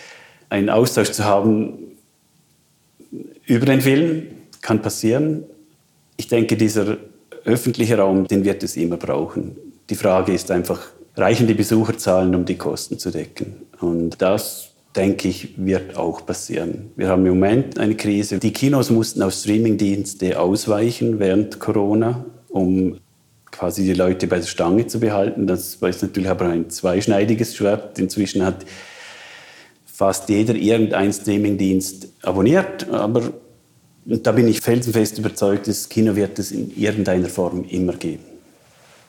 einen 0.48 0.70
Austausch 0.70 1.10
zu 1.10 1.24
haben, 1.24 1.78
über 3.44 3.66
den 3.66 3.80
Film 3.80 4.22
kann 4.66 4.82
passieren. 4.82 5.44
Ich 6.16 6.26
denke, 6.26 6.56
dieser 6.56 6.96
öffentliche 7.44 7.98
Raum, 7.98 8.26
den 8.26 8.44
wird 8.44 8.64
es 8.64 8.76
immer 8.76 8.96
brauchen. 8.96 9.56
Die 9.88 9.94
Frage 9.94 10.32
ist 10.32 10.50
einfach, 10.50 10.80
reichen 11.14 11.46
die 11.46 11.54
Besucherzahlen, 11.54 12.34
um 12.34 12.44
die 12.44 12.56
Kosten 12.56 12.98
zu 12.98 13.12
decken? 13.12 13.54
Und 13.80 14.20
das, 14.20 14.70
denke 14.96 15.28
ich, 15.28 15.54
wird 15.56 15.96
auch 15.96 16.26
passieren. 16.26 16.90
Wir 16.96 17.06
haben 17.06 17.24
im 17.26 17.34
Moment 17.34 17.78
eine 17.78 17.94
Krise. 17.94 18.40
Die 18.40 18.52
Kinos 18.52 18.90
mussten 18.90 19.22
auf 19.22 19.34
Streamingdienste 19.34 20.40
ausweichen 20.40 21.20
während 21.20 21.60
Corona, 21.60 22.24
um 22.48 22.98
quasi 23.52 23.84
die 23.84 23.94
Leute 23.94 24.26
bei 24.26 24.38
der 24.38 24.46
Stange 24.46 24.88
zu 24.88 24.98
behalten. 24.98 25.46
Das 25.46 25.76
ist 25.76 26.02
natürlich 26.02 26.28
aber 26.28 26.46
ein 26.46 26.70
zweischneidiges 26.70 27.54
Schwert. 27.54 28.00
Inzwischen 28.00 28.44
hat 28.44 28.66
fast 29.84 30.28
jeder 30.28 30.56
irgendeinen 30.56 31.12
Streamingdienst 31.12 32.08
abonniert, 32.22 32.90
aber 32.90 33.32
da 34.06 34.32
bin 34.32 34.46
ich 34.46 34.60
felsenfest 34.60 35.18
überzeugt, 35.18 35.66
das 35.66 35.88
Kino 35.88 36.14
wird 36.14 36.38
es 36.38 36.52
in 36.52 36.76
irgendeiner 36.76 37.28
Form 37.28 37.64
immer 37.64 37.94
geben. 37.94 38.24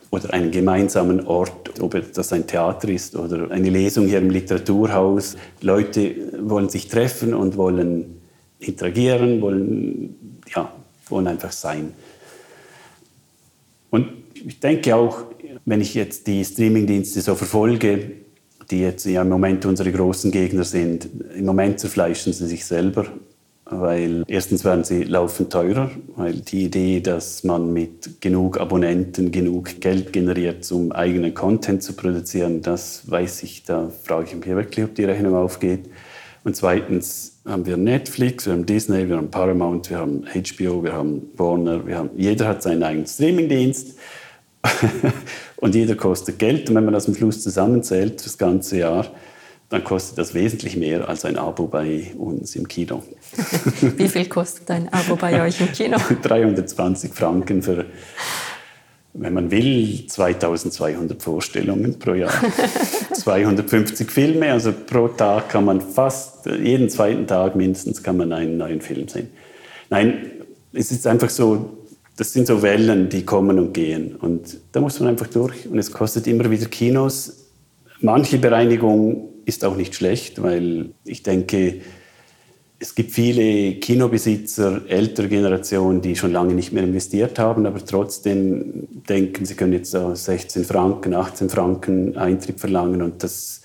Oder 0.10 0.34
einen 0.34 0.52
gemeinsamen 0.52 1.28
Ort, 1.28 1.80
ob 1.82 2.14
das 2.14 2.34
ein 2.34 2.48
Theater 2.48 2.90
ist 2.90 3.16
oder 3.16 3.52
eine 3.52 3.70
Lesung 3.70 4.08
hier 4.08 4.20
im 4.20 4.30
Literaturhaus. 4.30 5.36
Leute 5.62 6.16
wollen 6.40 6.70
sich 6.70 6.88
treffen 6.88 7.34
und 7.34 7.58
wollen 7.58 8.22
interagieren, 8.60 9.42
wollen, 9.42 10.42
ja, 10.56 10.74
wollen 11.10 11.28
einfach 11.28 11.52
sein. 11.52 11.94
Und 13.90 14.08
ich 14.34 14.60
denke 14.60 14.96
auch, 14.96 15.26
wenn 15.66 15.82
ich 15.82 15.94
jetzt 15.94 16.26
die 16.26 16.44
Streamingdienste 16.44 17.22
so 17.22 17.36
verfolge, 17.36 18.12
die 18.72 18.80
jetzt 18.80 19.06
ja 19.06 19.22
im 19.22 19.30
Moment 19.30 19.66
unsere 19.66 19.92
großen 19.92 20.32
Gegner 20.32 20.64
sind. 20.64 21.08
Im 21.36 21.46
Moment 21.46 21.80
zerfleischen 21.80 22.34
sie 22.34 22.48
sich 22.48 22.66
selber, 22.66 23.06
weil 23.70 24.24
erstens 24.28 24.64
werden 24.64 24.84
sie 24.84 25.04
laufend 25.04 25.52
teurer, 25.52 25.92
weil 26.16 26.34
die 26.34 26.66
Idee, 26.66 27.02
dass 27.02 27.44
man 27.44 27.74
mit 27.74 28.22
genug 28.22 28.60
Abonnenten 28.60 29.32
genug 29.32 29.82
Geld 29.82 30.14
generiert, 30.14 30.72
um 30.72 30.92
eigenen 30.92 31.34
Content 31.34 31.84
zu 31.84 31.94
produzieren, 31.94 32.62
das 32.62 33.10
weiß 33.10 33.44
ich, 33.44 33.64
da 33.64 33.90
frage 34.04 34.28
ich 34.28 34.36
mich 34.36 34.48
wirklich, 34.48 34.86
ob 34.86 34.96
die 34.96 35.06
Rechnung 35.06 35.36
aufgeht. 35.36 35.90
Und 36.44 36.56
zweitens 36.56 37.40
haben 37.46 37.66
wir 37.66 37.76
Netflix, 37.76 38.46
wir 38.46 38.54
haben 38.54 38.66
Disney, 38.66 39.10
wir 39.10 39.18
haben 39.18 39.30
Paramount, 39.30 39.90
wir 39.90 39.98
haben 39.98 40.24
HBO, 40.26 40.82
wir 40.82 40.94
haben 40.94 41.24
Warner, 41.36 41.86
wir 41.86 41.98
haben, 41.98 42.10
jeder 42.16 42.48
hat 42.48 42.64
seinen 42.64 42.84
eigenen 42.84 43.08
Streamingdienst. 43.08 43.98
und 45.58 45.76
jeder 45.76 45.96
kostet 45.96 46.40
Geld. 46.40 46.70
Und 46.70 46.76
wenn 46.76 46.86
man 46.86 46.94
das 46.94 47.08
am 47.08 47.16
Schluss 47.16 47.44
zusammenzählt, 47.44 48.26
das 48.26 48.38
ganze 48.38 48.80
Jahr, 48.80 49.08
dann 49.70 49.84
kostet 49.84 50.18
das 50.18 50.34
wesentlich 50.34 50.78
mehr 50.78 51.10
als 51.10 51.26
ein 51.26 51.38
Abo 51.38 51.68
bei 51.68 52.14
uns 52.18 52.56
im 52.56 52.68
Kino. 52.68 53.04
Wie 53.98 54.08
viel 54.08 54.28
kostet 54.28 54.72
ein 54.72 54.92
Abo 54.94 55.16
bei 55.18 55.44
euch 55.44 55.60
im 55.60 55.72
Kino? 55.72 55.98
320 56.22 57.14
Franken 57.14 57.62
für, 57.62 57.86
wenn 59.14 59.34
man 59.34 59.52
will, 59.52 60.08
2200 60.08 61.22
Vorstellungen 61.22 62.00
pro 62.00 62.14
Jahr. 62.14 62.32
250 63.14 64.10
Filme, 64.10 64.52
also 64.54 64.72
pro 64.72 65.10
Tag 65.10 65.50
kann 65.50 65.66
man 65.66 65.82
fast, 65.82 66.46
jeden 66.46 66.90
zweiten 66.90 67.28
Tag 67.28 67.56
mindestens 67.58 68.02
kann 68.02 68.16
man 68.16 68.32
einen 68.32 68.58
neuen 68.58 68.80
Film 68.80 69.10
sehen. 69.10 69.30
Nein, 69.90 70.32
es 70.72 70.92
ist 70.92 71.06
einfach 71.08 71.30
so, 71.30 71.78
das 72.16 72.32
sind 72.32 72.48
so 72.48 72.62
Wellen, 72.62 73.10
die 73.10 73.26
kommen 73.26 73.60
und 73.60 73.74
gehen. 73.74 74.16
Und 74.16 74.58
da 74.72 74.80
muss 74.80 75.00
man 75.00 75.10
einfach 75.10 75.28
durch. 75.28 75.68
Und 75.68 75.78
es 75.78 75.92
kostet 75.92 76.26
immer 76.26 76.50
wieder 76.50 76.68
Kinos. 76.68 77.48
Manche 78.00 78.38
Bereinigung 78.38 79.30
ist 79.48 79.64
auch 79.64 79.78
nicht 79.78 79.96
schlecht, 79.96 80.44
weil 80.44 80.90
ich 81.06 81.24
denke, 81.24 81.82
es 82.80 82.94
gibt 82.94 83.12
viele 83.12 83.76
Kinobesitzer 83.76 84.82
ältere 84.88 85.30
Generationen, 85.30 86.02
die 86.02 86.16
schon 86.16 86.34
lange 86.34 86.54
nicht 86.54 86.74
mehr 86.74 86.84
investiert 86.84 87.40
haben, 87.40 87.66
aber 87.66 87.84
trotzdem 87.84 88.88
denken, 89.10 89.46
sie 89.46 89.56
können 89.56 89.72
jetzt 89.74 89.92
16 89.92 90.66
Franken, 90.66 91.14
18 91.14 91.50
Franken 91.50 92.18
Eintritt 92.18 92.60
verlangen 92.60 93.02
und 93.02 93.24
das, 93.24 93.62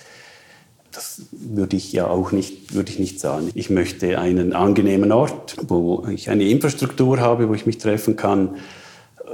das 0.93 1.23
würde 1.33 1.77
ich 1.77 1.93
ja 1.93 2.07
auch 2.07 2.31
nicht, 2.31 2.75
würde 2.75 2.91
ich 2.91 3.01
nicht 3.01 3.19
sagen. 3.19 3.51
Ich 3.55 3.69
möchte 3.69 4.21
einen 4.21 4.53
angenehmen 4.53 5.11
Ort, 5.11 5.57
wo 5.67 6.07
ich 6.09 6.31
eine 6.31 6.45
Infrastruktur 6.45 7.19
habe, 7.21 7.49
wo 7.49 7.55
ich 7.55 7.67
mich 7.67 7.79
treffen 7.79 8.15
kann, 8.15 8.57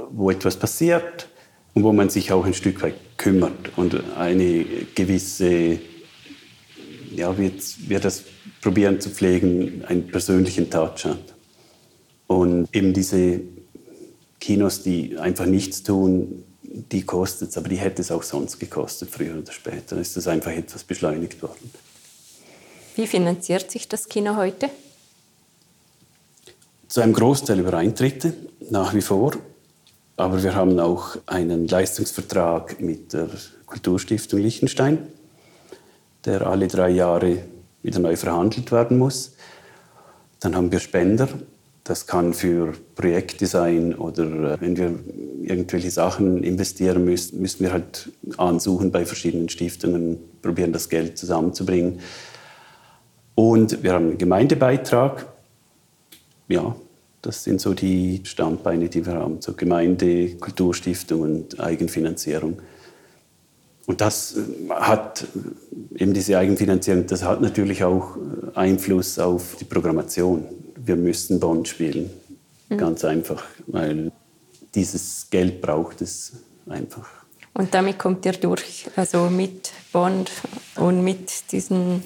wo 0.09 0.31
etwas 0.31 0.57
passiert 0.57 1.29
und 1.75 1.83
wo 1.83 1.93
man 1.93 2.09
sich 2.09 2.31
auch 2.31 2.43
ein 2.43 2.55
Stück 2.55 2.81
weit 2.81 2.95
kümmert 3.17 3.77
und 3.77 4.01
eine 4.17 4.65
gewisse 4.95 5.77
ja, 7.15 7.37
wir, 7.37 7.51
wir 7.87 7.99
das 7.99 8.23
probieren 8.61 8.99
zu 9.01 9.09
pflegen, 9.09 9.83
einen 9.85 10.07
persönlichen 10.07 10.69
Touch 10.69 11.05
hat. 11.05 11.33
Und 12.27 12.67
eben 12.73 12.93
diese 12.93 13.41
Kinos, 14.39 14.83
die 14.83 15.17
einfach 15.17 15.45
nichts 15.45 15.83
tun, 15.83 16.43
die 16.63 17.03
kostet 17.03 17.49
es, 17.49 17.57
aber 17.57 17.69
die 17.69 17.77
hätte 17.77 18.01
es 18.01 18.11
auch 18.11 18.23
sonst 18.23 18.59
gekostet, 18.59 19.09
früher 19.09 19.37
oder 19.37 19.51
später. 19.51 19.83
Dann 19.89 19.99
ist 19.99 20.15
das 20.15 20.27
einfach 20.27 20.51
etwas 20.51 20.83
beschleunigt 20.83 21.41
worden. 21.41 21.71
Wie 22.95 23.07
finanziert 23.07 23.71
sich 23.71 23.87
das 23.87 24.07
Kino 24.07 24.35
heute? 24.35 24.69
Zu 26.87 27.01
einem 27.01 27.13
Großteil 27.13 27.59
über 27.59 27.73
Eintritte, 27.73 28.33
nach 28.69 28.93
wie 28.93 29.01
vor. 29.01 29.33
Aber 30.17 30.43
wir 30.43 30.53
haben 30.53 30.79
auch 30.79 31.17
einen 31.25 31.67
Leistungsvertrag 31.67 32.81
mit 32.81 33.13
der 33.13 33.29
Kulturstiftung 33.65 34.41
Liechtenstein 34.41 35.07
der 36.25 36.45
alle 36.47 36.67
drei 36.67 36.89
Jahre 36.89 37.39
wieder 37.81 37.99
neu 37.99 38.15
verhandelt 38.15 38.71
werden 38.71 38.97
muss. 38.97 39.35
Dann 40.39 40.55
haben 40.55 40.71
wir 40.71 40.79
Spender. 40.79 41.27
Das 41.83 42.05
kann 42.05 42.33
für 42.33 42.73
Projekte 42.95 43.47
sein 43.47 43.95
oder 43.95 44.53
äh, 44.53 44.61
wenn 44.61 44.77
wir 44.77 44.99
irgendwelche 45.41 45.89
Sachen 45.89 46.43
investieren 46.43 47.03
müssen, 47.03 47.41
müssen 47.41 47.61
wir 47.61 47.71
halt 47.71 48.11
ansuchen 48.37 48.91
bei 48.91 49.05
verschiedenen 49.05 49.49
Stiftungen, 49.49 50.19
probieren 50.41 50.71
das 50.71 50.89
Geld 50.89 51.17
zusammenzubringen. 51.17 51.99
Und 53.33 53.81
wir 53.83 53.93
haben 53.93 54.09
einen 54.09 54.17
Gemeindebeitrag. 54.17 55.25
Ja, 56.47 56.75
das 57.21 57.43
sind 57.43 57.59
so 57.59 57.73
die 57.73 58.21
Standbeine, 58.23 58.89
die 58.89 59.05
wir 59.05 59.13
haben. 59.13 59.41
So 59.41 59.53
Gemeinde, 59.53 60.35
Kulturstiftung 60.35 61.21
und 61.21 61.59
Eigenfinanzierung. 61.59 62.59
Und 63.89 64.01
das 64.01 64.35
äh, 64.37 64.69
hat 64.69 65.23
äh, 65.23 66.03
eben 66.03 66.13
diese 66.13 66.37
Eigenfinanzierung, 66.37 67.07
das 67.07 67.23
hat 67.23 67.41
natürlich 67.41 67.83
auch 67.83 68.17
äh, 68.17 68.55
Einfluss 68.55 69.17
auf 69.17 69.55
die 69.59 69.63
Programmation. 69.63 70.45
Wir 70.75 70.95
müssten 70.95 71.39
Bond 71.39 71.67
spielen, 71.67 72.11
mhm. 72.69 72.77
ganz 72.77 73.03
einfach, 73.03 73.43
weil 73.65 74.11
dieses 74.75 75.27
Geld 75.31 75.59
braucht 75.59 76.01
es 76.01 76.33
einfach. 76.69 77.07
Und 77.55 77.73
damit 77.73 77.97
kommt 77.97 78.27
ihr 78.27 78.33
durch, 78.33 78.85
also 78.95 79.27
mit 79.27 79.71
Bond 79.91 80.29
und 80.75 81.03
mit 81.03 81.51
diesen 81.51 82.03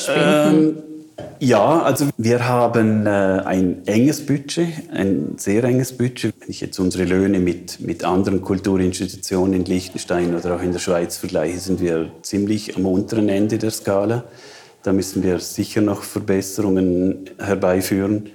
Spenden? 0.00 0.66
Ähm, 0.66 0.93
ja, 1.38 1.82
also 1.82 2.08
wir 2.16 2.48
haben 2.48 3.06
äh, 3.06 3.10
ein 3.10 3.86
enges 3.86 4.24
Budget, 4.24 4.68
ein 4.90 5.34
sehr 5.36 5.64
enges 5.64 5.92
Budget. 5.96 6.34
Wenn 6.40 6.50
ich 6.50 6.60
jetzt 6.60 6.78
unsere 6.78 7.04
Löhne 7.04 7.38
mit, 7.38 7.80
mit 7.80 8.04
anderen 8.04 8.40
Kulturinstitutionen 8.40 9.54
in 9.54 9.64
Liechtenstein 9.64 10.34
oder 10.34 10.56
auch 10.56 10.62
in 10.62 10.72
der 10.72 10.78
Schweiz 10.78 11.16
vergleiche, 11.16 11.58
sind 11.58 11.80
wir 11.80 12.10
ziemlich 12.22 12.76
am 12.76 12.86
unteren 12.86 13.28
Ende 13.28 13.58
der 13.58 13.70
Skala. 13.70 14.24
Da 14.82 14.92
müssen 14.92 15.22
wir 15.22 15.38
sicher 15.38 15.80
noch 15.80 16.02
Verbesserungen 16.02 17.30
herbeiführen. 17.38 18.30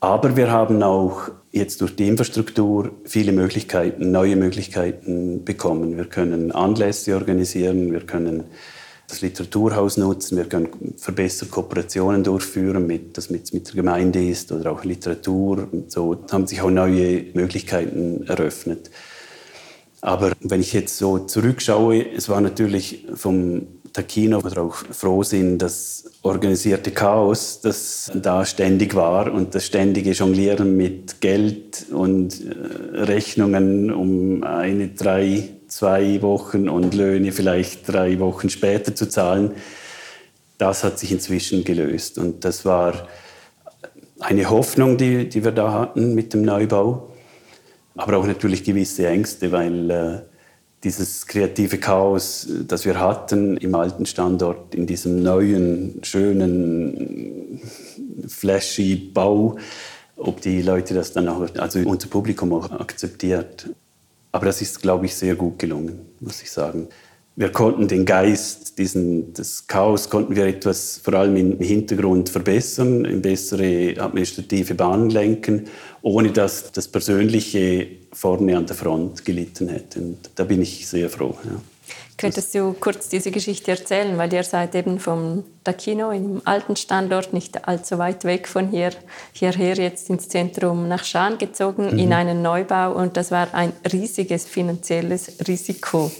Aber 0.00 0.36
wir 0.36 0.50
haben 0.50 0.82
auch 0.82 1.30
jetzt 1.50 1.80
durch 1.80 1.96
die 1.96 2.08
Infrastruktur 2.08 2.90
viele 3.04 3.32
Möglichkeiten, 3.32 4.10
neue 4.10 4.36
Möglichkeiten 4.36 5.44
bekommen. 5.44 5.96
Wir 5.96 6.04
können 6.04 6.52
Anlässe 6.52 7.14
organisieren, 7.14 7.90
wir 7.90 8.00
können 8.00 8.44
das 9.08 9.20
Literaturhaus 9.20 9.96
nutzen. 9.96 10.36
Wir 10.36 10.44
können 10.44 10.94
verbesserte 10.96 11.50
Kooperationen 11.52 12.24
durchführen, 12.24 12.86
mit, 12.86 13.16
das 13.16 13.30
mit, 13.30 13.52
mit 13.52 13.68
der 13.68 13.74
Gemeinde 13.74 14.24
ist 14.26 14.50
oder 14.52 14.72
auch 14.72 14.84
Literatur. 14.84 15.68
Und 15.70 15.90
so 15.92 16.24
haben 16.30 16.46
sich 16.46 16.60
auch 16.62 16.70
neue 16.70 17.24
Möglichkeiten 17.34 18.26
eröffnet. 18.26 18.90
Aber 20.00 20.32
wenn 20.40 20.60
ich 20.60 20.74
jetzt 20.74 20.98
so 20.98 21.18
zurückschaue, 21.18 22.04
es 22.14 22.28
war 22.28 22.40
natürlich 22.40 23.06
vom 23.14 23.66
Takino, 23.94 24.42
wir 24.42 24.58
auch 24.58 24.74
froh 24.74 25.22
sind, 25.22 25.58
das 25.58 26.04
organisierte 26.22 26.90
Chaos, 26.90 27.60
das 27.62 28.10
da 28.12 28.44
ständig 28.44 28.94
war 28.96 29.32
und 29.32 29.54
das 29.54 29.64
ständige 29.64 30.10
Jonglieren 30.10 30.76
mit 30.76 31.20
Geld 31.20 31.86
und 31.92 32.44
äh, 32.44 33.02
Rechnungen 33.02 33.92
um 33.92 34.42
eine, 34.42 34.88
drei, 34.88 35.48
zwei 35.74 36.22
Wochen 36.22 36.68
und 36.68 36.94
Löhne 36.94 37.32
vielleicht 37.32 37.88
drei 37.88 38.20
Wochen 38.20 38.48
später 38.48 38.94
zu 38.94 39.08
zahlen, 39.08 39.56
das 40.56 40.84
hat 40.84 41.00
sich 41.00 41.10
inzwischen 41.10 41.64
gelöst. 41.64 42.16
Und 42.16 42.44
das 42.44 42.64
war 42.64 43.08
eine 44.20 44.48
Hoffnung, 44.50 44.96
die, 44.96 45.28
die 45.28 45.42
wir 45.42 45.50
da 45.50 45.72
hatten 45.72 46.14
mit 46.14 46.32
dem 46.32 46.42
Neubau, 46.42 47.12
aber 47.96 48.18
auch 48.18 48.26
natürlich 48.26 48.62
gewisse 48.62 49.08
Ängste, 49.08 49.50
weil 49.50 49.90
äh, 49.90 50.18
dieses 50.84 51.26
kreative 51.26 51.78
Chaos, 51.78 52.46
das 52.68 52.84
wir 52.84 53.00
hatten 53.00 53.56
im 53.56 53.74
alten 53.74 54.06
Standort, 54.06 54.76
in 54.76 54.86
diesem 54.86 55.24
neuen, 55.24 55.98
schönen, 56.04 57.60
flashy 58.28 58.94
Bau, 58.94 59.56
ob 60.16 60.40
die 60.40 60.62
Leute 60.62 60.94
das 60.94 61.12
dann 61.12 61.28
auch, 61.28 61.48
also 61.58 61.80
unser 61.80 62.06
Publikum 62.06 62.52
auch 62.52 62.70
akzeptiert. 62.70 63.70
Aber 64.34 64.46
das 64.46 64.60
ist, 64.60 64.82
glaube 64.82 65.06
ich, 65.06 65.14
sehr 65.14 65.36
gut 65.36 65.60
gelungen, 65.60 66.00
muss 66.18 66.42
ich 66.42 66.50
sagen. 66.50 66.88
Wir 67.36 67.50
konnten 67.50 67.86
den 67.86 68.04
Geist, 68.04 68.76
diesen, 68.78 69.32
das 69.32 69.68
Chaos, 69.68 70.10
konnten 70.10 70.34
wir 70.34 70.46
etwas 70.46 71.00
vor 71.04 71.14
allem 71.14 71.36
im 71.36 71.58
Hintergrund 71.60 72.30
verbessern, 72.30 73.04
in 73.04 73.22
bessere 73.22 73.94
administrative 73.96 74.74
Bahnen 74.74 75.10
lenken, 75.10 75.68
ohne 76.02 76.32
dass 76.32 76.72
das 76.72 76.88
Persönliche 76.88 77.86
vorne 78.12 78.58
an 78.58 78.66
der 78.66 78.74
Front 78.74 79.24
gelitten 79.24 79.68
hätte. 79.68 80.00
Und 80.00 80.30
da 80.34 80.42
bin 80.42 80.62
ich 80.62 80.88
sehr 80.88 81.08
froh. 81.08 81.38
Ja. 81.44 81.60
Könntest 82.16 82.54
du 82.54 82.74
kurz 82.74 83.08
diese 83.08 83.32
Geschichte 83.32 83.72
erzählen, 83.72 84.16
weil 84.16 84.32
ihr 84.32 84.44
seid 84.44 84.74
eben 84.74 85.00
vom 85.00 85.44
Dakino 85.64 86.12
im 86.12 86.42
alten 86.44 86.76
Standort, 86.76 87.32
nicht 87.32 87.66
allzu 87.66 87.98
weit 87.98 88.24
weg 88.24 88.46
von 88.46 88.68
hier, 88.68 88.90
hierher 89.32 89.74
jetzt 89.74 90.08
ins 90.10 90.28
Zentrum 90.28 90.86
nach 90.86 91.04
Schaan 91.04 91.38
gezogen, 91.38 91.92
mhm. 91.92 91.98
in 91.98 92.12
einen 92.12 92.40
Neubau 92.40 92.92
und 92.92 93.16
das 93.16 93.30
war 93.30 93.52
ein 93.52 93.72
riesiges 93.92 94.46
finanzielles 94.46 95.32
Risiko. 95.48 96.10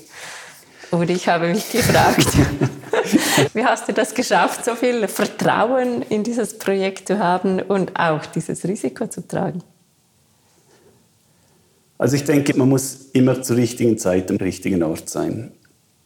Und 0.91 1.11
ich 1.11 1.29
habe 1.29 1.49
mich 1.49 1.71
gefragt, 1.71 2.27
wie 3.55 3.65
hast 3.65 3.89
du 3.89 3.93
das 3.93 4.15
geschafft, 4.15 4.65
so 4.65 4.75
viel 4.75 5.07
Vertrauen 5.09 6.03
in 6.03 6.25
dieses 6.25 6.59
Projekt 6.59 7.09
zu 7.09 7.19
haben 7.19 7.61
und 7.63 7.99
auch 7.99 8.27
dieses 8.27 8.65
Risiko 8.65 9.07
zu 9.07 9.27
tragen? 9.27 9.63
Also 11.99 12.17
ich 12.17 12.25
denke, 12.25 12.57
man 12.57 12.69
muss 12.69 13.11
immer 13.13 13.43
zur 13.43 13.57
richtigen 13.57 13.99
Zeit 13.99 14.31
am 14.31 14.37
richtigen 14.37 14.83
Ort 14.83 15.09
sein. 15.09 15.53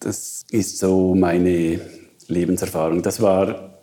Das 0.01 0.45
ist 0.51 0.79
so 0.79 1.15
meine 1.15 1.81
Lebenserfahrung. 2.29 3.03
Das 3.03 3.21
war 3.21 3.81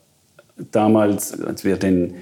damals, 0.71 1.39
als 1.41 1.63
wir 1.63 1.77
den, 1.77 2.15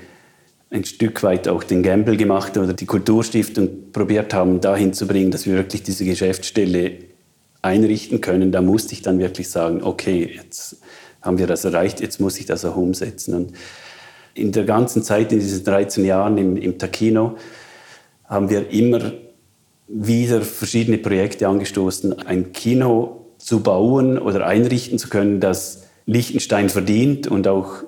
ein 0.72 0.86
Stück 0.86 1.22
weit 1.22 1.48
auch 1.48 1.64
den 1.64 1.84
Gamble 1.84 2.18
gemacht 2.18 2.58
oder 2.58 2.74
die 2.74 2.86
Kulturstiftung 2.86 3.92
probiert 3.92 4.34
haben, 4.34 4.62
dahin 4.62 4.94
zu 4.94 5.06
bringen, 5.06 5.32
dass 5.32 5.46
wir 5.46 5.56
wirklich 5.56 5.84
diese 5.84 6.06
Geschäftsstelle 6.06 7.00
einrichten 7.62 8.22
können. 8.22 8.52
Da 8.52 8.62
musste 8.62 8.94
ich 8.94 9.02
dann 9.02 9.20
wirklich 9.20 9.50
sagen, 9.50 9.84
okay, 9.84 10.32
jetzt 10.36 10.78
haben 11.22 11.38
wir 11.38 11.48
das 11.48 11.66
erreicht, 11.66 12.02
jetzt 12.02 12.20
muss 12.20 12.40
ich 12.40 12.46
das 12.46 12.66
auch 12.66 12.76
umsetzen. 12.76 13.34
Und 13.34 13.54
in 14.34 14.52
der 14.52 14.64
ganzen 14.64 15.04
Zeit, 15.04 15.32
in 15.32 15.40
diesen 15.40 15.64
13 15.64 16.06
Jahren 16.06 16.38
im, 16.38 16.58
im 16.58 16.78
Takino, 16.78 17.38
haben 18.26 18.50
wir 18.50 18.70
immer 18.72 19.14
wieder 19.94 20.42
verschiedene 20.42 20.98
Projekte 20.98 21.48
angestoßen, 21.48 22.20
ein 22.26 22.52
Kino 22.52 23.28
zu 23.38 23.62
bauen 23.62 24.18
oder 24.18 24.48
einrichten 24.48 24.98
zu 24.98 25.10
können, 25.10 25.40
das 25.40 25.84
Liechtenstein 26.06 26.70
verdient 26.70 27.28
und 27.28 27.48
auch 27.48 27.84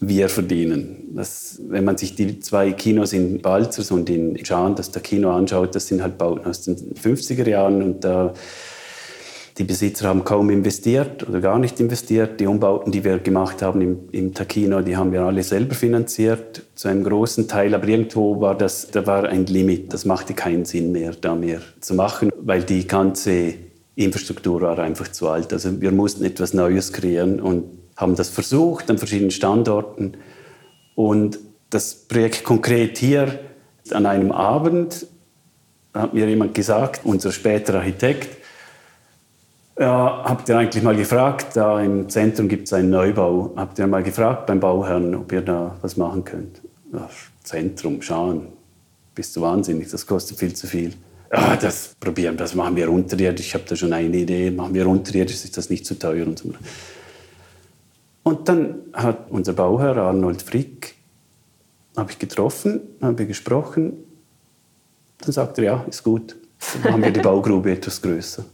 wir 0.00 0.28
verdienen. 0.28 1.08
Das, 1.14 1.60
wenn 1.68 1.84
man 1.84 1.96
sich 1.96 2.14
die 2.14 2.38
zwei 2.38 2.70
Kinos 2.72 3.12
in 3.12 3.42
Balzers 3.42 3.90
und 3.90 4.08
in 4.08 4.44
Schaan, 4.44 4.76
das 4.76 4.92
der 4.92 5.02
Kino 5.02 5.30
anschaut, 5.32 5.74
das 5.74 5.88
sind 5.88 6.02
halt 6.02 6.18
Bauten 6.18 6.46
aus 6.46 6.62
den 6.62 6.76
50er 6.76 7.48
Jahren 7.48 7.82
und 7.82 8.04
da 8.04 8.32
die 9.58 9.64
Besitzer 9.64 10.08
haben 10.08 10.24
kaum 10.24 10.50
investiert 10.50 11.28
oder 11.28 11.40
gar 11.40 11.58
nicht 11.58 11.80
investiert. 11.80 12.38
Die 12.38 12.46
Umbauten, 12.46 12.92
die 12.92 13.02
wir 13.02 13.18
gemacht 13.18 13.60
haben 13.60 13.80
im, 13.80 13.98
im 14.12 14.32
Takino, 14.32 14.82
die 14.82 14.96
haben 14.96 15.10
wir 15.10 15.22
alle 15.22 15.42
selber 15.42 15.74
finanziert, 15.74 16.62
zu 16.76 16.88
einem 16.88 17.02
großen 17.02 17.48
Teil. 17.48 17.74
Aber 17.74 17.86
irgendwo 17.88 18.40
war 18.40 18.56
das, 18.56 18.90
da 18.90 19.06
war 19.06 19.24
ein 19.24 19.46
Limit. 19.46 19.92
Das 19.92 20.04
machte 20.04 20.34
keinen 20.34 20.64
Sinn 20.64 20.92
mehr, 20.92 21.12
da 21.20 21.34
mehr 21.34 21.60
zu 21.80 21.94
machen, 21.94 22.30
weil 22.40 22.62
die 22.62 22.86
ganze 22.86 23.54
Infrastruktur 23.96 24.60
war 24.60 24.78
einfach 24.78 25.08
zu 25.08 25.28
alt. 25.28 25.52
Also 25.52 25.80
wir 25.80 25.90
mussten 25.90 26.24
etwas 26.24 26.54
Neues 26.54 26.92
kreieren 26.92 27.40
und 27.40 27.64
haben 27.96 28.14
das 28.14 28.28
versucht 28.28 28.88
an 28.90 28.98
verschiedenen 28.98 29.32
Standorten. 29.32 30.12
Und 30.94 31.40
das 31.70 31.94
Projekt 31.94 32.44
konkret 32.44 32.96
hier 32.98 33.40
an 33.90 34.06
einem 34.06 34.30
Abend 34.30 35.06
hat 35.94 36.14
mir 36.14 36.28
jemand 36.28 36.54
gesagt, 36.54 37.00
unser 37.04 37.32
späterer 37.32 37.78
Architekt, 37.78 38.37
ja, 39.78 40.22
habt 40.24 40.48
ihr 40.48 40.58
eigentlich 40.58 40.82
mal 40.82 40.96
gefragt, 40.96 41.54
da 41.54 41.80
im 41.80 42.08
Zentrum 42.08 42.48
gibt 42.48 42.66
es 42.66 42.72
einen 42.72 42.90
Neubau, 42.90 43.52
habt 43.56 43.78
ihr 43.78 43.86
mal 43.86 44.02
gefragt 44.02 44.46
beim 44.46 44.60
Bauherrn, 44.60 45.14
ob 45.14 45.30
ihr 45.32 45.42
da 45.42 45.76
was 45.82 45.96
machen 45.96 46.24
könnt? 46.24 46.60
Ja, 46.92 47.08
Zentrum, 47.44 48.02
schauen, 48.02 48.48
bist 49.14 49.36
du 49.36 49.40
wahnsinnig, 49.40 49.88
das 49.90 50.06
kostet 50.06 50.38
viel 50.38 50.54
zu 50.54 50.66
viel. 50.66 50.94
Ja, 51.32 51.56
das 51.56 51.94
probieren, 52.00 52.36
das 52.36 52.54
machen 52.54 52.74
wir 52.74 52.90
unterirdisch, 52.90 53.48
ich 53.48 53.54
habe 53.54 53.64
da 53.68 53.76
schon 53.76 53.92
eine 53.92 54.16
Idee, 54.16 54.50
machen 54.50 54.74
wir 54.74 54.86
unterirdisch, 54.86 55.44
ist 55.44 55.56
das 55.56 55.70
nicht 55.70 55.86
zu 55.86 55.98
teuer 55.98 56.26
und 56.26 56.38
so. 56.38 56.52
Und 58.22 58.48
dann 58.48 58.80
hat 58.92 59.30
unser 59.30 59.52
Bauherr 59.52 59.96
Arnold 59.96 60.42
Frick, 60.42 60.96
habe 61.96 62.10
ich 62.10 62.18
getroffen, 62.18 62.80
haben 63.00 63.18
wir 63.18 63.26
gesprochen, 63.26 63.92
dann 65.20 65.32
sagt 65.32 65.58
er, 65.58 65.64
ja, 65.64 65.84
ist 65.88 66.02
gut, 66.02 66.36
dann 66.72 66.90
machen 66.92 67.02
wir 67.02 67.10
die 67.10 67.20
Baugrube 67.22 67.70
etwas 67.70 68.00
größer. 68.02 68.44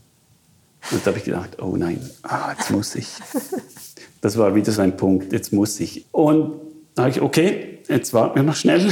Und 0.90 1.00
da 1.04 1.06
habe 1.08 1.18
ich 1.18 1.24
gedacht, 1.24 1.62
oh 1.62 1.76
nein, 1.76 1.98
ah, 2.22 2.52
jetzt 2.56 2.70
muss 2.70 2.94
ich. 2.94 3.08
Das 4.20 4.38
war 4.38 4.54
wieder 4.54 4.72
so 4.72 4.82
ein 4.82 4.96
Punkt, 4.96 5.32
jetzt 5.32 5.52
muss 5.52 5.80
ich. 5.80 6.06
Und 6.12 6.54
da 6.94 7.02
habe 7.02 7.10
ich, 7.10 7.20
okay, 7.20 7.78
jetzt 7.88 8.14
warten 8.14 8.36
wir 8.36 8.42
noch 8.42 8.56
schnell. 8.56 8.90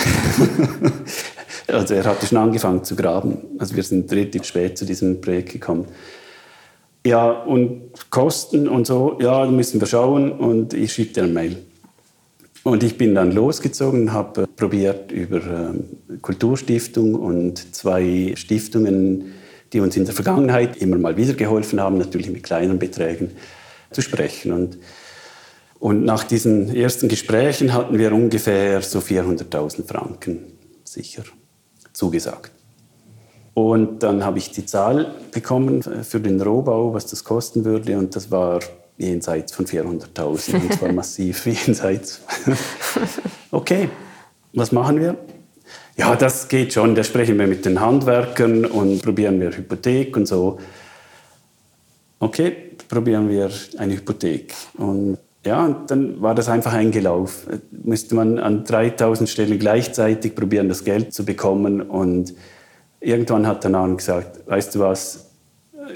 also 1.68 1.94
er 1.94 2.04
hatte 2.04 2.26
schon 2.26 2.38
angefangen 2.38 2.84
zu 2.84 2.96
graben. 2.96 3.38
Also 3.58 3.76
wir 3.76 3.82
sind 3.82 4.12
relativ 4.12 4.44
spät 4.44 4.76
zu 4.76 4.84
diesem 4.84 5.20
Projekt 5.20 5.52
gekommen. 5.52 5.86
Ja, 7.06 7.30
und 7.30 7.90
Kosten 8.10 8.68
und 8.68 8.86
so, 8.86 9.18
ja, 9.20 9.46
müssen 9.46 9.80
wir 9.80 9.86
schauen. 9.86 10.32
Und 10.32 10.74
ich 10.74 10.92
schicke 10.92 11.14
dir 11.14 11.22
eine 11.24 11.32
Mail. 11.32 11.56
Und 12.62 12.84
ich 12.84 12.96
bin 12.96 13.14
dann 13.14 13.32
losgezogen, 13.32 14.12
habe 14.12 14.46
probiert 14.56 15.10
über 15.10 15.38
äh, 15.38 16.18
Kulturstiftung 16.20 17.14
und 17.14 17.74
zwei 17.74 18.34
Stiftungen 18.36 19.32
die 19.72 19.80
uns 19.80 19.96
in 19.96 20.04
der 20.04 20.14
Vergangenheit 20.14 20.76
immer 20.76 20.96
mal 20.98 21.16
wieder 21.16 21.34
geholfen 21.34 21.80
haben, 21.80 21.98
natürlich 21.98 22.30
mit 22.30 22.42
kleinen 22.42 22.78
Beträgen 22.78 23.30
zu 23.90 24.02
sprechen. 24.02 24.52
Und, 24.52 24.78
und 25.78 26.04
nach 26.04 26.24
diesen 26.24 26.74
ersten 26.74 27.08
Gesprächen 27.08 27.72
hatten 27.72 27.98
wir 27.98 28.12
ungefähr 28.12 28.82
so 28.82 28.98
400.000 28.98 29.86
Franken 29.86 30.38
sicher 30.84 31.24
zugesagt. 31.92 32.52
Und 33.54 34.02
dann 34.02 34.24
habe 34.24 34.38
ich 34.38 34.50
die 34.50 34.64
Zahl 34.64 35.14
bekommen 35.30 35.82
für 35.82 36.20
den 36.20 36.40
Rohbau, 36.40 36.94
was 36.94 37.06
das 37.06 37.22
kosten 37.22 37.64
würde, 37.64 37.98
und 37.98 38.16
das 38.16 38.30
war 38.30 38.60
jenseits 38.96 39.52
von 39.52 39.66
400.000, 39.66 40.54
und 40.54 40.72
zwar 40.72 40.92
massiv 40.92 41.46
jenseits. 41.46 42.20
okay, 43.50 43.90
was 44.54 44.72
machen 44.72 45.00
wir? 45.00 45.18
Ja, 45.96 46.16
das 46.16 46.48
geht 46.48 46.72
schon. 46.72 46.94
Da 46.94 47.04
sprechen 47.04 47.38
wir 47.38 47.46
mit 47.46 47.64
den 47.64 47.80
Handwerkern 47.80 48.64
und 48.64 49.02
probieren 49.02 49.40
wir 49.40 49.50
Hypothek 49.50 50.16
und 50.16 50.26
so. 50.26 50.58
Okay, 52.18 52.54
probieren 52.88 53.28
wir 53.28 53.50
eine 53.78 53.94
Hypothek. 53.94 54.54
Und 54.78 55.18
ja, 55.44 55.68
dann 55.86 56.22
war 56.22 56.34
das 56.34 56.48
einfach 56.48 56.72
ein 56.72 56.92
Gelauf. 56.92 57.46
Müsste 57.70 58.14
man 58.14 58.38
an 58.38 58.64
3000 58.64 59.28
Stellen 59.28 59.58
gleichzeitig 59.58 60.34
probieren, 60.34 60.68
das 60.68 60.84
Geld 60.84 61.12
zu 61.12 61.24
bekommen. 61.24 61.82
Und 61.82 62.34
irgendwann 63.00 63.46
hat 63.46 63.64
der 63.64 63.72
Nahen 63.72 63.96
gesagt, 63.96 64.46
weißt 64.46 64.74
du 64.74 64.80
was, 64.80 65.30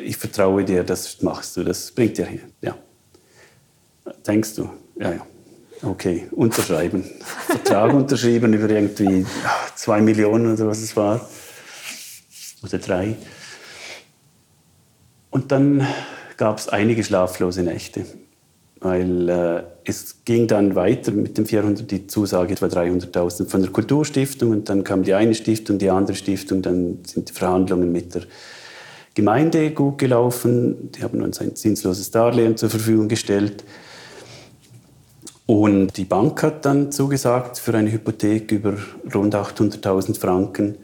ich 0.05 0.17
vertraue 0.17 0.65
dir, 0.65 0.83
das 0.83 1.23
machst 1.23 1.57
du, 1.57 1.65
das 1.65 1.93
bringt 1.93 2.19
dir 2.19 2.27
hier. 2.27 2.41
Ja. 2.61 2.77
Denkst 4.27 4.57
du? 4.57 4.69
Ja, 4.97 5.13
ja. 5.13 5.27
Okay, 5.83 6.29
unterschreiben. 6.31 7.05
Vertrag 7.47 7.93
unterschrieben 7.93 8.53
über 8.53 8.69
irgendwie 8.71 9.27
zwei 9.75 10.01
Millionen 10.01 10.55
oder 10.55 10.67
was 10.67 10.79
es 10.81 10.97
war. 10.97 11.29
Oder 12.63 12.79
drei. 12.79 13.17
Und 15.31 15.53
dann 15.53 15.87
gab 16.37 16.59
es 16.59 16.69
einige 16.69 17.05
schlaflose 17.05 17.63
Nächte. 17.63 18.07
Weil 18.81 19.29
äh, 19.29 19.63
es 19.85 20.25
ging 20.25 20.47
dann 20.47 20.75
weiter 20.75 21.13
mit 21.13 21.39
dem 21.39 21.47
400, 21.47 21.91
die 21.91 22.07
Zusage 22.07 22.53
etwa 22.53 22.67
300.000 22.67 23.49
von 23.49 23.63
der 23.63 23.71
Kulturstiftung 23.71 24.51
und 24.51 24.69
dann 24.69 24.85
kam 24.85 25.03
die 25.03 25.15
eine 25.15 25.35
Stiftung, 25.35 25.79
die 25.79 25.89
andere 25.89 26.15
Stiftung, 26.15 26.61
dann 26.61 26.99
sind 27.05 27.31
die 27.31 27.33
Verhandlungen 27.33 27.91
mit 27.91 28.15
der 28.15 28.23
Gemeinde 29.15 29.71
gut 29.71 29.97
gelaufen. 29.97 30.93
Die 30.93 31.03
haben 31.03 31.23
uns 31.23 31.41
ein 31.41 31.57
zinsloses 31.57 32.11
Darlehen 32.11 32.59
zur 32.59 32.69
Verfügung 32.69 33.09
gestellt. 33.09 33.65
Und 35.47 35.97
die 35.97 36.05
Bank 36.05 36.43
hat 36.43 36.65
dann 36.65 36.91
zugesagt 36.91 37.59
für 37.59 37.73
eine 37.75 37.91
Hypothek 37.91 38.51
über 38.51 38.75
rund 39.15 39.35
800.000 39.35 40.19
Franken. 40.19 40.77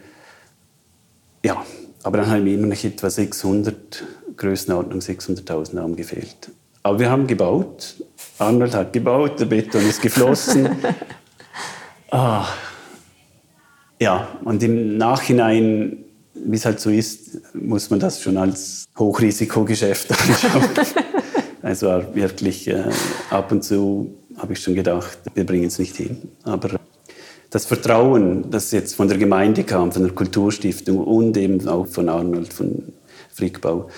Ja, 1.45 1.65
aber 2.05 2.19
dann 2.19 2.31
haben 2.31 2.47
immer 2.47 2.69
noch 2.69 2.85
etwa 2.85 3.11
600, 3.11 4.05
Größenordnung 4.37 5.01
600.000 5.01 5.81
haben 5.81 5.97
gefehlt. 5.97 6.53
Aber 6.85 6.99
wir 7.01 7.11
haben 7.11 7.27
gebaut. 7.27 7.97
Arnold 8.39 8.75
hat 8.75 8.93
gebaut, 8.93 9.41
der 9.41 9.47
Beton 9.47 9.87
ist 9.87 10.01
geflossen. 10.01 10.69
ah, 12.11 12.47
ja, 14.01 14.29
und 14.45 14.63
im 14.63 14.97
Nachhinein, 14.97 16.05
wie 16.35 16.57
es 16.57 16.65
halt 16.65 16.81
so 16.81 16.91
ist, 16.91 17.55
muss 17.55 17.91
man 17.91 18.01
das 18.01 18.21
schon 18.21 18.37
als 18.37 18.85
Hochrisikogeschäft 18.99 20.11
anschauen. 20.11 20.71
es 21.63 21.83
war 21.83 22.15
wirklich 22.15 22.69
äh, 22.69 22.85
ab 23.31 23.53
und 23.53 23.63
zu 23.63 24.22
habe 24.43 24.53
ich 24.55 24.61
schon 24.61 24.75
gedacht, 24.75 25.19
wir 25.35 25.47
bringen 25.47 25.67
es 25.67 25.79
nicht 25.79 25.97
hin. 25.97 26.19
Aber 26.43 26.81
das 27.51 27.65
Vertrauen, 27.65 28.51
das 28.51 28.73
jetzt 28.73 28.97
von 28.97 29.07
der 29.07 29.17
Gemeinde 29.17 29.63
kam, 29.63 29.93
von 29.93 30.03
der 30.03 30.13
Kulturstiftung 30.13 30.99
und 30.99 31.37
eben 31.37 31.67
auch 31.69 31.87
von 31.87 32.09
Arnold, 32.09 32.53
von 32.53 32.93
Frickbau, 33.33 33.89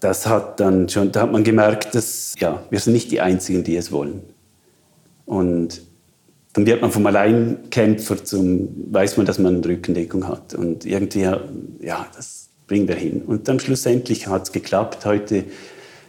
das 0.00 0.26
hat 0.26 0.60
dann 0.60 0.88
schon, 0.88 1.10
da 1.10 1.22
hat 1.22 1.32
man 1.32 1.42
gemerkt, 1.42 1.94
dass 1.94 2.34
ja, 2.38 2.62
wir 2.70 2.78
sind 2.80 2.92
nicht 2.92 3.10
die 3.10 3.20
Einzigen, 3.20 3.64
die 3.64 3.76
es 3.76 3.90
wollen. 3.90 4.22
Und 5.24 5.82
dann 6.52 6.66
wird 6.66 6.82
man 6.82 6.90
vom 6.90 7.06
Alleinkämpfer 7.06 8.24
zum, 8.24 8.68
weiß 8.92 9.16
man, 9.16 9.26
dass 9.26 9.38
man 9.38 9.62
Rückendeckung 9.62 10.26
hat. 10.26 10.54
Und 10.54 10.84
irgendwie, 10.84 11.20
ja, 11.80 12.06
das 12.14 12.48
bringen 12.66 12.88
wir 12.88 12.96
hin. 12.96 13.22
Und 13.22 13.48
dann 13.48 13.60
schlussendlich 13.60 14.26
hat 14.26 14.44
es 14.44 14.52
geklappt. 14.52 15.06
Heute 15.06 15.44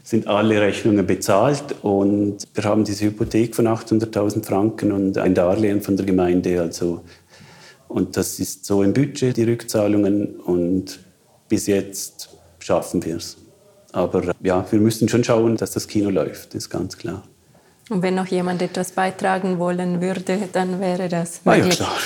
sind 0.03 0.27
alle 0.27 0.59
Rechnungen 0.61 1.05
bezahlt 1.05 1.75
und 1.81 2.37
wir 2.53 2.63
haben 2.63 2.83
diese 2.83 3.05
Hypothek 3.05 3.55
von 3.55 3.67
800.000 3.67 4.45
Franken 4.45 4.91
und 4.91 5.17
ein 5.17 5.33
Darlehen 5.35 5.81
von 5.81 5.95
der 5.95 6.05
Gemeinde. 6.05 6.61
Also, 6.61 7.01
und 7.87 8.17
das 8.17 8.39
ist 8.39 8.65
so 8.65 8.83
im 8.83 8.93
Budget, 8.93 9.37
die 9.37 9.43
Rückzahlungen 9.43 10.37
und 10.37 10.99
bis 11.49 11.67
jetzt 11.67 12.29
schaffen 12.59 13.03
wir 13.05 13.17
es. 13.17 13.37
Aber 13.91 14.33
ja, 14.41 14.65
wir 14.71 14.79
müssen 14.79 15.09
schon 15.09 15.23
schauen, 15.23 15.57
dass 15.57 15.71
das 15.71 15.87
Kino 15.87 16.09
läuft, 16.09 16.55
ist 16.55 16.69
ganz 16.69 16.97
klar. 16.97 17.23
Und 17.91 18.03
wenn 18.03 18.15
noch 18.15 18.27
jemand 18.27 18.61
etwas 18.61 18.93
beitragen 18.93 19.59
wollen 19.59 19.99
würde, 19.99 20.37
dann 20.53 20.79
wäre 20.79 21.09
das. 21.09 21.41
Ah, 21.43 21.55
ja, 21.55 21.67
klar. 21.67 21.97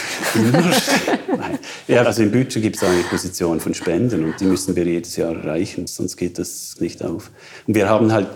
ja, 1.88 2.02
also 2.02 2.24
im 2.24 2.32
Budget 2.32 2.60
gibt 2.64 2.78
es 2.78 2.84
eine 2.84 3.04
Position 3.04 3.60
von 3.60 3.76
Spenden 3.76 4.24
und 4.24 4.40
die 4.40 4.46
müssen 4.46 4.76
wir 4.76 4.84
jedes 4.84 5.16
Jahr 5.16 5.36
erreichen, 5.36 5.86
sonst 5.86 6.18
geht 6.18 6.40
das 6.40 6.78
nicht 6.80 7.06
auf. 7.06 7.30
Und 7.68 7.76
wir 7.76 7.88
haben 7.88 8.12
halt 8.12 8.30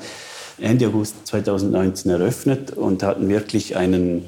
Ende 0.60 0.86
August 0.90 1.16
2019 1.26 2.12
eröffnet 2.12 2.78
und 2.78 3.02
hatten 3.02 3.28
wirklich 3.30 3.76
einen 3.76 4.28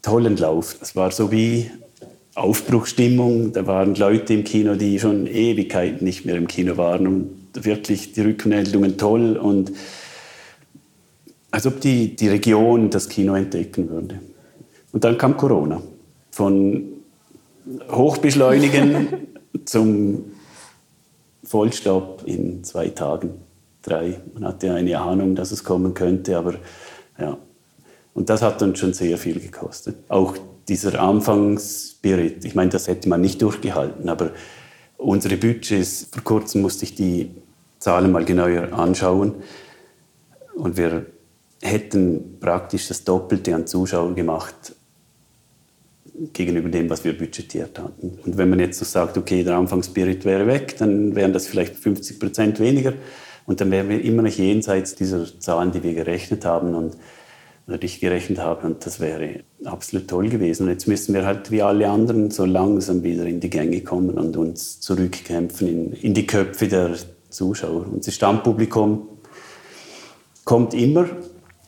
tollen 0.00 0.38
Lauf. 0.38 0.76
Das 0.80 0.96
war 0.96 1.10
so 1.10 1.30
wie 1.30 1.70
Aufbruchstimmung. 2.34 3.52
Da 3.52 3.66
waren 3.66 3.94
Leute 3.96 4.32
im 4.32 4.44
Kino, 4.44 4.76
die 4.76 4.98
schon 4.98 5.26
Ewigkeiten 5.26 6.06
nicht 6.06 6.24
mehr 6.24 6.36
im 6.36 6.48
Kino 6.48 6.78
waren 6.78 7.06
und 7.06 7.34
wirklich 7.52 8.14
die 8.14 8.22
Rückmeldungen 8.22 8.96
toll 8.96 9.36
und 9.36 9.72
als 11.50 11.66
ob 11.66 11.80
die, 11.80 12.14
die 12.14 12.28
Region 12.28 12.90
das 12.90 13.08
Kino 13.08 13.34
entdecken 13.34 13.88
würde. 13.88 14.20
Und 14.92 15.04
dann 15.04 15.16
kam 15.16 15.36
Corona. 15.36 15.80
Von 16.30 16.84
Hochbeschleunigen 17.90 19.08
zum 19.64 20.24
Vollstopp 21.44 22.22
in 22.26 22.64
zwei 22.64 22.88
Tagen. 22.88 23.30
drei. 23.82 24.20
Man 24.34 24.44
hatte 24.44 24.74
eine 24.74 24.98
Ahnung, 24.98 25.34
dass 25.34 25.50
es 25.50 25.64
kommen 25.64 25.94
könnte, 25.94 26.36
aber 26.36 26.54
ja. 27.18 27.38
Und 28.14 28.28
das 28.28 28.42
hat 28.42 28.60
uns 28.62 28.78
schon 28.78 28.92
sehr 28.92 29.16
viel 29.16 29.38
gekostet. 29.38 29.96
Auch 30.08 30.36
dieser 30.68 31.00
Anfangsspirit, 31.00 32.44
ich 32.44 32.54
meine, 32.54 32.70
das 32.70 32.88
hätte 32.88 33.08
man 33.08 33.20
nicht 33.20 33.40
durchgehalten, 33.40 34.08
aber 34.08 34.32
unsere 34.96 35.36
Budgets, 35.36 36.08
vor 36.10 36.22
kurzem 36.24 36.62
musste 36.62 36.84
ich 36.84 36.94
die 36.94 37.30
Zahlen 37.78 38.10
mal 38.10 38.24
genauer 38.24 38.72
anschauen 38.72 39.36
und 40.56 40.76
wir 40.76 41.06
hätten 41.60 42.38
praktisch 42.40 42.88
das 42.88 43.04
Doppelte 43.04 43.54
an 43.54 43.66
Zuschauern 43.66 44.14
gemacht 44.14 44.74
gegenüber 46.32 46.68
dem, 46.68 46.90
was 46.90 47.04
wir 47.04 47.16
budgetiert 47.16 47.78
hatten. 47.78 48.18
Und 48.24 48.36
wenn 48.36 48.50
man 48.50 48.58
jetzt 48.58 48.78
so 48.78 48.84
sagt, 48.84 49.16
okay, 49.16 49.44
der 49.44 49.56
Anfangsspirit 49.56 50.24
wäre 50.24 50.46
weg, 50.46 50.76
dann 50.78 51.14
wären 51.14 51.32
das 51.32 51.46
vielleicht 51.46 51.76
50 51.76 52.18
Prozent 52.18 52.60
weniger 52.60 52.94
und 53.46 53.60
dann 53.60 53.70
wären 53.70 53.88
wir 53.88 54.02
immer 54.02 54.22
noch 54.22 54.30
jenseits 54.30 54.94
dieser 54.94 55.26
Zahlen, 55.40 55.72
die 55.72 55.82
wir 55.82 55.94
gerechnet 55.94 56.44
haben 56.44 56.74
und 56.74 56.96
oder 57.68 57.76
gerechnet 57.78 58.38
habe 58.38 58.66
und 58.66 58.86
das 58.86 58.98
wäre 58.98 59.40
absolut 59.64 60.08
toll 60.08 60.30
gewesen. 60.30 60.62
Und 60.64 60.70
jetzt 60.70 60.88
müssen 60.88 61.12
wir 61.12 61.26
halt 61.26 61.50
wie 61.50 61.60
alle 61.60 61.88
anderen 61.88 62.30
so 62.30 62.46
langsam 62.46 63.02
wieder 63.02 63.26
in 63.26 63.40
die 63.40 63.50
Gänge 63.50 63.82
kommen 63.82 64.16
und 64.16 64.38
uns 64.38 64.80
zurückkämpfen 64.80 65.68
in, 65.68 65.92
in 65.92 66.14
die 66.14 66.26
Köpfe 66.26 66.66
der 66.66 66.94
Zuschauer. 67.28 67.86
Unser 67.92 68.10
Stammpublikum 68.10 69.06
kommt 70.44 70.72
immer, 70.72 71.06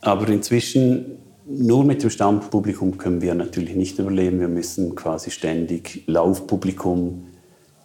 aber 0.01 0.29
inzwischen 0.29 1.19
nur 1.47 1.85
mit 1.85 2.03
dem 2.03 2.11
Stammpublikum 2.11 2.97
können 2.97 3.21
wir 3.21 3.35
natürlich 3.35 3.75
nicht 3.75 3.99
überleben. 3.99 4.41
Wir 4.41 4.49
müssen 4.49 4.95
quasi 4.95 5.31
ständig 5.31 6.05
Laufpublikum 6.07 7.27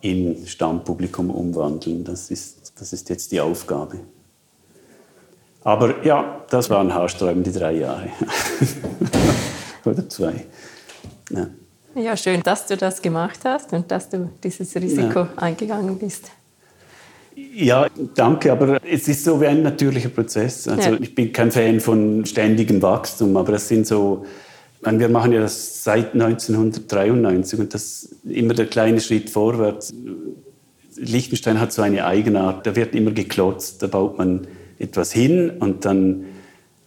in 0.01 0.45
Stammpublikum 0.45 1.31
umwandeln. 1.31 2.03
Das 2.03 2.29
ist, 2.29 2.73
das 2.79 2.93
ist 2.93 3.09
jetzt 3.09 3.31
die 3.31 3.41
Aufgabe. 3.41 3.99
Aber 5.63 6.05
ja, 6.05 6.43
das 6.49 6.69
waren 6.69 6.93
haarsträubende 6.93 7.51
drei 7.51 7.73
Jahre. 7.73 8.09
Oder 9.85 10.07
zwei. 10.07 10.45
Ja. 11.31 11.47
ja. 11.95 12.15
schön, 12.15 12.43
dass 12.43 12.67
du 12.67 12.77
das 12.77 13.01
gemacht 13.01 13.39
hast 13.45 13.73
und 13.73 13.89
dass 13.89 14.09
du 14.09 14.29
dieses 14.43 14.75
Risiko 14.75 15.21
ja. 15.21 15.29
eingegangen 15.37 15.97
bist. 15.97 16.29
Ja, 17.35 17.87
danke, 18.15 18.51
aber 18.51 18.79
es 18.83 19.07
ist 19.07 19.23
so 19.23 19.39
wie 19.41 19.47
ein 19.47 19.61
natürlicher 19.61 20.09
Prozess. 20.09 20.67
Also 20.67 20.91
ja. 20.91 20.97
ich 20.99 21.13
bin 21.15 21.33
kein 21.33 21.51
Fan 21.51 21.79
von 21.79 22.25
ständigem 22.25 22.81
Wachstum, 22.81 23.35
aber 23.35 23.53
das 23.53 23.67
sind 23.67 23.85
so, 23.87 24.25
wir 24.81 25.09
machen 25.09 25.31
ja 25.31 25.41
das 25.41 25.83
seit 25.83 26.13
1993 26.13 27.59
und 27.59 27.73
das 27.73 28.15
immer 28.23 28.53
der 28.53 28.67
kleine 28.67 29.01
Schritt 29.01 29.29
vorwärts. 29.29 29.93
Liechtenstein 30.95 31.59
hat 31.59 31.73
so 31.73 31.81
eine 31.81 32.05
Eigenart, 32.05 32.65
da 32.65 32.75
wird 32.75 32.95
immer 32.95 33.11
geklotzt, 33.11 33.83
da 33.83 33.87
baut 33.87 34.17
man 34.17 34.47
etwas 34.79 35.11
hin 35.11 35.51
und 35.59 35.83
dann 35.83 36.25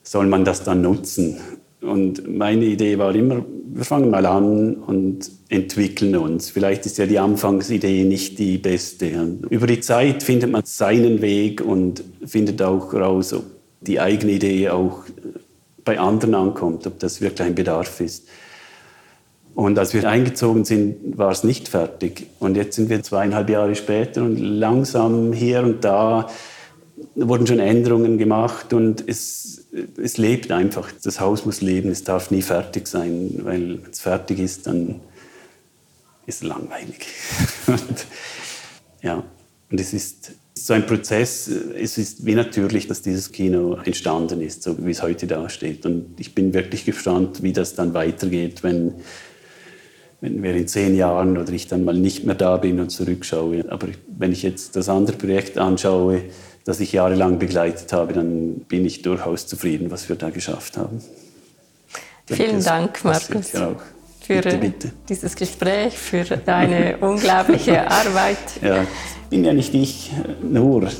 soll 0.02 0.26
man 0.26 0.44
das 0.44 0.64
dann 0.64 0.80
nutzen. 0.80 1.38
Und 1.82 2.26
meine 2.26 2.64
Idee 2.64 2.98
war 2.98 3.14
immer, 3.14 3.44
wir 3.74 3.84
fangen 3.84 4.10
mal 4.10 4.26
an 4.26 4.74
und 4.74 5.30
entwickeln 5.48 6.16
uns. 6.16 6.50
Vielleicht 6.50 6.86
ist 6.86 6.98
ja 6.98 7.06
die 7.06 7.18
Anfangsidee 7.18 8.04
nicht 8.04 8.38
die 8.38 8.58
beste. 8.58 9.20
Und 9.20 9.46
über 9.50 9.66
die 9.66 9.80
Zeit 9.80 10.22
findet 10.22 10.50
man 10.50 10.64
seinen 10.64 11.20
Weg 11.22 11.60
und 11.60 12.02
findet 12.24 12.62
auch 12.62 12.92
raus, 12.94 13.32
ob 13.32 13.44
die 13.80 14.00
eigene 14.00 14.32
Idee 14.32 14.70
auch 14.70 15.04
bei 15.84 15.98
anderen 15.98 16.34
ankommt, 16.34 16.86
ob 16.86 16.98
das 16.98 17.20
wirklich 17.20 17.46
ein 17.46 17.54
Bedarf 17.54 18.00
ist. 18.00 18.28
Und 19.54 19.78
als 19.78 19.92
wir 19.92 20.08
eingezogen 20.08 20.64
sind, 20.64 21.18
war 21.18 21.32
es 21.32 21.42
nicht 21.42 21.68
fertig. 21.68 22.26
Und 22.38 22.56
jetzt 22.56 22.76
sind 22.76 22.90
wir 22.90 23.02
zweieinhalb 23.02 23.50
Jahre 23.50 23.74
später 23.74 24.22
und 24.22 24.38
langsam 24.38 25.32
hier 25.32 25.62
und 25.62 25.84
da 25.84 26.28
wurden 27.14 27.46
schon 27.46 27.58
Änderungen 27.58 28.18
gemacht 28.18 28.72
und 28.72 29.02
es, 29.06 29.67
es 30.02 30.18
lebt 30.18 30.50
einfach. 30.50 30.90
Das 31.02 31.20
Haus 31.20 31.44
muss 31.44 31.60
leben, 31.60 31.90
es 31.90 32.04
darf 32.04 32.30
nie 32.30 32.42
fertig 32.42 32.86
sein, 32.88 33.40
weil 33.42 33.82
wenn 33.82 33.90
es 33.90 34.00
fertig 34.00 34.38
ist, 34.38 34.66
dann 34.66 35.00
ist 36.26 36.42
es 36.42 36.48
langweilig. 36.48 37.06
und, 37.66 38.06
ja, 39.02 39.22
und 39.70 39.80
es 39.80 39.92
ist 39.92 40.32
so 40.54 40.74
ein 40.74 40.86
Prozess, 40.86 41.48
es 41.48 41.98
ist 41.98 42.26
wie 42.26 42.34
natürlich, 42.34 42.88
dass 42.88 43.02
dieses 43.02 43.32
Kino 43.32 43.78
entstanden 43.84 44.42
ist, 44.42 44.62
so 44.62 44.76
wie 44.84 44.90
es 44.90 45.02
heute 45.02 45.26
dasteht. 45.26 45.86
Und 45.86 46.18
ich 46.18 46.34
bin 46.34 46.52
wirklich 46.52 46.84
gespannt, 46.84 47.42
wie 47.42 47.52
das 47.52 47.74
dann 47.74 47.94
weitergeht, 47.94 48.62
wenn, 48.62 48.94
wenn 50.20 50.42
wir 50.42 50.54
in 50.54 50.68
zehn 50.68 50.96
Jahren 50.96 51.38
oder 51.38 51.52
ich 51.52 51.68
dann 51.68 51.84
mal 51.84 51.96
nicht 51.96 52.24
mehr 52.24 52.34
da 52.34 52.56
bin 52.56 52.80
und 52.80 52.90
zurückschaue. 52.90 53.70
Aber 53.70 53.88
wenn 54.18 54.32
ich 54.32 54.42
jetzt 54.42 54.76
das 54.76 54.88
andere 54.88 55.16
Projekt 55.16 55.58
anschaue, 55.58 56.22
das 56.68 56.80
ich 56.80 56.92
jahrelang 56.92 57.38
begleitet 57.38 57.94
habe, 57.94 58.12
dann 58.12 58.56
bin 58.68 58.84
ich 58.84 59.00
durchaus 59.00 59.46
zufrieden, 59.46 59.90
was 59.90 60.06
wir 60.10 60.16
da 60.16 60.28
geschafft 60.28 60.76
haben. 60.76 61.00
Vielen 62.26 62.62
Dank, 62.62 63.02
Markus, 63.04 63.52
für 63.52 63.76
bitte, 64.28 64.58
bitte. 64.58 64.92
dieses 65.08 65.34
Gespräch, 65.34 65.96
für 65.96 66.24
deine 66.24 66.98
unglaubliche 67.00 67.90
Arbeit. 67.90 68.36
Ja, 68.60 68.86
bin 69.30 69.46
ja 69.46 69.54
nicht 69.54 69.72
ich 69.72 70.12
nur. 70.42 70.90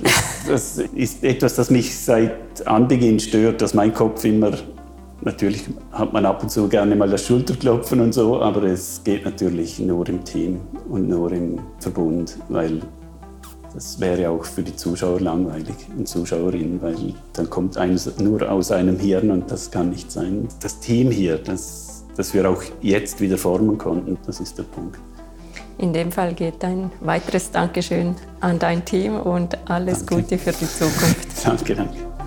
Das 0.48 0.78
ist 0.78 1.22
etwas, 1.22 1.56
das 1.56 1.68
mich 1.68 1.94
seit 1.98 2.66
Anbeginn 2.66 3.20
stört, 3.20 3.60
dass 3.60 3.74
mein 3.74 3.92
Kopf 3.92 4.24
immer 4.24 4.52
Natürlich 5.20 5.64
hat 5.90 6.12
man 6.12 6.24
ab 6.24 6.44
und 6.44 6.48
zu 6.48 6.68
gerne 6.68 6.94
mal 6.94 7.10
das 7.10 7.26
Schulterklopfen 7.26 7.98
und 8.00 8.14
so, 8.14 8.40
aber 8.40 8.62
es 8.62 9.02
geht 9.02 9.24
natürlich 9.24 9.80
nur 9.80 10.08
im 10.08 10.24
Team 10.24 10.60
und 10.88 11.08
nur 11.08 11.32
im 11.32 11.58
Verbund, 11.80 12.38
weil 12.48 12.80
das 13.74 14.00
wäre 14.00 14.30
auch 14.30 14.44
für 14.44 14.62
die 14.62 14.74
Zuschauer 14.74 15.20
langweilig 15.20 15.76
und 15.96 16.08
Zuschauerinnen, 16.08 16.80
weil 16.82 17.14
dann 17.34 17.50
kommt 17.50 17.76
eines 17.76 18.18
nur 18.18 18.50
aus 18.50 18.72
einem 18.72 18.98
Hirn 18.98 19.30
und 19.30 19.50
das 19.50 19.70
kann 19.70 19.90
nicht 19.90 20.10
sein. 20.10 20.48
Das 20.60 20.80
Team 20.80 21.10
hier, 21.10 21.38
das, 21.38 22.04
das 22.16 22.34
wir 22.34 22.48
auch 22.48 22.62
jetzt 22.80 23.20
wieder 23.20 23.38
formen 23.38 23.78
konnten, 23.78 24.18
das 24.26 24.40
ist 24.40 24.58
der 24.58 24.64
Punkt. 24.64 24.98
In 25.78 25.92
dem 25.92 26.10
Fall 26.10 26.34
geht 26.34 26.64
ein 26.64 26.90
weiteres 27.00 27.52
Dankeschön 27.52 28.16
an 28.40 28.58
dein 28.58 28.84
Team 28.84 29.16
und 29.20 29.56
alles 29.70 30.04
danke. 30.04 30.22
Gute 30.22 30.38
für 30.38 30.52
die 30.52 30.66
Zukunft. 30.66 31.28
danke, 31.44 31.74
danke. 31.76 32.17